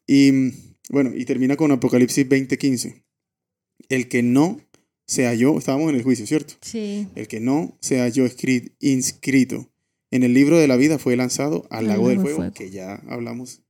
Y 0.07 0.53
bueno, 0.89 1.13
y 1.15 1.27
termina 1.27 1.57
con 1.57 1.73
Apocalipsis 1.73 2.27
20:15. 2.27 3.05
El 3.89 4.09
que 4.09 4.23
no 4.23 4.61
se 5.07 5.27
halló, 5.27 5.59
estábamos 5.59 5.91
en 5.91 5.97
el 5.97 6.03
juicio, 6.03 6.27
¿cierto? 6.27 6.55
Sí. 6.61 7.09
El 7.15 7.29
que 7.29 7.41
no 7.41 7.77
se 7.81 8.01
halló 8.01 8.27
inscrito 8.81 9.71
en 10.11 10.23
el 10.23 10.33
libro 10.33 10.59
de 10.59 10.69
la 10.69 10.77
vida 10.77 10.99
fue 10.99 11.17
lanzado 11.17 11.67
al 11.71 11.89
lago, 11.89 12.09
del 12.09 12.21
fuego, 12.21 12.53
que 12.53 12.71
ya 12.71 13.03
hablamos 13.09 13.63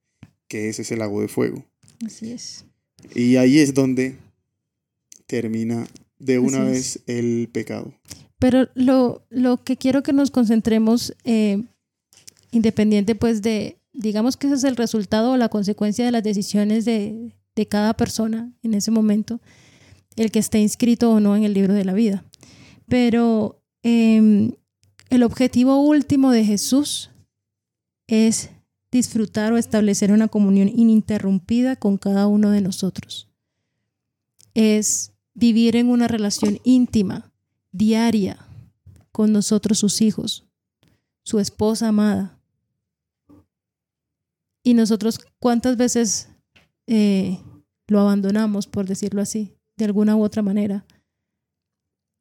que 0.47 0.69
ese 0.69 0.83
es 0.83 0.93
el 0.93 0.99
lago 0.99 1.21
de 1.21 1.29
fuego. 1.29 1.65
Así 2.05 2.33
es. 2.33 2.65
Y 3.15 3.37
ahí 3.37 3.59
es 3.59 3.75
donde 3.75 4.17
termina 5.27 5.87
de 6.19 6.39
una 6.39 6.65
vez 6.65 7.01
el 7.07 7.49
pecado. 7.53 7.93
Pero 8.39 8.69
lo, 8.75 9.25
lo, 9.31 9.63
que 9.65 9.77
quiero 9.77 10.03
que 10.03 10.13
nos 10.13 10.31
concentremos, 10.31 11.15
eh, 11.25 11.63
independiente 12.51 13.15
pues 13.15 13.41
de, 13.41 13.79
digamos 13.93 14.37
que 14.37 14.47
ese 14.49 14.57
es 14.57 14.65
el 14.65 14.77
resultado 14.77 15.33
o 15.33 15.37
la 15.37 15.49
consecuencia 15.49 16.05
de 16.05 16.13
las 16.13 16.23
decisiones 16.23 16.85
de, 16.85 17.33
de 17.57 17.67
cada 17.67 17.95
persona 17.95 18.53
en 18.63 18.75
ese 18.75 18.91
momento, 18.91 19.41
el 20.17 20.31
que 20.31 20.39
esté 20.39 20.61
inscrito 20.61 21.11
o 21.11 21.21
no 21.21 21.37
en 21.37 21.45
el 21.45 21.55
libro 21.55 21.75
de 21.75 21.85
la 21.85 21.93
vida. 21.93 22.25
Pero 22.87 23.63
eh, 23.83 24.53
el 25.11 25.23
objetivo 25.23 25.81
último 25.81 26.31
de 26.33 26.45
Jesús 26.45 27.11
es 28.07 28.51
disfrutar 28.91 29.53
o 29.53 29.59
establecer 29.59 30.13
una 30.13 30.29
comunión 30.29 30.69
ininterrumpida 30.69 31.77
con 31.77 31.99
cada 31.99 32.27
uno 32.27 32.51
de 32.51 32.61
nosotros. 32.61 33.29
Es 34.55 35.13
vivir 35.35 35.77
en 35.77 35.89
una 35.89 36.07
relación 36.07 36.61
íntima, 36.63 37.33
diaria, 37.73 38.39
con 39.11 39.33
nosotros 39.33 39.79
sus 39.79 40.01
hijos, 40.01 40.45
su 41.25 41.41
esposa 41.41 41.89
amada. 41.89 42.39
Y 44.63 44.75
nosotros 44.75 45.19
cuántas 45.41 45.77
veces 45.77 46.29
eh, 46.87 47.41
lo 47.87 48.01
abandonamos, 48.01 48.67
por 48.67 48.87
decirlo 48.87 49.21
así, 49.21 49.54
de 49.77 49.85
alguna 49.85 50.17
u 50.17 50.23
otra 50.23 50.43
manera. 50.43 50.87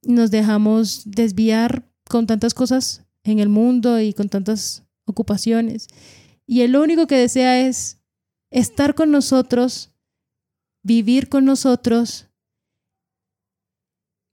Nos 0.03 0.31
dejamos 0.31 1.03
desviar 1.05 1.89
con 2.09 2.27
tantas 2.27 2.53
cosas 2.53 3.05
en 3.23 3.39
el 3.39 3.49
mundo 3.49 3.99
y 3.99 4.13
con 4.13 4.29
tantas 4.29 4.83
ocupaciones. 5.05 5.87
Y 6.45 6.65
lo 6.67 6.81
único 6.81 7.07
que 7.07 7.15
desea 7.15 7.67
es 7.67 7.99
estar 8.51 8.95
con 8.95 9.11
nosotros, 9.11 9.91
vivir 10.83 11.29
con 11.29 11.45
nosotros. 11.45 12.27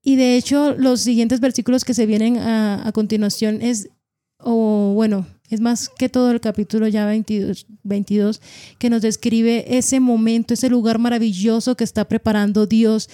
Y 0.03 0.16
de 0.16 0.37
hecho, 0.37 0.75
los 0.75 1.01
siguientes 1.01 1.41
versículos 1.41 1.85
que 1.85 1.95
se 1.95 2.07
vienen 2.07 2.39
a, 2.39 2.87
a 2.87 2.93
continuación 2.93 3.62
es, 3.62 3.91
o 4.39 4.93
bueno, 4.95 5.27
es 5.51 5.61
más 5.61 5.89
que 5.89 6.09
todo 6.09 6.31
el 6.31 6.41
capítulo 6.41 6.87
ya 6.87 7.05
22, 7.07 7.67
22, 7.83 8.41
que 8.79 8.89
nos 8.89 9.03
describe 9.03 9.77
ese 9.77 9.99
momento, 9.99 10.55
ese 10.55 10.71
lugar 10.71 10.99
maravilloso 10.99 11.77
que 11.77 11.85
está 11.85 12.07
preparando 12.07 12.67
Dios. 12.67 13.11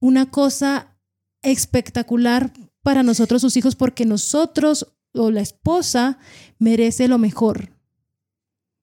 Una 0.00 0.30
cosa 0.30 0.98
espectacular 1.42 2.52
para 2.82 3.04
nosotros, 3.04 3.40
sus 3.42 3.56
hijos, 3.56 3.76
porque 3.76 4.04
nosotros 4.04 4.92
o 5.14 5.30
la 5.30 5.40
esposa 5.40 6.18
merece 6.58 7.06
lo 7.06 7.18
mejor. 7.18 7.78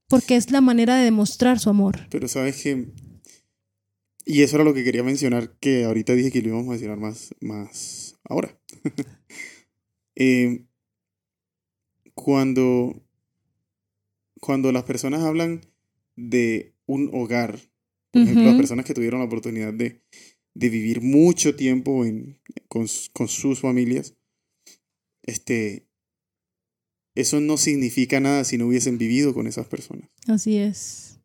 Porque 0.08 0.38
es 0.38 0.50
la 0.50 0.62
manera 0.62 0.96
de 0.96 1.04
demostrar 1.04 1.60
su 1.60 1.70
amor. 1.70 2.08
Pero 2.10 2.28
sabes 2.30 2.64
que, 2.64 2.94
y 4.26 4.42
eso 4.42 4.56
era 4.56 4.64
lo 4.64 4.74
que 4.74 4.86
quería 4.86 5.04
mencionar, 5.04 5.58
que 5.60 5.84
ahorita 5.84 6.14
dije 6.14 6.32
que 6.32 6.42
lo 6.42 6.50
íbamos 6.50 6.68
a 6.68 6.72
mencionar 6.72 6.98
más, 6.98 7.36
más 7.42 8.18
ahora. 8.24 8.58
eh, 10.16 10.66
cuando, 12.24 13.02
cuando 14.40 14.72
las 14.72 14.84
personas 14.84 15.22
hablan 15.24 15.62
de 16.16 16.74
un 16.86 17.10
hogar, 17.14 17.60
por 18.12 18.22
ejemplo, 18.24 18.46
las 18.46 18.56
personas 18.56 18.86
que 18.86 18.94
tuvieron 18.94 19.20
la 19.20 19.26
oportunidad 19.26 19.74
de, 19.74 20.02
de 20.54 20.70
vivir 20.70 21.02
mucho 21.02 21.56
tiempo 21.56 22.04
en, 22.06 22.40
con, 22.68 22.88
con 23.14 23.28
sus 23.28 23.60
familias, 23.62 24.16
este, 25.24 25.88
eso 27.16 27.40
no 27.40 27.58
significa 27.58 28.20
nada 28.20 28.44
si 28.44 28.58
no 28.58 28.68
hubiesen 28.68 28.98
vivido 28.98 29.34
con 29.34 29.48
esas 29.48 29.68
personas. 29.68 30.10
Así 30.28 30.58
es. 30.58 31.20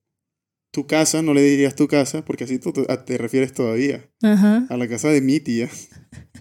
Tu 0.71 0.87
casa, 0.87 1.23
no 1.23 1.35
le 1.35 1.43
dirías 1.43 1.75
tu 1.77 1.87
casa, 1.89 2.25
porque 2.25 2.45
así 2.45 2.59
tú 2.59 2.73
te, 2.73 2.85
a- 2.93 3.05
te 3.05 3.17
refieres 3.19 3.53
todavía 3.53 4.11
Ajá. 4.23 4.67
a 4.69 4.77
la 4.77 4.89
casa 4.89 5.09
de 5.09 5.21
mi 5.21 5.39
tía, 5.41 5.71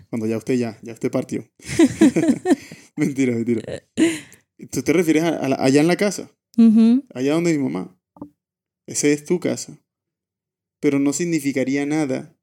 cuando 0.10 0.26
ya 0.28 0.38
usted 0.38 0.56
ya, 0.56 0.80
ya 0.82 0.94
usted 0.94 1.12
partió. 1.12 1.48
mentira, 2.96 3.34
mentira. 3.34 3.62
Tú 4.72 4.82
te 4.84 4.94
refieres 4.94 5.24
a- 5.24 5.38
a 5.38 5.50
la- 5.50 5.56
allá 5.64 5.82
en 5.82 5.88
la 5.88 5.96
casa. 5.98 6.32
Allá 7.14 7.34
donde 7.34 7.58
mi 7.58 7.64
mamá. 7.64 7.98
Esa 8.88 9.08
es 9.08 9.24
tu 9.26 9.40
casa. 9.40 9.80
Pero 10.80 11.00
no 11.00 11.14
significaría 11.14 11.86
nada 11.86 12.38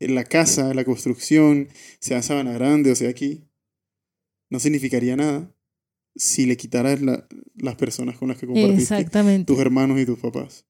en 0.00 0.14
la 0.14 0.24
casa, 0.24 0.74
la 0.74 0.84
construcción, 0.84 1.68
sea 2.00 2.22
Sabana 2.22 2.52
Grande 2.52 2.90
o 2.90 2.94
sea 2.94 3.08
aquí. 3.10 3.44
No 4.50 4.60
significaría 4.60 5.16
nada 5.16 5.54
si 6.16 6.46
le 6.46 6.56
quitaras 6.56 7.00
la- 7.00 7.26
las 7.56 7.76
personas 7.76 8.18
con 8.18 8.28
las 8.28 8.38
que 8.38 8.46
compartiste, 8.46 8.82
Exactamente. 8.82 9.46
tus 9.52 9.60
hermanos 9.60 9.98
y 10.00 10.06
tus 10.06 10.18
papás. 10.18 10.66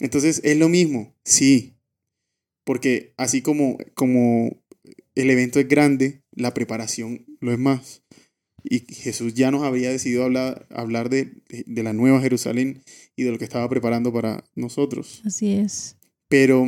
Entonces 0.00 0.40
es 0.44 0.56
lo 0.58 0.68
mismo, 0.68 1.14
sí. 1.24 1.74
Porque 2.64 3.14
así 3.16 3.42
como, 3.42 3.78
como 3.94 4.62
el 5.14 5.30
evento 5.30 5.60
es 5.60 5.68
grande, 5.68 6.22
la 6.32 6.52
preparación 6.52 7.24
lo 7.40 7.52
es 7.52 7.58
más. 7.58 8.02
Y 8.68 8.80
Jesús 8.92 9.34
ya 9.34 9.50
nos 9.52 9.62
había 9.62 9.90
decidido 9.90 10.24
hablar, 10.24 10.66
hablar 10.70 11.08
de, 11.08 11.42
de- 11.66 11.82
la 11.82 11.92
nueva 11.92 12.20
Jerusalén 12.20 12.82
y 13.14 13.22
de 13.22 13.30
lo 13.30 13.38
que 13.38 13.44
estaba 13.44 13.68
preparando 13.68 14.12
para 14.12 14.44
nosotros. 14.56 15.22
Así 15.24 15.52
es. 15.52 15.96
Pero 16.28 16.66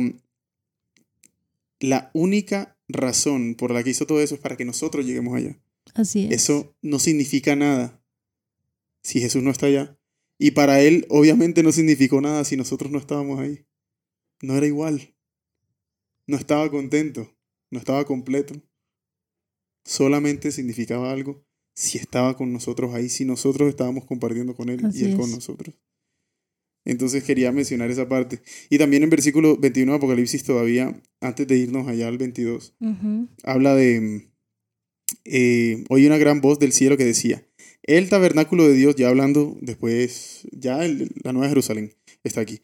la 1.79 2.09
única 2.13 2.77
razón 2.87 3.55
por 3.55 3.71
la 3.71 3.83
que 3.83 3.89
hizo 3.91 4.05
todo 4.05 4.21
eso 4.21 4.35
es 4.35 4.41
para 4.41 4.55
que 4.57 4.65
nosotros 4.65 5.05
lleguemos 5.05 5.35
allá. 5.35 5.59
Así 5.93 6.25
es. 6.25 6.31
Eso 6.43 6.75
no 6.81 6.99
significa 6.99 7.55
nada 7.55 8.01
si 9.01 9.19
Jesús 9.19 9.43
no 9.43 9.51
está 9.51 9.65
allá. 9.67 9.97
Y 10.37 10.51
para 10.51 10.81
Él 10.81 11.05
obviamente 11.09 11.63
no 11.63 11.71
significó 11.71 12.21
nada 12.21 12.45
si 12.45 12.55
nosotros 12.55 12.91
no 12.91 12.99
estábamos 12.99 13.39
ahí. 13.39 13.65
No 14.41 14.55
era 14.55 14.65
igual. 14.67 15.13
No 16.27 16.37
estaba 16.37 16.69
contento. 16.69 17.35
No 17.71 17.79
estaba 17.79 18.05
completo. 18.05 18.53
Solamente 19.83 20.51
significaba 20.51 21.11
algo 21.11 21.43
si 21.75 21.97
estaba 21.97 22.35
con 22.35 22.51
nosotros 22.53 22.93
ahí, 22.93 23.09
si 23.09 23.25
nosotros 23.25 23.69
estábamos 23.69 24.05
compartiendo 24.05 24.55
con 24.55 24.69
Él 24.69 24.85
Así 24.85 25.01
y 25.01 25.11
Él 25.11 25.15
con 25.17 25.29
es. 25.29 25.35
nosotros. 25.35 25.75
Entonces 26.85 27.23
quería 27.23 27.51
mencionar 27.51 27.91
esa 27.91 28.07
parte. 28.09 28.41
Y 28.69 28.77
también 28.77 29.03
en 29.03 29.09
versículo 29.09 29.57
21 29.57 29.91
de 29.93 29.97
Apocalipsis 29.97 30.43
todavía, 30.43 30.99
antes 31.21 31.47
de 31.47 31.57
irnos 31.57 31.87
allá 31.87 32.07
al 32.07 32.17
22, 32.17 32.73
Ujú. 32.79 33.27
habla 33.43 33.75
de, 33.75 34.29
eh, 35.25 35.83
oí 35.89 36.05
una 36.05 36.17
gran 36.17 36.41
voz 36.41 36.57
del 36.59 36.71
cielo 36.71 36.97
que 36.97 37.05
decía, 37.05 37.45
el 37.83 38.09
tabernáculo 38.09 38.67
de 38.67 38.73
Dios, 38.73 38.95
ya 38.95 39.09
hablando 39.09 39.57
después, 39.61 40.47
ya 40.51 40.83
el- 40.85 41.11
la 41.23 41.33
Nueva 41.33 41.49
Jerusalén 41.49 41.93
está 42.23 42.41
aquí. 42.41 42.61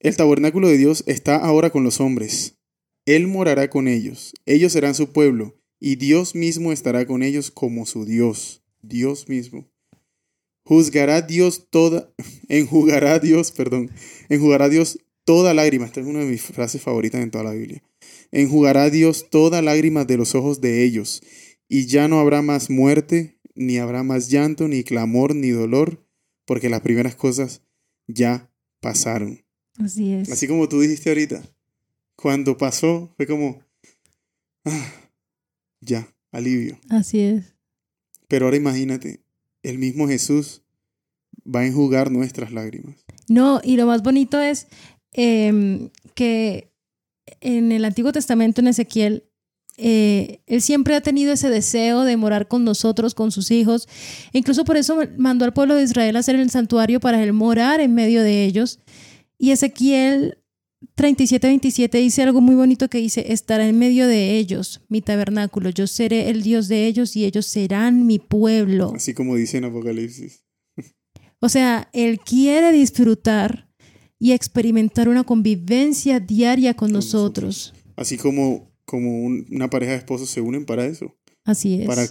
El 0.00 0.16
tabernáculo 0.16 0.68
de 0.68 0.78
Dios 0.78 1.04
está 1.06 1.36
ahora 1.36 1.70
con 1.70 1.82
los 1.82 2.00
hombres. 2.00 2.58
Él 3.06 3.26
morará 3.28 3.70
con 3.70 3.88
ellos. 3.88 4.34
Ellos 4.46 4.72
serán 4.72 4.94
su 4.94 5.12
pueblo. 5.12 5.58
Y 5.78 5.96
Dios 5.96 6.34
mismo 6.34 6.72
estará 6.72 7.06
con 7.06 7.22
ellos 7.22 7.50
como 7.50 7.86
su 7.86 8.04
Dios. 8.04 8.62
Dios 8.82 9.28
mismo. 9.28 9.68
Juzgará 10.64 11.22
Dios 11.22 11.68
toda, 11.70 12.12
enjugará 12.48 13.18
Dios, 13.18 13.52
perdón, 13.52 13.90
enjugará 14.28 14.68
Dios 14.68 14.98
toda 15.24 15.54
lágrima. 15.54 15.86
Esta 15.86 16.00
es 16.00 16.06
una 16.06 16.20
de 16.20 16.26
mis 16.26 16.42
frases 16.42 16.82
favoritas 16.82 17.22
en 17.22 17.30
toda 17.30 17.44
la 17.44 17.52
Biblia. 17.52 17.82
Enjugará 18.32 18.90
Dios 18.90 19.28
toda 19.30 19.62
lágrima 19.62 20.04
de 20.04 20.16
los 20.16 20.34
ojos 20.34 20.60
de 20.60 20.82
ellos, 20.82 21.22
y 21.68 21.86
ya 21.86 22.08
no 22.08 22.18
habrá 22.18 22.42
más 22.42 22.68
muerte, 22.68 23.38
ni 23.54 23.78
habrá 23.78 24.02
más 24.02 24.28
llanto, 24.28 24.66
ni 24.68 24.82
clamor, 24.82 25.34
ni 25.34 25.50
dolor, 25.50 26.04
porque 26.44 26.68
las 26.68 26.80
primeras 26.80 27.14
cosas 27.14 27.62
ya 28.06 28.50
pasaron. 28.80 29.44
Así 29.78 30.12
es. 30.12 30.30
Así 30.30 30.48
como 30.48 30.68
tú 30.68 30.80
dijiste 30.80 31.10
ahorita, 31.10 31.42
cuando 32.16 32.56
pasó 32.56 33.12
fue 33.16 33.26
como, 33.26 33.60
ah, 34.64 35.05
ya, 35.80 36.08
alivio. 36.32 36.78
Así 36.88 37.20
es. 37.20 37.54
Pero 38.28 38.46
ahora 38.46 38.56
imagínate, 38.56 39.20
el 39.62 39.78
mismo 39.78 40.08
Jesús 40.08 40.62
va 41.46 41.60
a 41.60 41.66
enjugar 41.66 42.10
nuestras 42.10 42.52
lágrimas. 42.52 42.96
No, 43.28 43.60
y 43.62 43.76
lo 43.76 43.86
más 43.86 44.02
bonito 44.02 44.40
es 44.40 44.68
em, 45.12 45.90
que 46.14 46.72
en 47.40 47.72
el 47.72 47.84
Antiguo 47.84 48.12
Testamento, 48.12 48.60
en 48.60 48.68
Ezequiel, 48.68 49.24
eh, 49.78 50.40
él 50.46 50.62
siempre 50.62 50.94
ha 50.94 51.00
tenido 51.02 51.32
ese 51.32 51.50
deseo 51.50 52.04
de 52.04 52.16
morar 52.16 52.48
con 52.48 52.64
nosotros, 52.64 53.14
con 53.14 53.30
sus 53.30 53.50
hijos. 53.50 53.88
E 54.32 54.38
incluso 54.38 54.64
por 54.64 54.76
eso 54.76 54.98
mandó 55.18 55.44
al 55.44 55.52
pueblo 55.52 55.74
de 55.74 55.82
Israel 55.82 56.16
a 56.16 56.20
hacer 56.20 56.36
el 56.36 56.50
santuario 56.50 57.00
para 57.00 57.22
él 57.22 57.32
morar 57.32 57.80
en 57.80 57.94
medio 57.94 58.22
de 58.22 58.44
ellos. 58.44 58.80
Y 59.38 59.50
Ezequiel 59.50 60.38
37, 60.94 61.46
27 61.46 61.98
dice 61.98 62.22
algo 62.22 62.40
muy 62.40 62.54
bonito 62.54 62.88
que 62.88 62.98
dice, 62.98 63.32
estará 63.32 63.66
en 63.68 63.78
medio 63.78 64.06
de 64.06 64.36
ellos, 64.38 64.82
mi 64.88 65.00
tabernáculo, 65.00 65.70
yo 65.70 65.86
seré 65.86 66.28
el 66.28 66.42
Dios 66.42 66.68
de 66.68 66.86
ellos 66.86 67.16
y 67.16 67.24
ellos 67.24 67.46
serán 67.46 68.06
mi 68.06 68.18
pueblo. 68.18 68.92
Así 68.94 69.14
como 69.14 69.36
dice 69.36 69.58
en 69.58 69.64
Apocalipsis. 69.64 70.44
O 71.40 71.50
sea, 71.50 71.90
él 71.92 72.18
quiere 72.20 72.72
disfrutar 72.72 73.70
y 74.18 74.32
experimentar 74.32 75.08
una 75.10 75.22
convivencia 75.24 76.18
diaria 76.18 76.72
con, 76.74 76.88
Con 76.88 76.92
nosotros. 76.94 77.74
Así 77.94 78.16
como, 78.16 78.72
como 78.86 79.22
un- 79.22 79.46
una 79.50 79.68
pareja 79.68 79.92
de 79.92 79.98
esposos 79.98 80.30
se 80.30 80.40
unen 80.40 80.64
para 80.64 80.86
eso. 80.86 81.14
Así 81.44 81.80
es. 81.82 81.86
para 81.86 82.06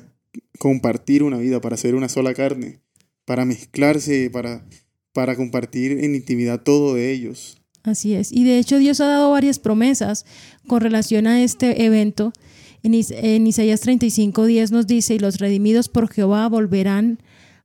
compartir 0.59 1.23
una 1.23 1.37
vida, 1.37 1.59
para 1.59 1.75
ser 1.77 1.95
una 1.95 2.07
sola 2.07 2.33
carne, 2.35 2.81
para 3.25 3.45
mezclarse, 3.45 4.29
para, 4.29 4.67
para 5.11 5.35
compartir 5.35 5.91
en 6.03 6.13
intimidad 6.15 6.61
todo 6.61 6.93
de 6.93 7.11
ellos. 7.11 7.57
Así 7.85 8.15
es. 8.15 8.31
Y 8.31 8.43
de 8.43 8.57
hecho 8.57 8.79
Dios 8.79 8.99
ha 8.99 9.05
dado 9.05 9.29
varias 9.31 9.59
promesas 9.59 10.25
con 10.67 10.81
relación 10.81 11.27
a 11.27 11.43
este 11.43 11.85
evento. 11.85 12.33
En, 12.81 12.95
Is- 12.95 13.11
en 13.11 13.45
Isaías 13.45 13.81
35, 13.81 14.45
10 14.45 14.71
nos 14.71 14.87
dice, 14.87 15.13
y 15.15 15.19
los 15.19 15.37
redimidos 15.37 15.87
por 15.87 16.09
Jehová 16.11 16.49
volverán 16.49 17.19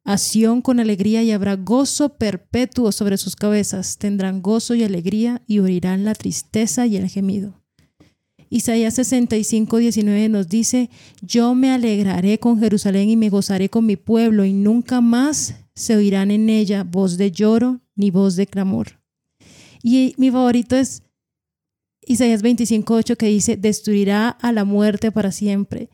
a 0.04 0.18
Sión 0.18 0.60
con 0.62 0.78
alegría 0.78 1.22
y 1.22 1.30
habrá 1.30 1.56
gozo 1.56 2.16
perpetuo 2.18 2.92
sobre 2.92 3.16
sus 3.16 3.34
cabezas. 3.34 3.96
Tendrán 3.96 4.42
gozo 4.42 4.74
y 4.74 4.82
alegría 4.82 5.40
y 5.46 5.60
oirán 5.60 6.04
la 6.04 6.14
tristeza 6.14 6.86
y 6.86 6.96
el 6.96 7.08
gemido. 7.08 7.54
Isaías 8.50 8.94
65, 8.94 9.76
19 9.78 10.28
nos 10.28 10.48
dice, 10.48 10.90
yo 11.22 11.54
me 11.54 11.70
alegraré 11.70 12.38
con 12.38 12.58
Jerusalén 12.58 13.08
y 13.08 13.16
me 13.16 13.30
gozaré 13.30 13.68
con 13.70 13.86
mi 13.86 13.96
pueblo 13.96 14.44
y 14.44 14.52
nunca 14.52 15.00
más 15.00 15.54
se 15.74 15.96
oirán 15.96 16.30
en 16.30 16.50
ella 16.50 16.84
voz 16.84 17.16
de 17.16 17.30
lloro 17.30 17.80
ni 17.94 18.10
voz 18.10 18.36
de 18.36 18.46
clamor. 18.46 18.99
Y 19.82 20.14
mi 20.18 20.30
favorito 20.30 20.76
es 20.76 21.02
Isaías 22.06 22.42
25:8 22.42 23.16
que 23.16 23.26
dice, 23.26 23.56
destruirá 23.56 24.28
a 24.28 24.52
la 24.52 24.64
muerte 24.64 25.12
para 25.12 25.32
siempre 25.32 25.88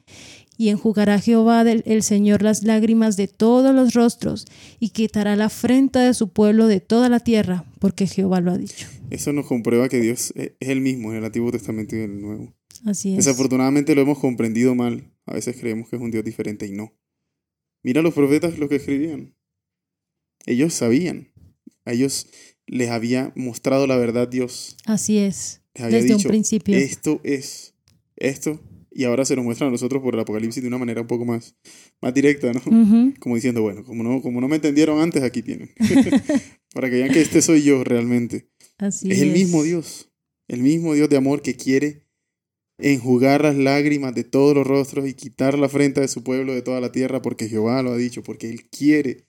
y 0.59 0.71
enjugará 0.71 1.21
Jehová 1.21 1.65
del, 1.65 1.83
el 1.87 2.03
Señor 2.03 2.43
las 2.43 2.63
lágrimas 2.63 3.17
de 3.17 3.29
todos 3.29 3.75
los 3.75 3.95
rostros 3.95 4.47
y 4.81 4.91
quitará 4.91 5.37
la 5.37 5.47
afrenta 5.47 6.03
de 6.03 6.15
su 6.15 6.29
pueblo 6.29 6.67
de 6.67 6.81
toda 6.81 7.09
la 7.09 7.21
tierra, 7.21 7.65
porque 7.79 8.07
Jehová 8.07 8.41
lo 8.41 8.53
ha 8.53 8.59
dicho. 8.59 8.89
Eso 9.11 9.33
nos 9.33 9.47
comprueba 9.47 9.89
que 9.89 10.01
Dios 10.01 10.33
es 10.37 10.53
el 10.61 10.81
mismo 10.81 11.13
en 11.13 11.19
el 11.19 11.25
Antiguo 11.25 11.53
Testamento 11.53 11.97
y 11.97 12.01
en 12.01 12.13
el 12.13 12.21
Nuevo. 12.21 12.55
Así 12.85 13.11
es. 13.11 13.25
Desafortunadamente 13.25 13.95
lo 13.95 14.03
hemos 14.03 14.19
comprendido 14.19 14.75
mal. 14.75 15.13
A 15.27 15.35
veces 15.35 15.57
creemos 15.59 15.89
que 15.89 15.97
es 15.97 16.03
un 16.03 16.11
Dios 16.11 16.25
diferente 16.25 16.67
y 16.67 16.73
no. 16.73 16.93
Mira 17.83 18.03
los 18.03 18.15
profetas 18.15 18.59
lo 18.59 18.69
que 18.69 18.77
escribían. 18.77 19.37
Ellos 20.47 20.75
sabían. 20.75 21.33
Ellos 21.85 22.29
les 22.67 22.91
había 22.91 23.33
mostrado 23.37 23.87
la 23.87 23.97
verdad 23.97 24.29
Dios. 24.29 24.77
Así 24.85 25.19
es. 25.19 25.63
Desde 25.75 26.15
un 26.15 26.23
principio. 26.23 26.77
esto 26.77 27.21
es 27.23 27.75
esto. 28.17 28.61
Y 28.91 29.05
ahora 29.05 29.27
se 29.27 29.37
lo 29.37 29.43
muestra 29.43 29.67
a 29.67 29.71
nosotros 29.71 30.03
por 30.03 30.15
el 30.15 30.21
Apocalipsis 30.21 30.63
de 30.63 30.69
una 30.69 30.79
manera 30.79 31.03
un 31.03 31.07
poco 31.07 31.27
más, 31.27 31.55
más 32.01 32.15
directa, 32.15 32.51
¿no? 32.51 32.63
Como 33.21 33.35
diciendo, 33.35 33.61
bueno, 33.61 33.85
como 33.85 34.03
no, 34.03 34.23
como 34.23 34.41
no 34.41 34.49
me 34.49 34.57
entendieron 34.57 35.01
antes, 35.01 35.23
aquí 35.23 35.43
tienen. 35.43 35.71
Para 36.73 36.89
que 36.89 36.97
vean 36.97 37.13
que 37.13 37.21
este 37.21 37.43
soy 37.43 37.63
yo 37.63 37.85
realmente. 37.85 38.49
Así 38.79 39.11
es 39.11 39.21
el 39.21 39.33
mismo 39.33 39.63
Dios. 39.63 40.11
El 40.49 40.63
mismo 40.63 40.95
Dios 40.95 41.11
de 41.11 41.19
amor 41.19 41.43
que 41.43 41.57
quiere 41.57 42.07
enjugar 42.79 43.43
las 43.43 43.57
lágrimas 43.57 44.15
de 44.15 44.25
todos 44.25 44.55
los 44.55 44.67
rostros 44.67 45.07
y 45.07 45.15
quitar 45.15 45.59
la 45.59 45.67
afrenta 45.67 46.01
de 46.01 46.09
su 46.09 46.23
pueblo 46.23 46.55
de 46.55 46.63
toda 46.63 46.81
la 46.81 46.93
tierra, 46.93 47.23
porque 47.23 47.49
Jehová 47.49 47.83
lo 47.83 47.93
ha 47.93 47.97
dicho, 47.97 48.23
porque 48.23 48.49
Él 48.49 48.69
quiere, 48.71 49.27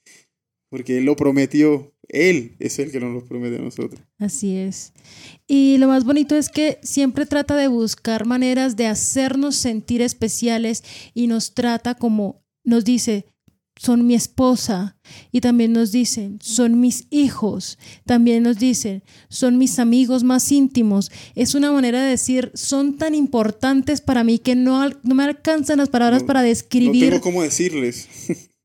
porque 0.70 0.98
Él 0.98 1.06
lo 1.06 1.16
prometió. 1.16 1.94
Él 2.10 2.56
es 2.60 2.80
el 2.80 2.92
que 2.92 3.00
nos 3.00 3.14
lo 3.14 3.26
promete 3.26 3.58
a 3.58 3.62
nosotros. 3.62 4.00
Así 4.18 4.56
es. 4.56 4.94
Y 5.48 5.78
lo 5.78 5.88
más 5.88 6.04
bonito 6.06 6.36
es 6.36 6.50
que 6.50 6.80
siempre 6.82 7.26
trata 7.26 7.56
de 7.56 7.68
buscar 7.68 8.26
maneras 8.26 8.76
de 8.78 8.88
hacernos 8.88 9.56
sentir 9.56 10.02
especiales 10.02 10.84
y 11.14 11.28
nos 11.28 11.54
trata 11.54 11.96
como 11.96 12.44
nos 12.64 12.86
dice, 12.86 13.26
son 13.80 14.08
mi 14.08 14.16
esposa. 14.16 14.98
Y 15.32 15.42
también 15.42 15.72
nos 15.74 15.92
dicen, 15.92 16.40
son 16.42 16.80
mis 16.80 17.06
hijos. 17.12 17.78
También 18.06 18.42
nos 18.44 18.58
dicen, 18.58 19.04
son 19.30 19.58
mis 19.58 19.78
amigos 19.78 20.24
más 20.24 20.52
íntimos. 20.52 21.12
Es 21.36 21.56
una 21.56 21.72
manera 21.72 22.02
de 22.04 22.10
decir, 22.10 22.52
son 22.56 22.98
tan 22.98 23.14
importantes 23.16 24.02
para 24.02 24.24
mí 24.24 24.40
que 24.40 24.56
no, 24.56 24.90
no 25.04 25.14
me 25.16 25.24
alcanzan 25.24 25.78
las 25.78 25.90
palabras 25.90 26.22
No- 26.22 26.28
para 26.28 26.42
No 26.42 26.48
describir 26.48 27.10
tengo 27.10 27.22
cómo 27.22 27.44
decirles. 27.44 28.08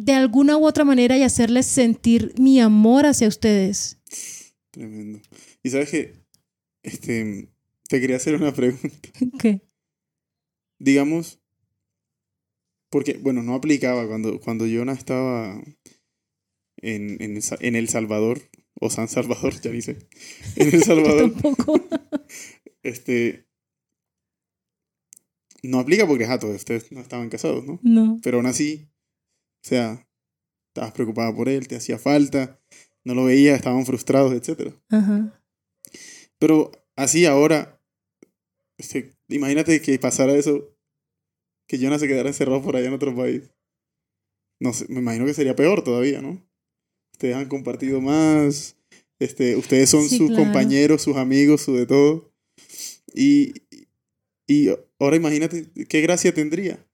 de 0.00 0.12
alguna 0.12 0.56
u 0.56 0.66
otra 0.66 0.84
manera 0.84 1.16
y 1.16 1.22
hacerles 1.22 1.66
sentir 1.66 2.34
mi 2.38 2.60
amor 2.60 3.06
hacia 3.06 3.28
ustedes. 3.28 3.98
Tremendo. 4.70 5.20
Y 5.62 5.70
sabes 5.70 5.90
que, 5.90 6.14
este, 6.82 7.48
te 7.88 8.00
quería 8.00 8.16
hacer 8.16 8.34
una 8.36 8.52
pregunta. 8.54 9.08
¿Qué? 9.40 9.62
digamos, 10.80 11.40
porque, 12.88 13.14
bueno, 13.14 13.42
no 13.42 13.54
aplicaba 13.54 14.06
cuando, 14.06 14.38
cuando 14.40 14.64
Jonah 14.64 14.92
estaba 14.92 15.60
en, 16.76 17.20
en, 17.20 17.36
el 17.36 17.42
Sa- 17.42 17.58
en 17.60 17.74
El 17.74 17.88
Salvador, 17.88 18.40
o 18.80 18.88
San 18.88 19.08
Salvador, 19.08 19.60
ya 19.60 19.72
ni 19.72 19.82
sé, 19.82 19.98
en 20.54 20.72
El 20.72 20.82
Salvador, 20.84 21.32
Tampoco. 21.32 21.80
este, 22.84 23.48
no 25.64 25.80
aplica 25.80 26.06
porque, 26.06 26.26
todos 26.38 26.54
ustedes 26.56 26.92
no 26.92 27.00
estaban 27.00 27.28
casados, 27.28 27.66
¿no? 27.66 27.80
No. 27.82 28.20
Pero 28.22 28.36
aún 28.38 28.46
así, 28.46 28.88
sea, 29.68 30.08
estabas 30.70 30.92
preocupada 30.92 31.34
por 31.34 31.48
él, 31.48 31.68
te 31.68 31.76
hacía 31.76 31.98
falta, 31.98 32.60
no 33.04 33.14
lo 33.14 33.24
veías, 33.24 33.56
estaban 33.56 33.86
frustrados, 33.86 34.32
etc. 34.32 34.72
Ajá. 34.90 35.42
Pero 36.38 36.70
así 36.96 37.26
ahora, 37.26 37.80
este, 38.78 39.14
imagínate 39.28 39.80
que 39.80 39.98
pasara 39.98 40.34
eso, 40.34 40.74
que 41.68 41.78
Jonah 41.78 41.98
se 41.98 42.08
quedara 42.08 42.28
encerrado 42.28 42.62
por 42.62 42.76
allá 42.76 42.86
en 42.88 42.94
otro 42.94 43.14
país. 43.14 43.50
No 44.60 44.72
sé, 44.72 44.86
me 44.88 45.00
imagino 45.00 45.26
que 45.26 45.34
sería 45.34 45.54
peor 45.56 45.82
todavía, 45.82 46.20
¿no? 46.20 46.42
Ustedes 47.12 47.36
han 47.36 47.48
compartido 47.48 48.00
más, 48.00 48.76
este, 49.20 49.56
ustedes 49.56 49.90
son 49.90 50.08
Sí, 50.08 50.18
sus 50.18 50.28
claro. 50.28 50.44
compañeros, 50.44 51.02
sus 51.02 51.16
amigos, 51.16 51.62
su 51.62 51.74
de 51.74 51.86
todo. 51.86 52.32
Y, 53.14 53.54
y 54.46 54.68
ahora 54.98 55.16
imagínate 55.16 55.66
qué 55.88 56.00
gracia 56.00 56.32
tendría. 56.32 56.84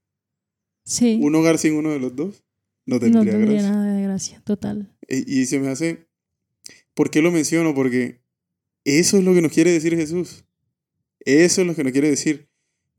Sí. 0.86 1.18
Un 1.22 1.34
hogar 1.34 1.58
sin 1.58 1.74
uno 1.74 1.90
de 1.90 1.98
los 1.98 2.14
dos. 2.14 2.43
No 2.86 2.96
no 2.96 3.00
tendría 3.00 3.32
tendría 3.32 3.62
gracia. 3.62 3.70
nada 3.70 3.94
de 3.94 4.02
gracia, 4.02 4.42
total. 4.44 4.96
Y, 5.08 5.40
y 5.40 5.46
se 5.46 5.58
me 5.58 5.68
hace. 5.68 6.06
¿Por 6.94 7.10
qué 7.10 7.22
lo 7.22 7.30
menciono? 7.32 7.74
Porque 7.74 8.20
eso 8.84 9.18
es 9.18 9.24
lo 9.24 9.34
que 9.34 9.42
nos 9.42 9.52
quiere 9.52 9.72
decir 9.72 9.96
Jesús. 9.96 10.44
Eso 11.20 11.62
es 11.62 11.66
lo 11.66 11.74
que 11.74 11.84
nos 11.84 11.92
quiere 11.92 12.10
decir. 12.10 12.48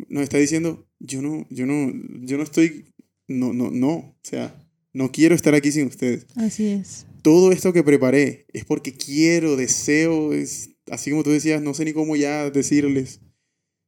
Nos 0.10 0.24
está 0.24 0.38
diciendo, 0.38 0.88
yo 1.00 1.22
no, 1.22 1.48
yo 1.50 1.66
no, 1.66 1.92
yo 2.22 2.38
no 2.38 2.44
estoy, 2.44 2.86
no, 3.28 3.54
no, 3.54 3.72
no, 3.72 3.94
o 3.94 4.20
sea, 4.24 4.54
no 4.94 5.12
quiero 5.12 5.36
estar 5.36 5.54
aquí 5.56 5.72
sin 5.72 5.88
ustedes. 5.88 6.26
Así 6.36 6.68
es. 6.68 7.06
Todo 7.22 7.52
esto 7.52 7.72
que 7.72 7.84
preparé 7.84 8.46
es 8.52 8.66
porque 8.66 8.94
quiero, 8.94 9.56
deseo, 9.56 10.34
es, 10.34 10.72
así 10.92 11.12
como 11.12 11.24
tú 11.24 11.30
decías, 11.30 11.62
no 11.62 11.74
sé 11.74 11.86
ni 11.86 11.94
cómo 11.94 12.16
ya 12.16 12.50
decirles, 12.50 13.22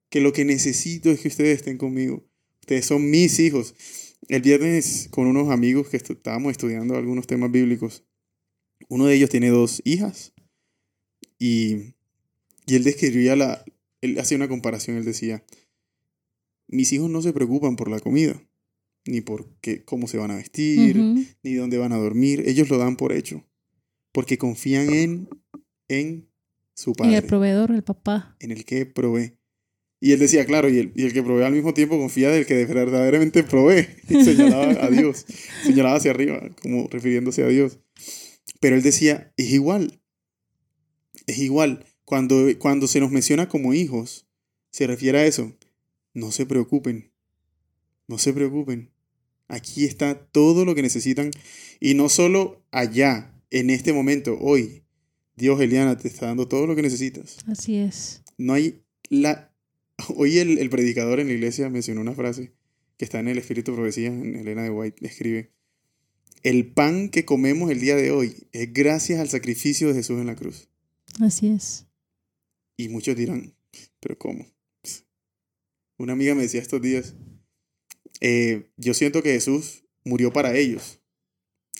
que 0.09 0.21
lo 0.21 0.31
que 0.31 0.45
necesito 0.45 1.11
es 1.11 1.19
que 1.19 1.27
ustedes 1.27 1.57
estén 1.57 1.77
conmigo. 1.77 2.25
Ustedes 2.61 2.85
son 2.85 3.09
mis 3.09 3.39
hijos. 3.39 3.75
El 4.27 4.41
viernes 4.41 5.07
con 5.11 5.27
unos 5.27 5.49
amigos 5.49 5.89
que 5.89 5.97
estábamos 5.97 6.51
estudiando 6.51 6.95
algunos 6.95 7.27
temas 7.27 7.51
bíblicos, 7.51 8.03
uno 8.89 9.05
de 9.05 9.15
ellos 9.15 9.29
tiene 9.29 9.49
dos 9.49 9.81
hijas 9.85 10.33
y, 11.39 11.93
y 12.65 12.75
él 12.75 12.83
describía 12.83 13.35
la, 13.35 13.63
él 14.01 14.19
hacía 14.19 14.37
una 14.37 14.47
comparación, 14.47 14.97
él 14.97 15.05
decía, 15.05 15.43
mis 16.67 16.91
hijos 16.91 17.09
no 17.09 17.21
se 17.21 17.33
preocupan 17.33 17.75
por 17.75 17.89
la 17.89 17.99
comida, 17.99 18.41
ni 19.05 19.21
por 19.21 19.49
qué, 19.61 19.83
cómo 19.85 20.07
se 20.07 20.17
van 20.17 20.31
a 20.31 20.35
vestir, 20.35 20.97
ni 21.43 21.53
dónde 21.53 21.77
van 21.77 21.93
a 21.93 21.97
dormir, 21.97 22.43
ellos 22.45 22.69
lo 22.69 22.77
dan 22.77 22.97
por 22.97 23.13
hecho, 23.13 23.45
porque 24.11 24.37
confían 24.37 24.93
en, 24.93 25.29
en 25.87 26.29
su 26.73 26.93
padre, 26.93 27.17
el 27.17 27.23
proveedor, 27.23 27.71
el 27.71 27.83
papá. 27.83 28.35
en 28.39 28.51
el 28.51 28.65
que 28.65 28.85
provee. 28.85 29.36
Y 29.99 30.11
él 30.11 30.19
decía, 30.19 30.45
claro, 30.45 30.69
y 30.69 30.77
el, 30.77 30.91
y 30.95 31.05
el 31.05 31.13
que 31.13 31.23
provee 31.23 31.43
al 31.43 31.53
mismo 31.53 31.73
tiempo 31.73 31.97
confía 31.97 32.29
del 32.29 32.45
que 32.45 32.65
verdaderamente 32.65 33.43
provee. 33.43 33.87
Y 34.09 34.23
señalaba 34.23 34.85
a 34.85 34.89
Dios, 34.89 35.25
señalaba 35.63 35.95
hacia 35.95 36.11
arriba, 36.11 36.49
como 36.61 36.87
refiriéndose 36.87 37.43
a 37.43 37.47
Dios. 37.47 37.79
Pero 38.59 38.75
él 38.75 38.83
decía, 38.83 39.33
es 39.37 39.51
igual, 39.51 39.99
es 41.25 41.39
igual. 41.39 41.85
Cuando, 42.05 42.47
cuando 42.59 42.87
se 42.87 42.99
nos 42.99 43.11
menciona 43.11 43.49
como 43.49 43.73
hijos, 43.73 44.27
se 44.71 44.87
refiere 44.87 45.19
a 45.19 45.25
eso. 45.25 45.55
No 46.13 46.31
se 46.31 46.45
preocupen, 46.45 47.11
no 48.07 48.17
se 48.17 48.33
preocupen. 48.33 48.91
Aquí 49.47 49.85
está 49.85 50.15
todo 50.15 50.65
lo 50.65 50.75
que 50.75 50.81
necesitan. 50.81 51.31
Y 51.79 51.93
no 51.93 52.09
solo 52.09 52.63
allá, 52.71 53.33
en 53.49 53.69
este 53.69 53.93
momento, 53.93 54.37
hoy. 54.39 54.83
Dios, 55.35 55.61
Eliana, 55.61 55.97
te 55.97 56.07
está 56.07 56.27
dando 56.27 56.47
todo 56.47 56.65
lo 56.65 56.75
que 56.75 56.81
necesitas. 56.81 57.37
Así 57.47 57.77
es. 57.77 58.23
No 58.37 58.53
hay 58.53 58.81
la... 59.09 59.46
Hoy 60.15 60.39
el, 60.39 60.57
el 60.57 60.69
predicador 60.69 61.19
en 61.19 61.27
la 61.27 61.33
iglesia 61.33 61.69
mencionó 61.69 62.01
una 62.01 62.13
frase 62.13 62.53
que 62.97 63.05
está 63.05 63.19
en 63.19 63.27
el 63.27 63.37
Espíritu 63.37 63.71
de 63.71 63.77
Profecía, 63.77 64.07
en 64.07 64.35
Elena 64.35 64.63
de 64.63 64.71
White, 64.71 65.05
escribe, 65.05 65.51
el 66.43 66.71
pan 66.71 67.09
que 67.09 67.25
comemos 67.25 67.69
el 67.71 67.79
día 67.79 67.95
de 67.95 68.11
hoy 68.11 68.47
es 68.51 68.71
gracias 68.73 69.19
al 69.19 69.29
sacrificio 69.29 69.87
de 69.87 69.95
Jesús 69.95 70.19
en 70.19 70.27
la 70.27 70.35
cruz. 70.35 70.69
Así 71.19 71.47
es. 71.49 71.85
Y 72.75 72.89
muchos 72.89 73.15
dirán, 73.15 73.55
pero 73.99 74.17
¿cómo? 74.17 74.45
Una 75.97 76.13
amiga 76.13 76.35
me 76.35 76.43
decía 76.43 76.61
estos 76.61 76.81
días, 76.81 77.15
eh, 78.21 78.69
yo 78.77 78.93
siento 78.93 79.23
que 79.23 79.33
Jesús 79.33 79.83
murió 80.03 80.31
para 80.31 80.55
ellos, 80.55 80.99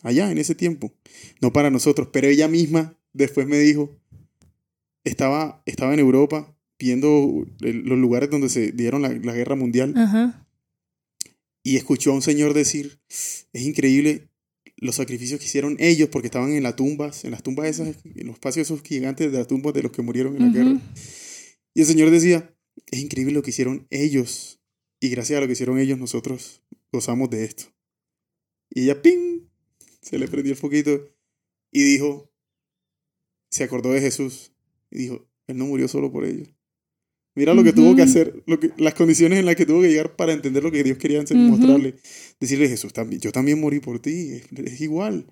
allá 0.02 0.32
en 0.32 0.40
ese 0.40 0.56
tiempo, 0.56 0.92
no 1.40 1.54
para 1.54 1.70
nosotros, 1.70 2.10
pero 2.12 2.28
ella 2.28 2.48
misma 2.48 3.00
después 3.14 3.48
me 3.48 3.60
dijo, 3.60 3.96
estaba, 5.04 5.62
estaba 5.66 5.94
en 5.94 6.00
Europa 6.00 6.57
viendo 6.80 7.46
el- 7.62 7.84
los 7.84 7.98
lugares 7.98 8.30
donde 8.30 8.50
se 8.50 8.72
dieron 8.72 9.02
la, 9.02 9.10
la 9.10 9.34
guerra 9.34 9.56
mundial 9.56 9.94
Ajá. 9.98 10.48
y 11.64 11.76
escuchó 11.78 12.12
a 12.12 12.16
un 12.16 12.22
señor 12.22 12.54
decir, 12.54 13.00
es 13.10 13.62
increíble 13.64 14.30
los 14.78 14.96
sacrificios 14.96 15.40
que 15.40 15.48
hicieron 15.48 15.76
ellos 15.80 16.10
porque 16.10 16.28
estaban 16.28 16.52
en 16.54 16.62
las 16.64 16.76
tumbas, 16.76 17.26
en 17.26 17.32
las 17.32 17.42
tumbas 17.42 17.68
esas, 17.68 17.96
en 18.06 18.28
los 18.28 18.36
espacios 18.36 18.68
esos 18.68 18.82
gigantes 18.84 19.32
de 19.32 19.38
las 19.38 19.48
tumbas 19.48 19.74
de 19.74 19.82
los 19.84 19.92
que 19.92 20.04
murieron 20.04 20.36
en 20.36 20.46
la 20.46 20.52
guerra. 20.54 20.82
Y 21.74 21.82
el 21.82 21.86
Señor 21.88 22.12
decía, 22.12 22.54
es 22.92 23.00
increíble 23.00 23.34
lo 23.34 23.42
que 23.42 23.50
hicieron 23.50 23.88
ellos. 23.90 24.60
Y 25.00 25.10
gracias 25.10 25.38
a 25.38 25.42
lo 25.42 25.48
que 25.48 25.54
hicieron 25.54 25.80
ellos, 25.80 25.98
nosotros 25.98 26.62
gozamos 26.92 27.30
de 27.32 27.44
esto. 27.46 27.66
Y 28.70 28.84
ella, 28.84 29.02
¡ping! 29.02 29.48
Se 30.02 30.18
le 30.20 30.28
prendió 30.28 30.54
el 30.54 30.58
foquito 30.60 31.10
y 31.72 31.84
dijo, 31.84 32.32
se 33.50 33.64
acordó 33.64 33.92
de 33.94 34.02
Jesús. 34.02 34.52
Y 34.92 35.00
dijo, 35.00 35.28
Él 35.48 35.58
no 35.58 35.66
murió 35.66 35.88
solo 35.88 36.12
por 36.12 36.24
ellos. 36.26 36.50
Mira 37.38 37.54
lo 37.54 37.64
que 37.64 37.72
tuvo 37.72 37.96
que 37.96 38.02
hacer, 38.02 38.44
lo 38.48 38.60
que, 38.60 38.72
las 38.78 38.96
condiciones 38.96 39.38
en 39.40 39.46
las 39.46 39.56
que 39.56 39.66
tuvo 39.66 39.82
que 39.82 39.90
llegar 39.90 40.16
para 40.16 40.34
entender 40.34 40.64
lo 40.64 40.72
que 40.72 40.84
Dios 40.84 40.98
quería 40.98 41.22
hacer, 41.22 41.38
Ujú. 41.38 41.52
mostrarle. 41.52 41.96
Decirle, 42.40 42.68
Jesús, 42.68 42.92
también, 42.94 43.22
yo 43.22 43.32
también 43.32 43.62
morí 43.62 43.80
por 43.80 44.00
ti, 44.02 44.32
es, 44.32 44.48
es 44.52 44.82
igual. 44.82 45.28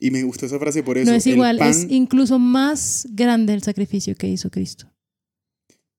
Y 0.00 0.10
me 0.10 0.22
gustó 0.22 0.46
esa 0.46 0.58
frase 0.58 0.82
por 0.82 0.96
eso. 0.96 1.10
no 1.10 1.16
es 1.16 1.26
igual, 1.26 1.58
pan- 1.58 1.68
es 1.70 1.86
incluso 1.90 2.38
más 2.38 3.06
grande 3.10 3.52
el 3.54 3.62
sacrificio 3.62 4.14
que 4.16 4.28
hizo 4.28 4.50
Cristo 4.50 4.90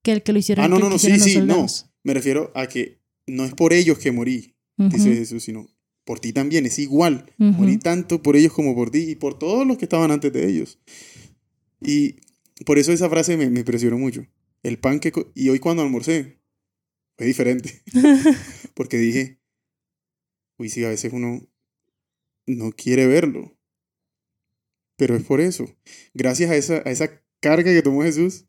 que 0.03 0.11
el 0.11 0.21
que 0.23 0.33
lo 0.33 0.39
hicieron, 0.39 0.65
Ah, 0.65 0.67
no, 0.67 0.77
no, 0.79 0.89
no, 0.89 0.99
sí, 0.99 1.17
sí, 1.19 1.39
no. 1.41 1.65
Me 2.03 2.13
refiero 2.13 2.51
a 2.53 2.67
que 2.67 2.99
no 3.27 3.43
es 3.45 3.53
por 3.55 3.73
ellos 3.73 3.97
que 3.97 4.11
morí, 4.11 4.53
dice 4.77 5.09
Ujú, 5.09 5.17
Jesús, 5.19 5.43
sino 5.43 5.67
por 6.03 6.19
ti 6.19 6.31
también, 6.33 6.65
es 6.67 6.77
igual. 6.77 7.31
ujú. 7.39 7.51
Morí 7.61 7.77
tanto 7.77 8.21
por 8.21 8.35
ellos 8.35 8.53
como 8.53 8.75
por 8.75 8.91
ti 8.91 8.99
y 9.09 9.15
por 9.15 9.39
todos 9.39 9.65
los 9.65 9.77
que 9.77 9.85
estaban 9.85 10.11
antes 10.11 10.31
de 10.33 10.47
ellos. 10.47 10.77
Y 11.81 12.17
por 12.65 12.77
eso 12.77 12.91
esa 12.91 13.09
frase 13.09 13.35
me, 13.37 13.49
me 13.49 13.59
impresionó 13.61 13.97
mucho. 13.97 14.25
El 14.65 14.79
pan 14.79 14.99
que... 14.99 15.13
Y 15.35 15.49
hoy 15.49 15.59
cuando 15.59 15.83
almorcé, 15.83 16.41
fue 17.17 17.27
diferente. 17.27 17.83
Porque 18.73 18.97
dije, 18.97 19.39
uy, 20.57 20.69
sí, 20.69 20.83
a 20.83 20.89
veces 20.89 21.13
uno 21.13 21.47
no 22.47 22.71
quiere 22.71 23.05
verlo. 23.05 23.55
Pero 24.97 25.15
es 25.15 25.23
por 25.23 25.39
eso. 25.39 25.67
Gracias 26.15 26.49
a 26.49 26.55
esa, 26.55 26.77
a 26.77 26.89
esa 26.89 27.21
carga 27.41 27.71
que 27.71 27.83
tomó 27.83 28.01
Jesús, 28.01 28.45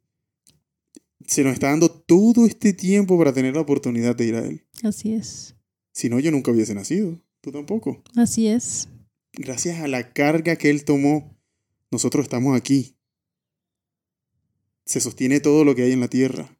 se 1.27 1.45
nos 1.45 1.53
está 1.53 1.69
dando 1.69 1.91
todo 1.91 2.47
este 2.47 2.73
tiempo 2.73 3.19
para 3.19 3.35
tener 3.35 3.55
la 3.55 3.61
oportunidad 3.61 4.17
de 4.17 4.25
ir 4.25 4.35
a 4.37 4.47
Él. 4.47 4.67
Así 4.83 5.13
es. 5.13 5.55
Si 5.93 6.09
no, 6.09 6.19
yo 6.19 6.31
nunca 6.31 6.51
hubiese 6.51 6.75
nacido. 6.75 7.21
Tú 7.43 7.53
tampoco. 7.53 8.03
Así 8.17 8.49
es. 8.49 8.89
Gracias 9.35 9.81
a 9.81 9.87
la 9.87 10.15
carga 10.15 10.57
que 10.57 10.71
Él 10.71 10.87
tomó, 10.87 11.39
nosotros 11.91 12.25
estamos 12.25 12.57
aquí. 12.57 12.96
Se 14.87 15.01
sostiene 15.01 15.41
todo 15.41 15.65
lo 15.65 15.75
que 15.75 15.83
hay 15.83 15.93
en 15.93 16.01
la 16.01 16.09
tierra. 16.09 16.57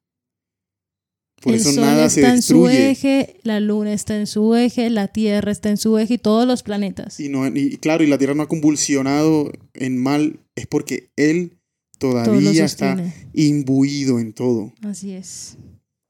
Por 1.41 1.53
el 1.53 1.61
eso 1.61 1.73
sol 1.73 1.85
nada 1.85 2.07
está 2.07 2.21
se 2.21 2.35
en 2.35 2.43
su 2.43 2.65
destruye. 2.65 2.91
eje, 2.91 3.37
la 3.43 3.61
luna 3.61 3.93
está 3.93 4.17
en 4.17 4.27
su 4.27 4.55
eje, 4.55 4.91
la 4.91 5.09
tierra 5.09 5.53
está 5.53 5.71
en 5.71 5.77
su 5.77 5.97
eje 5.99 6.15
y 6.15 6.19
todos 6.19 6.47
los 6.47 6.63
planetas. 6.63 7.21
Y, 7.21 7.29
no, 7.29 7.47
y 7.47 7.77
claro, 7.77 8.03
y 8.03 8.07
la 8.07 8.19
tierra 8.19 8.35
no 8.35 8.43
ha 8.43 8.49
convulsionado 8.49 9.53
en 9.75 9.99
mal, 9.99 10.41
es 10.55 10.67
porque 10.67 11.11
Él 11.17 11.59
todavía 11.99 12.65
está 12.65 12.97
imbuido 13.33 14.19
en 14.19 14.33
todo. 14.33 14.73
Así 14.83 15.13
es. 15.13 15.57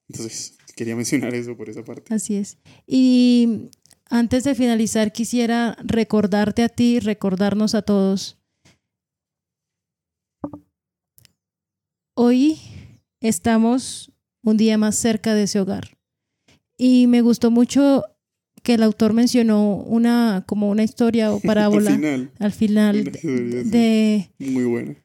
Entonces, 0.09 0.55
quería 0.77 0.95
mencionar 0.95 1.35
eso 1.35 1.57
por 1.57 1.69
esa 1.69 1.85
parte. 1.85 2.15
Así 2.15 2.37
es. 2.37 2.59
Y 2.87 3.69
antes 4.09 4.45
de 4.45 4.55
finalizar, 4.55 5.13
quisiera 5.13 5.77
recordarte 5.85 6.63
a 6.63 6.69
ti, 6.69 7.01
recordarnos 7.01 7.75
a 7.75 7.83
todos. 7.83 8.36
Hoy 12.19 12.59
estamos 13.21 14.11
un 14.43 14.57
día 14.57 14.79
más 14.79 14.97
cerca 14.97 15.35
de 15.35 15.43
ese 15.45 15.61
hogar. 15.61 15.99
Y 16.79 17.07
me 17.09 17.21
gustó 17.21 17.51
mucho 17.51 18.05
que 18.63 18.75
el 18.75 18.83
autor 18.83 19.13
mencionó 19.13 19.77
una 19.77 20.45
como 20.47 20.71
una 20.71 20.83
historia 20.83 21.33
o 21.33 21.41
parábola 21.45 21.91
Al 21.91 21.97
final, 21.97 22.31
al 22.39 22.53
final 22.53 23.05
de, 23.71 24.31
muy 24.39 24.65
buena. 24.65 24.97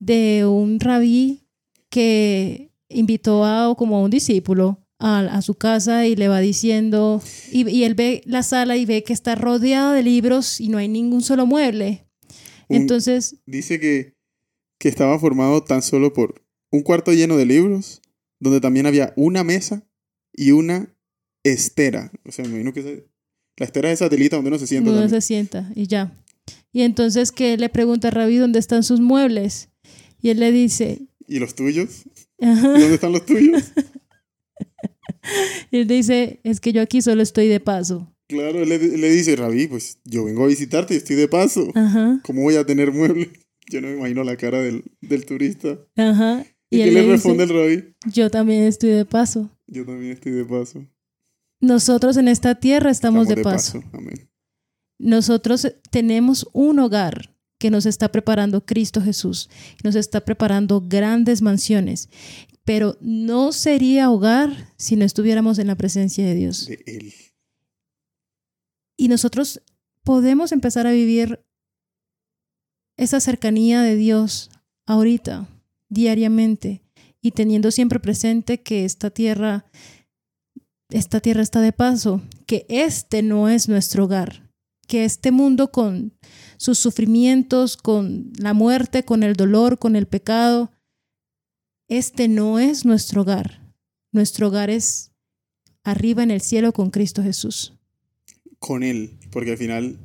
de 0.00 0.44
un 0.46 0.80
rabí 0.80 1.40
que 1.88 2.70
invitó 2.88 3.44
a 3.44 3.74
como 3.76 3.96
a 3.96 4.02
un 4.02 4.10
discípulo 4.10 4.78
a, 4.98 5.20
a 5.20 5.42
su 5.42 5.54
casa 5.54 6.06
y 6.06 6.14
le 6.16 6.28
va 6.28 6.40
diciendo, 6.40 7.22
y, 7.50 7.68
y 7.70 7.84
él 7.84 7.94
ve 7.94 8.22
la 8.26 8.42
sala 8.42 8.76
y 8.76 8.84
ve 8.86 9.02
que 9.02 9.12
está 9.14 9.34
rodeada 9.34 9.94
de 9.94 10.02
libros 10.02 10.60
y 10.60 10.68
no 10.68 10.78
hay 10.78 10.88
ningún 10.88 11.22
solo 11.22 11.46
mueble. 11.46 12.06
Un- 12.68 12.76
Entonces, 12.82 13.36
dice 13.46 13.80
que, 13.80 14.14
que 14.80 14.88
estaba 14.88 15.16
formado 15.18 15.62
tan 15.62 15.82
solo 15.82 16.12
por 16.14 16.42
un 16.72 16.82
cuarto 16.82 17.12
lleno 17.12 17.36
de 17.36 17.44
libros, 17.44 18.00
donde 18.40 18.60
también 18.60 18.86
había 18.86 19.12
una 19.14 19.44
mesa 19.44 19.86
y 20.32 20.52
una 20.52 20.96
estera. 21.44 22.10
O 22.26 22.32
sea, 22.32 22.46
me 22.46 22.52
imagino 22.52 22.72
que 22.72 23.06
la 23.58 23.66
estera 23.66 23.90
de 23.90 23.96
satelita 23.96 24.36
donde 24.36 24.48
uno 24.48 24.58
se 24.58 24.66
sienta. 24.66 24.90
uno 24.90 25.00
también. 25.00 25.20
se 25.20 25.26
sienta 25.26 25.70
y 25.76 25.86
ya. 25.86 26.16
Y 26.72 26.80
entonces 26.80 27.30
que 27.30 27.58
le 27.58 27.68
pregunta 27.68 28.08
a 28.08 28.10
Rabí 28.10 28.38
dónde 28.38 28.58
están 28.58 28.82
sus 28.82 29.00
muebles. 29.00 29.68
Y 30.22 30.30
él 30.30 30.40
le 30.40 30.50
dice, 30.50 31.02
¿Y 31.26 31.38
los 31.38 31.54
tuyos? 31.54 32.04
ajá. 32.40 32.78
¿Y 32.78 32.80
dónde 32.80 32.94
están 32.94 33.12
los 33.12 33.24
tuyos? 33.26 33.72
Y 35.70 35.78
él 35.78 35.86
dice, 35.86 36.40
es 36.44 36.60
que 36.60 36.72
yo 36.72 36.80
aquí 36.80 37.02
solo 37.02 37.22
estoy 37.22 37.46
de 37.46 37.60
paso. 37.60 38.10
Claro, 38.26 38.62
él 38.62 38.68
le, 38.70 38.78
le 38.78 39.10
dice, 39.10 39.36
Rabí, 39.36 39.66
pues 39.66 39.98
yo 40.04 40.24
vengo 40.24 40.44
a 40.44 40.48
visitarte 40.48 40.94
y 40.94 40.96
estoy 40.96 41.14
de 41.16 41.28
paso. 41.28 41.70
Ajá, 41.74 42.20
¿Cómo 42.24 42.42
voy 42.42 42.56
a 42.56 42.64
tener 42.64 42.90
muebles? 42.90 43.28
Yo 43.70 43.80
no 43.80 43.88
me 43.88 43.94
imagino 43.94 44.24
la 44.24 44.36
cara 44.36 44.60
del, 44.60 44.84
del 45.00 45.24
turista. 45.24 45.78
ajá. 45.96 46.44
¿Y, 46.72 46.80
Y, 46.80 46.84
qué 46.84 46.90
le 46.92 47.02
le 47.02 47.12
responde 47.12 47.44
dice, 47.46 47.54
el 47.54 47.60
Rabí? 47.60 47.94
yo 48.12 48.30
también 48.30 48.62
estoy 48.64 48.90
de 48.90 49.04
paso. 49.04 49.50
Yo 49.66 49.84
también 49.84 50.12
estoy 50.12 50.32
de 50.32 50.44
paso. 50.44 50.86
Nosotros 51.60 52.16
en 52.16 52.28
esta 52.28 52.54
tierra 52.54 52.90
estamos, 52.90 53.28
de, 53.28 53.36
paso. 53.38 53.82
Amén. 53.92 54.30
Nosotros 54.98 55.74
tenemos 55.90 56.48
un 56.52 56.78
hogar 56.78 57.34
que 57.58 57.70
nos 57.70 57.86
está 57.86 58.10
preparando 58.10 58.64
Cristo 58.64 59.02
Jesús. 59.02 59.50
Nos 59.84 59.94
está 59.94 60.24
preparando 60.24 60.80
grandes 60.80 61.42
mansiones. 61.42 62.08
Pero 62.64 62.96
no 63.00 63.52
sería 63.52 64.10
hogar 64.10 64.72
si 64.76 64.96
no 64.96 65.04
estuviéramos 65.04 65.58
en 65.58 65.66
la 65.66 65.74
presencia 65.76 66.24
de 66.24 66.34
Dios. 66.34 66.66
De 66.66 66.82
él. 66.86 67.12
Y 68.96 69.08
nosotros 69.08 69.60
podemos 70.04 70.52
empezar 70.52 70.86
a 70.86 70.92
vivir 70.92 71.40
esa 73.00 73.18
cercanía 73.18 73.80
de 73.80 73.96
Dios 73.96 74.50
ahorita, 74.86 75.48
diariamente, 75.88 76.82
y 77.22 77.30
teniendo 77.30 77.70
siempre 77.70 77.98
presente 77.98 78.60
que 78.60 78.84
esta 78.84 79.08
tierra, 79.08 79.64
esta 80.90 81.20
tierra 81.20 81.40
está 81.40 81.62
de 81.62 81.72
paso, 81.72 82.20
que 82.44 82.66
este 82.68 83.22
no 83.22 83.48
es 83.48 83.70
nuestro 83.70 84.04
hogar, 84.04 84.50
que 84.86 85.06
este 85.06 85.30
mundo 85.30 85.72
con 85.72 86.12
sus 86.58 86.78
sufrimientos, 86.78 87.78
con 87.78 88.34
la 88.36 88.52
muerte, 88.52 89.02
con 89.02 89.22
el 89.22 89.32
dolor, 89.32 89.78
con 89.78 89.96
el 89.96 90.06
pecado, 90.06 90.70
este 91.88 92.28
no 92.28 92.58
es 92.58 92.84
nuestro 92.84 93.22
hogar. 93.22 93.72
Nuestro 94.12 94.48
hogar 94.48 94.68
es 94.68 95.10
arriba 95.84 96.22
en 96.22 96.30
el 96.30 96.42
cielo 96.42 96.74
con 96.74 96.90
Cristo 96.90 97.22
Jesús. 97.22 97.72
Con 98.58 98.82
él. 98.82 99.18
Porque 99.30 99.52
al 99.52 99.58
final 99.58 99.98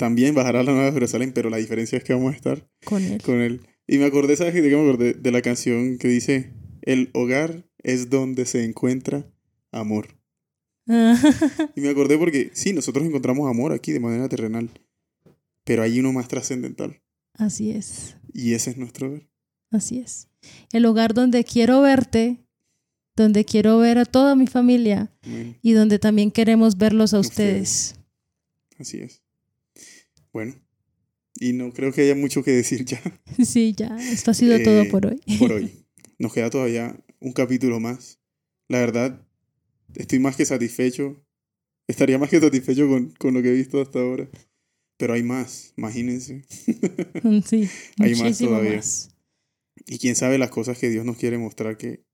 también 0.00 0.34
bajará 0.34 0.62
la 0.62 0.72
Nueva 0.72 0.92
Jerusalén, 0.92 1.32
pero 1.34 1.50
la 1.50 1.58
diferencia 1.58 1.98
es 1.98 2.04
que 2.04 2.14
vamos 2.14 2.32
a 2.32 2.36
estar 2.36 2.66
Con 2.84 3.02
él. 3.04 3.20
con 3.22 3.40
él. 3.42 3.60
Y 3.86 3.98
me 3.98 4.06
acordé, 4.06 4.34
¿sabes 4.34 4.54
de 4.54 4.62
qué 4.62 4.74
me 4.76 4.82
acordé? 4.82 5.12
De 5.12 5.30
la 5.30 5.42
canción 5.42 5.98
que 5.98 6.08
dice, 6.08 6.52
el 6.82 7.10
hogar 7.12 7.66
es 7.82 8.08
donde 8.08 8.46
se 8.46 8.64
encuentra 8.64 9.30
amor. 9.72 10.16
Y 11.76 11.80
me 11.82 11.90
acordé 11.90 12.16
porque, 12.18 12.50
sí, 12.54 12.72
nosotros 12.72 13.04
encontramos 13.06 13.48
amor 13.48 13.72
aquí 13.72 13.92
de 13.92 14.00
manera 14.00 14.26
terrenal, 14.28 14.70
pero 15.64 15.82
hay 15.82 16.00
uno 16.00 16.12
más 16.14 16.28
trascendental. 16.28 17.00
Así 17.34 17.70
es, 17.70 18.16
Y 18.32 18.54
ese 18.54 18.70
es 18.70 18.76
nuestro 18.78 19.08
hogar. 19.08 19.28
así 19.70 19.98
es. 19.98 20.28
El 20.72 20.86
hogar 20.86 21.12
donde 21.12 21.44
quiero 21.44 21.82
verte, 21.82 22.38
donde 23.16 23.44
quiero 23.44 23.76
ver 23.78 23.98
a 23.98 24.04
toda 24.06 24.34
mi 24.34 24.46
familia 24.46 25.12
y 25.62 25.72
donde 25.72 25.98
también 25.98 26.30
queremos 26.30 26.78
verlos 26.78 27.12
a 27.12 27.20
Ustedes. 27.20 27.96
ustedes. 27.98 28.00
Así 28.78 28.98
es. 29.00 29.22
Bueno, 30.32 30.54
y 31.38 31.52
no 31.52 31.72
creo 31.72 31.92
que 31.92 32.02
haya 32.02 32.14
mucho 32.14 32.42
que 32.42 32.50
decir 32.52 32.84
ya 32.84 33.00
Sí, 33.44 33.74
ya, 33.76 33.96
esto 34.12 34.30
ha 34.30 34.34
sido 34.34 34.56
Eh, 34.56 34.64
todo 34.64 34.88
por 34.88 35.06
hoy. 35.06 35.20
por 35.38 35.52
hoy. 35.52 35.70
Nos 36.18 36.32
queda 36.32 36.50
todavía 36.50 36.98
un 37.20 37.32
capítulo 37.32 37.80
más. 37.80 38.20
La 38.68 38.78
verdad, 38.80 39.26
estoy 39.94 40.18
más 40.18 40.36
que 40.36 40.44
satisfecho. 40.44 41.24
Estaría 41.88 42.18
más 42.18 42.30
que 42.30 42.40
satisfecho 42.40 42.88
con, 42.88 43.10
con 43.18 43.34
lo 43.34 43.42
que 43.42 43.48
he 43.48 43.54
visto 43.54 43.80
hasta 43.80 43.98
ahora. 44.00 44.28
Pero 44.98 45.14
hay 45.14 45.22
más, 45.22 45.72
imagínense. 45.76 46.44
Sí, 47.46 47.68
Hay 47.98 48.14
más 48.16 48.38
todavía. 48.38 48.76
más. 48.76 49.16
Y 49.86 49.98
quién 49.98 50.14
sabe 50.14 50.36
las 50.38 50.50
cosas 50.50 50.78
que 50.78 50.90
Dios 50.90 51.04
nos 51.06 51.16
quiere 51.16 51.38
mostrar, 51.38 51.76
que 51.78 52.04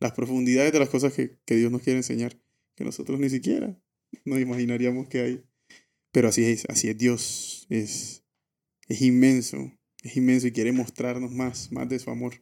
las 0.00 0.12
profundidades 0.12 0.72
de 0.72 0.78
las 0.78 0.88
cosas 0.88 1.12
que, 1.12 1.38
que 1.44 1.54
Dios 1.56 1.70
nos 1.70 1.82
quiere 1.82 1.98
enseñar, 1.98 2.40
que 2.74 2.84
nosotros 2.84 3.20
ni 3.20 3.28
siquiera 3.28 3.78
nos 4.24 4.40
imaginaríamos 4.40 5.06
que 5.08 5.20
hay. 5.20 5.44
Pero 6.14 6.28
así 6.28 6.44
es, 6.44 6.64
así 6.68 6.88
es 6.88 6.96
Dios, 6.96 7.66
es, 7.70 8.22
es 8.86 9.02
inmenso, 9.02 9.72
es 10.00 10.16
inmenso 10.16 10.46
y 10.46 10.52
quiere 10.52 10.70
mostrarnos 10.70 11.32
más, 11.32 11.72
más 11.72 11.88
de 11.88 11.98
su 11.98 12.08
amor, 12.08 12.34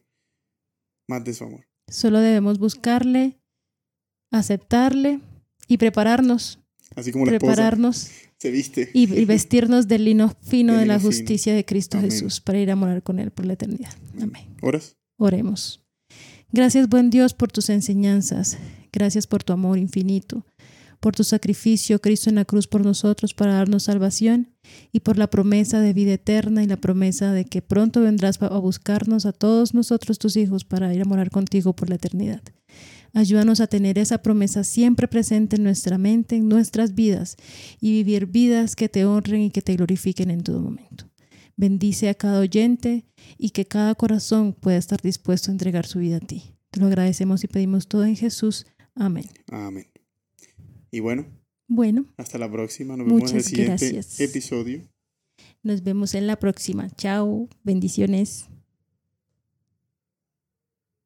más 1.07 1.23
de 1.23 1.33
su 1.33 1.43
amor. 1.43 1.65
Solo 1.87 2.19
debemos 2.19 2.59
buscarle, 2.59 3.39
aceptarle 4.31 5.21
y 5.67 5.77
prepararnos, 5.77 6.59
Así 6.95 7.11
como 7.11 7.25
la 7.25 7.31
prepararnos 7.31 8.11
se 8.37 8.51
viste. 8.51 8.91
y, 8.93 9.11
y 9.11 9.25
vestirnos 9.25 9.87
del 9.87 10.05
lino 10.05 10.35
fino 10.43 10.77
de 10.77 10.85
la 10.85 10.99
fino. 10.99 11.09
justicia 11.09 11.55
de 11.55 11.65
Cristo 11.65 11.97
Amén. 11.97 12.11
Jesús 12.11 12.41
para 12.41 12.59
ir 12.59 12.69
a 12.69 12.75
morar 12.75 13.01
con 13.01 13.17
Él 13.17 13.31
por 13.31 13.47
la 13.47 13.53
eternidad. 13.53 13.93
Amén. 14.21 14.45
¿Horas? 14.61 14.97
Oremos. 15.17 15.83
Gracias, 16.51 16.87
buen 16.87 17.09
Dios, 17.09 17.33
por 17.33 17.51
tus 17.51 17.69
enseñanzas. 17.71 18.59
Gracias 18.91 19.25
por 19.25 19.43
tu 19.43 19.51
amor 19.53 19.79
infinito, 19.79 20.45
por 21.03 21.17
tu 21.17 21.25
sacrificio, 21.25 21.99
Cristo 21.99 22.29
en 22.29 22.35
la 22.35 22.45
cruz 22.45 22.65
por 22.65 22.81
nosotros 22.81 23.33
para 23.33 23.55
darnos 23.55 23.83
salvación 23.83 24.53
y 24.93 25.01
por 25.01 25.17
la 25.17 25.29
promesa 25.29 25.81
de 25.81 25.91
vida 25.91 26.13
eterna 26.13 26.63
y 26.63 26.65
la 26.65 26.77
promesa 26.77 27.33
de 27.33 27.43
que 27.43 27.61
pronto 27.61 27.99
vendrás 27.99 28.41
a 28.41 28.57
buscarnos 28.57 29.25
a 29.25 29.33
todos 29.33 29.73
nosotros, 29.73 30.17
tus 30.17 30.37
hijos, 30.37 30.63
para 30.63 30.93
ir 30.93 31.01
a 31.01 31.05
morar 31.05 31.29
contigo 31.29 31.75
por 31.75 31.89
la 31.89 31.95
eternidad. 31.95 32.41
Ayúdanos 33.11 33.59
a 33.59 33.67
tener 33.67 33.99
esa 33.99 34.19
promesa 34.19 34.63
siempre 34.63 35.09
presente 35.09 35.57
en 35.57 35.63
nuestra 35.63 35.97
mente, 35.97 36.37
en 36.37 36.47
nuestras 36.47 36.95
vidas, 36.95 37.35
y 37.81 37.91
vivir 37.91 38.27
vidas 38.27 38.77
que 38.77 38.87
te 38.87 39.03
honren 39.03 39.41
y 39.41 39.51
que 39.51 39.61
te 39.61 39.75
glorifiquen 39.75 40.31
en 40.31 40.41
todo 40.41 40.61
momento. 40.61 41.09
Bendice 41.57 42.07
a 42.07 42.13
cada 42.13 42.39
oyente 42.39 43.05
y 43.37 43.49
que 43.49 43.65
cada 43.65 43.93
corazón 43.95 44.53
pueda 44.53 44.77
estar 44.77 45.01
dispuesto 45.01 45.51
a 45.51 45.53
entregar 45.53 45.85
su 45.85 45.99
vida 45.99 46.15
a 46.15 46.21
ti. 46.21 46.55
Te 46.71 46.79
lo 46.79 46.87
agradecemos 46.87 47.43
y 47.43 47.47
pedimos 47.47 47.89
todo 47.89 48.05
en 48.05 48.15
Jesús. 48.15 48.65
Amén. 48.95 49.25
Amén. 49.51 49.92
Y 50.93 50.99
bueno, 50.99 51.25
Bueno, 51.67 52.05
hasta 52.17 52.37
la 52.37 52.51
próxima. 52.51 52.95
Nos 52.95 53.07
vemos 53.07 53.31
en 53.31 53.37
el 53.37 53.43
siguiente 53.43 53.89
gracias. 53.89 54.19
episodio. 54.19 54.87
nos 55.63 55.81
vemos 55.81 56.13
en 56.13 56.27
la 56.27 56.37
próxima. 56.37 56.87
Chao. 56.91 57.49
Bendiciones. 57.63 58.45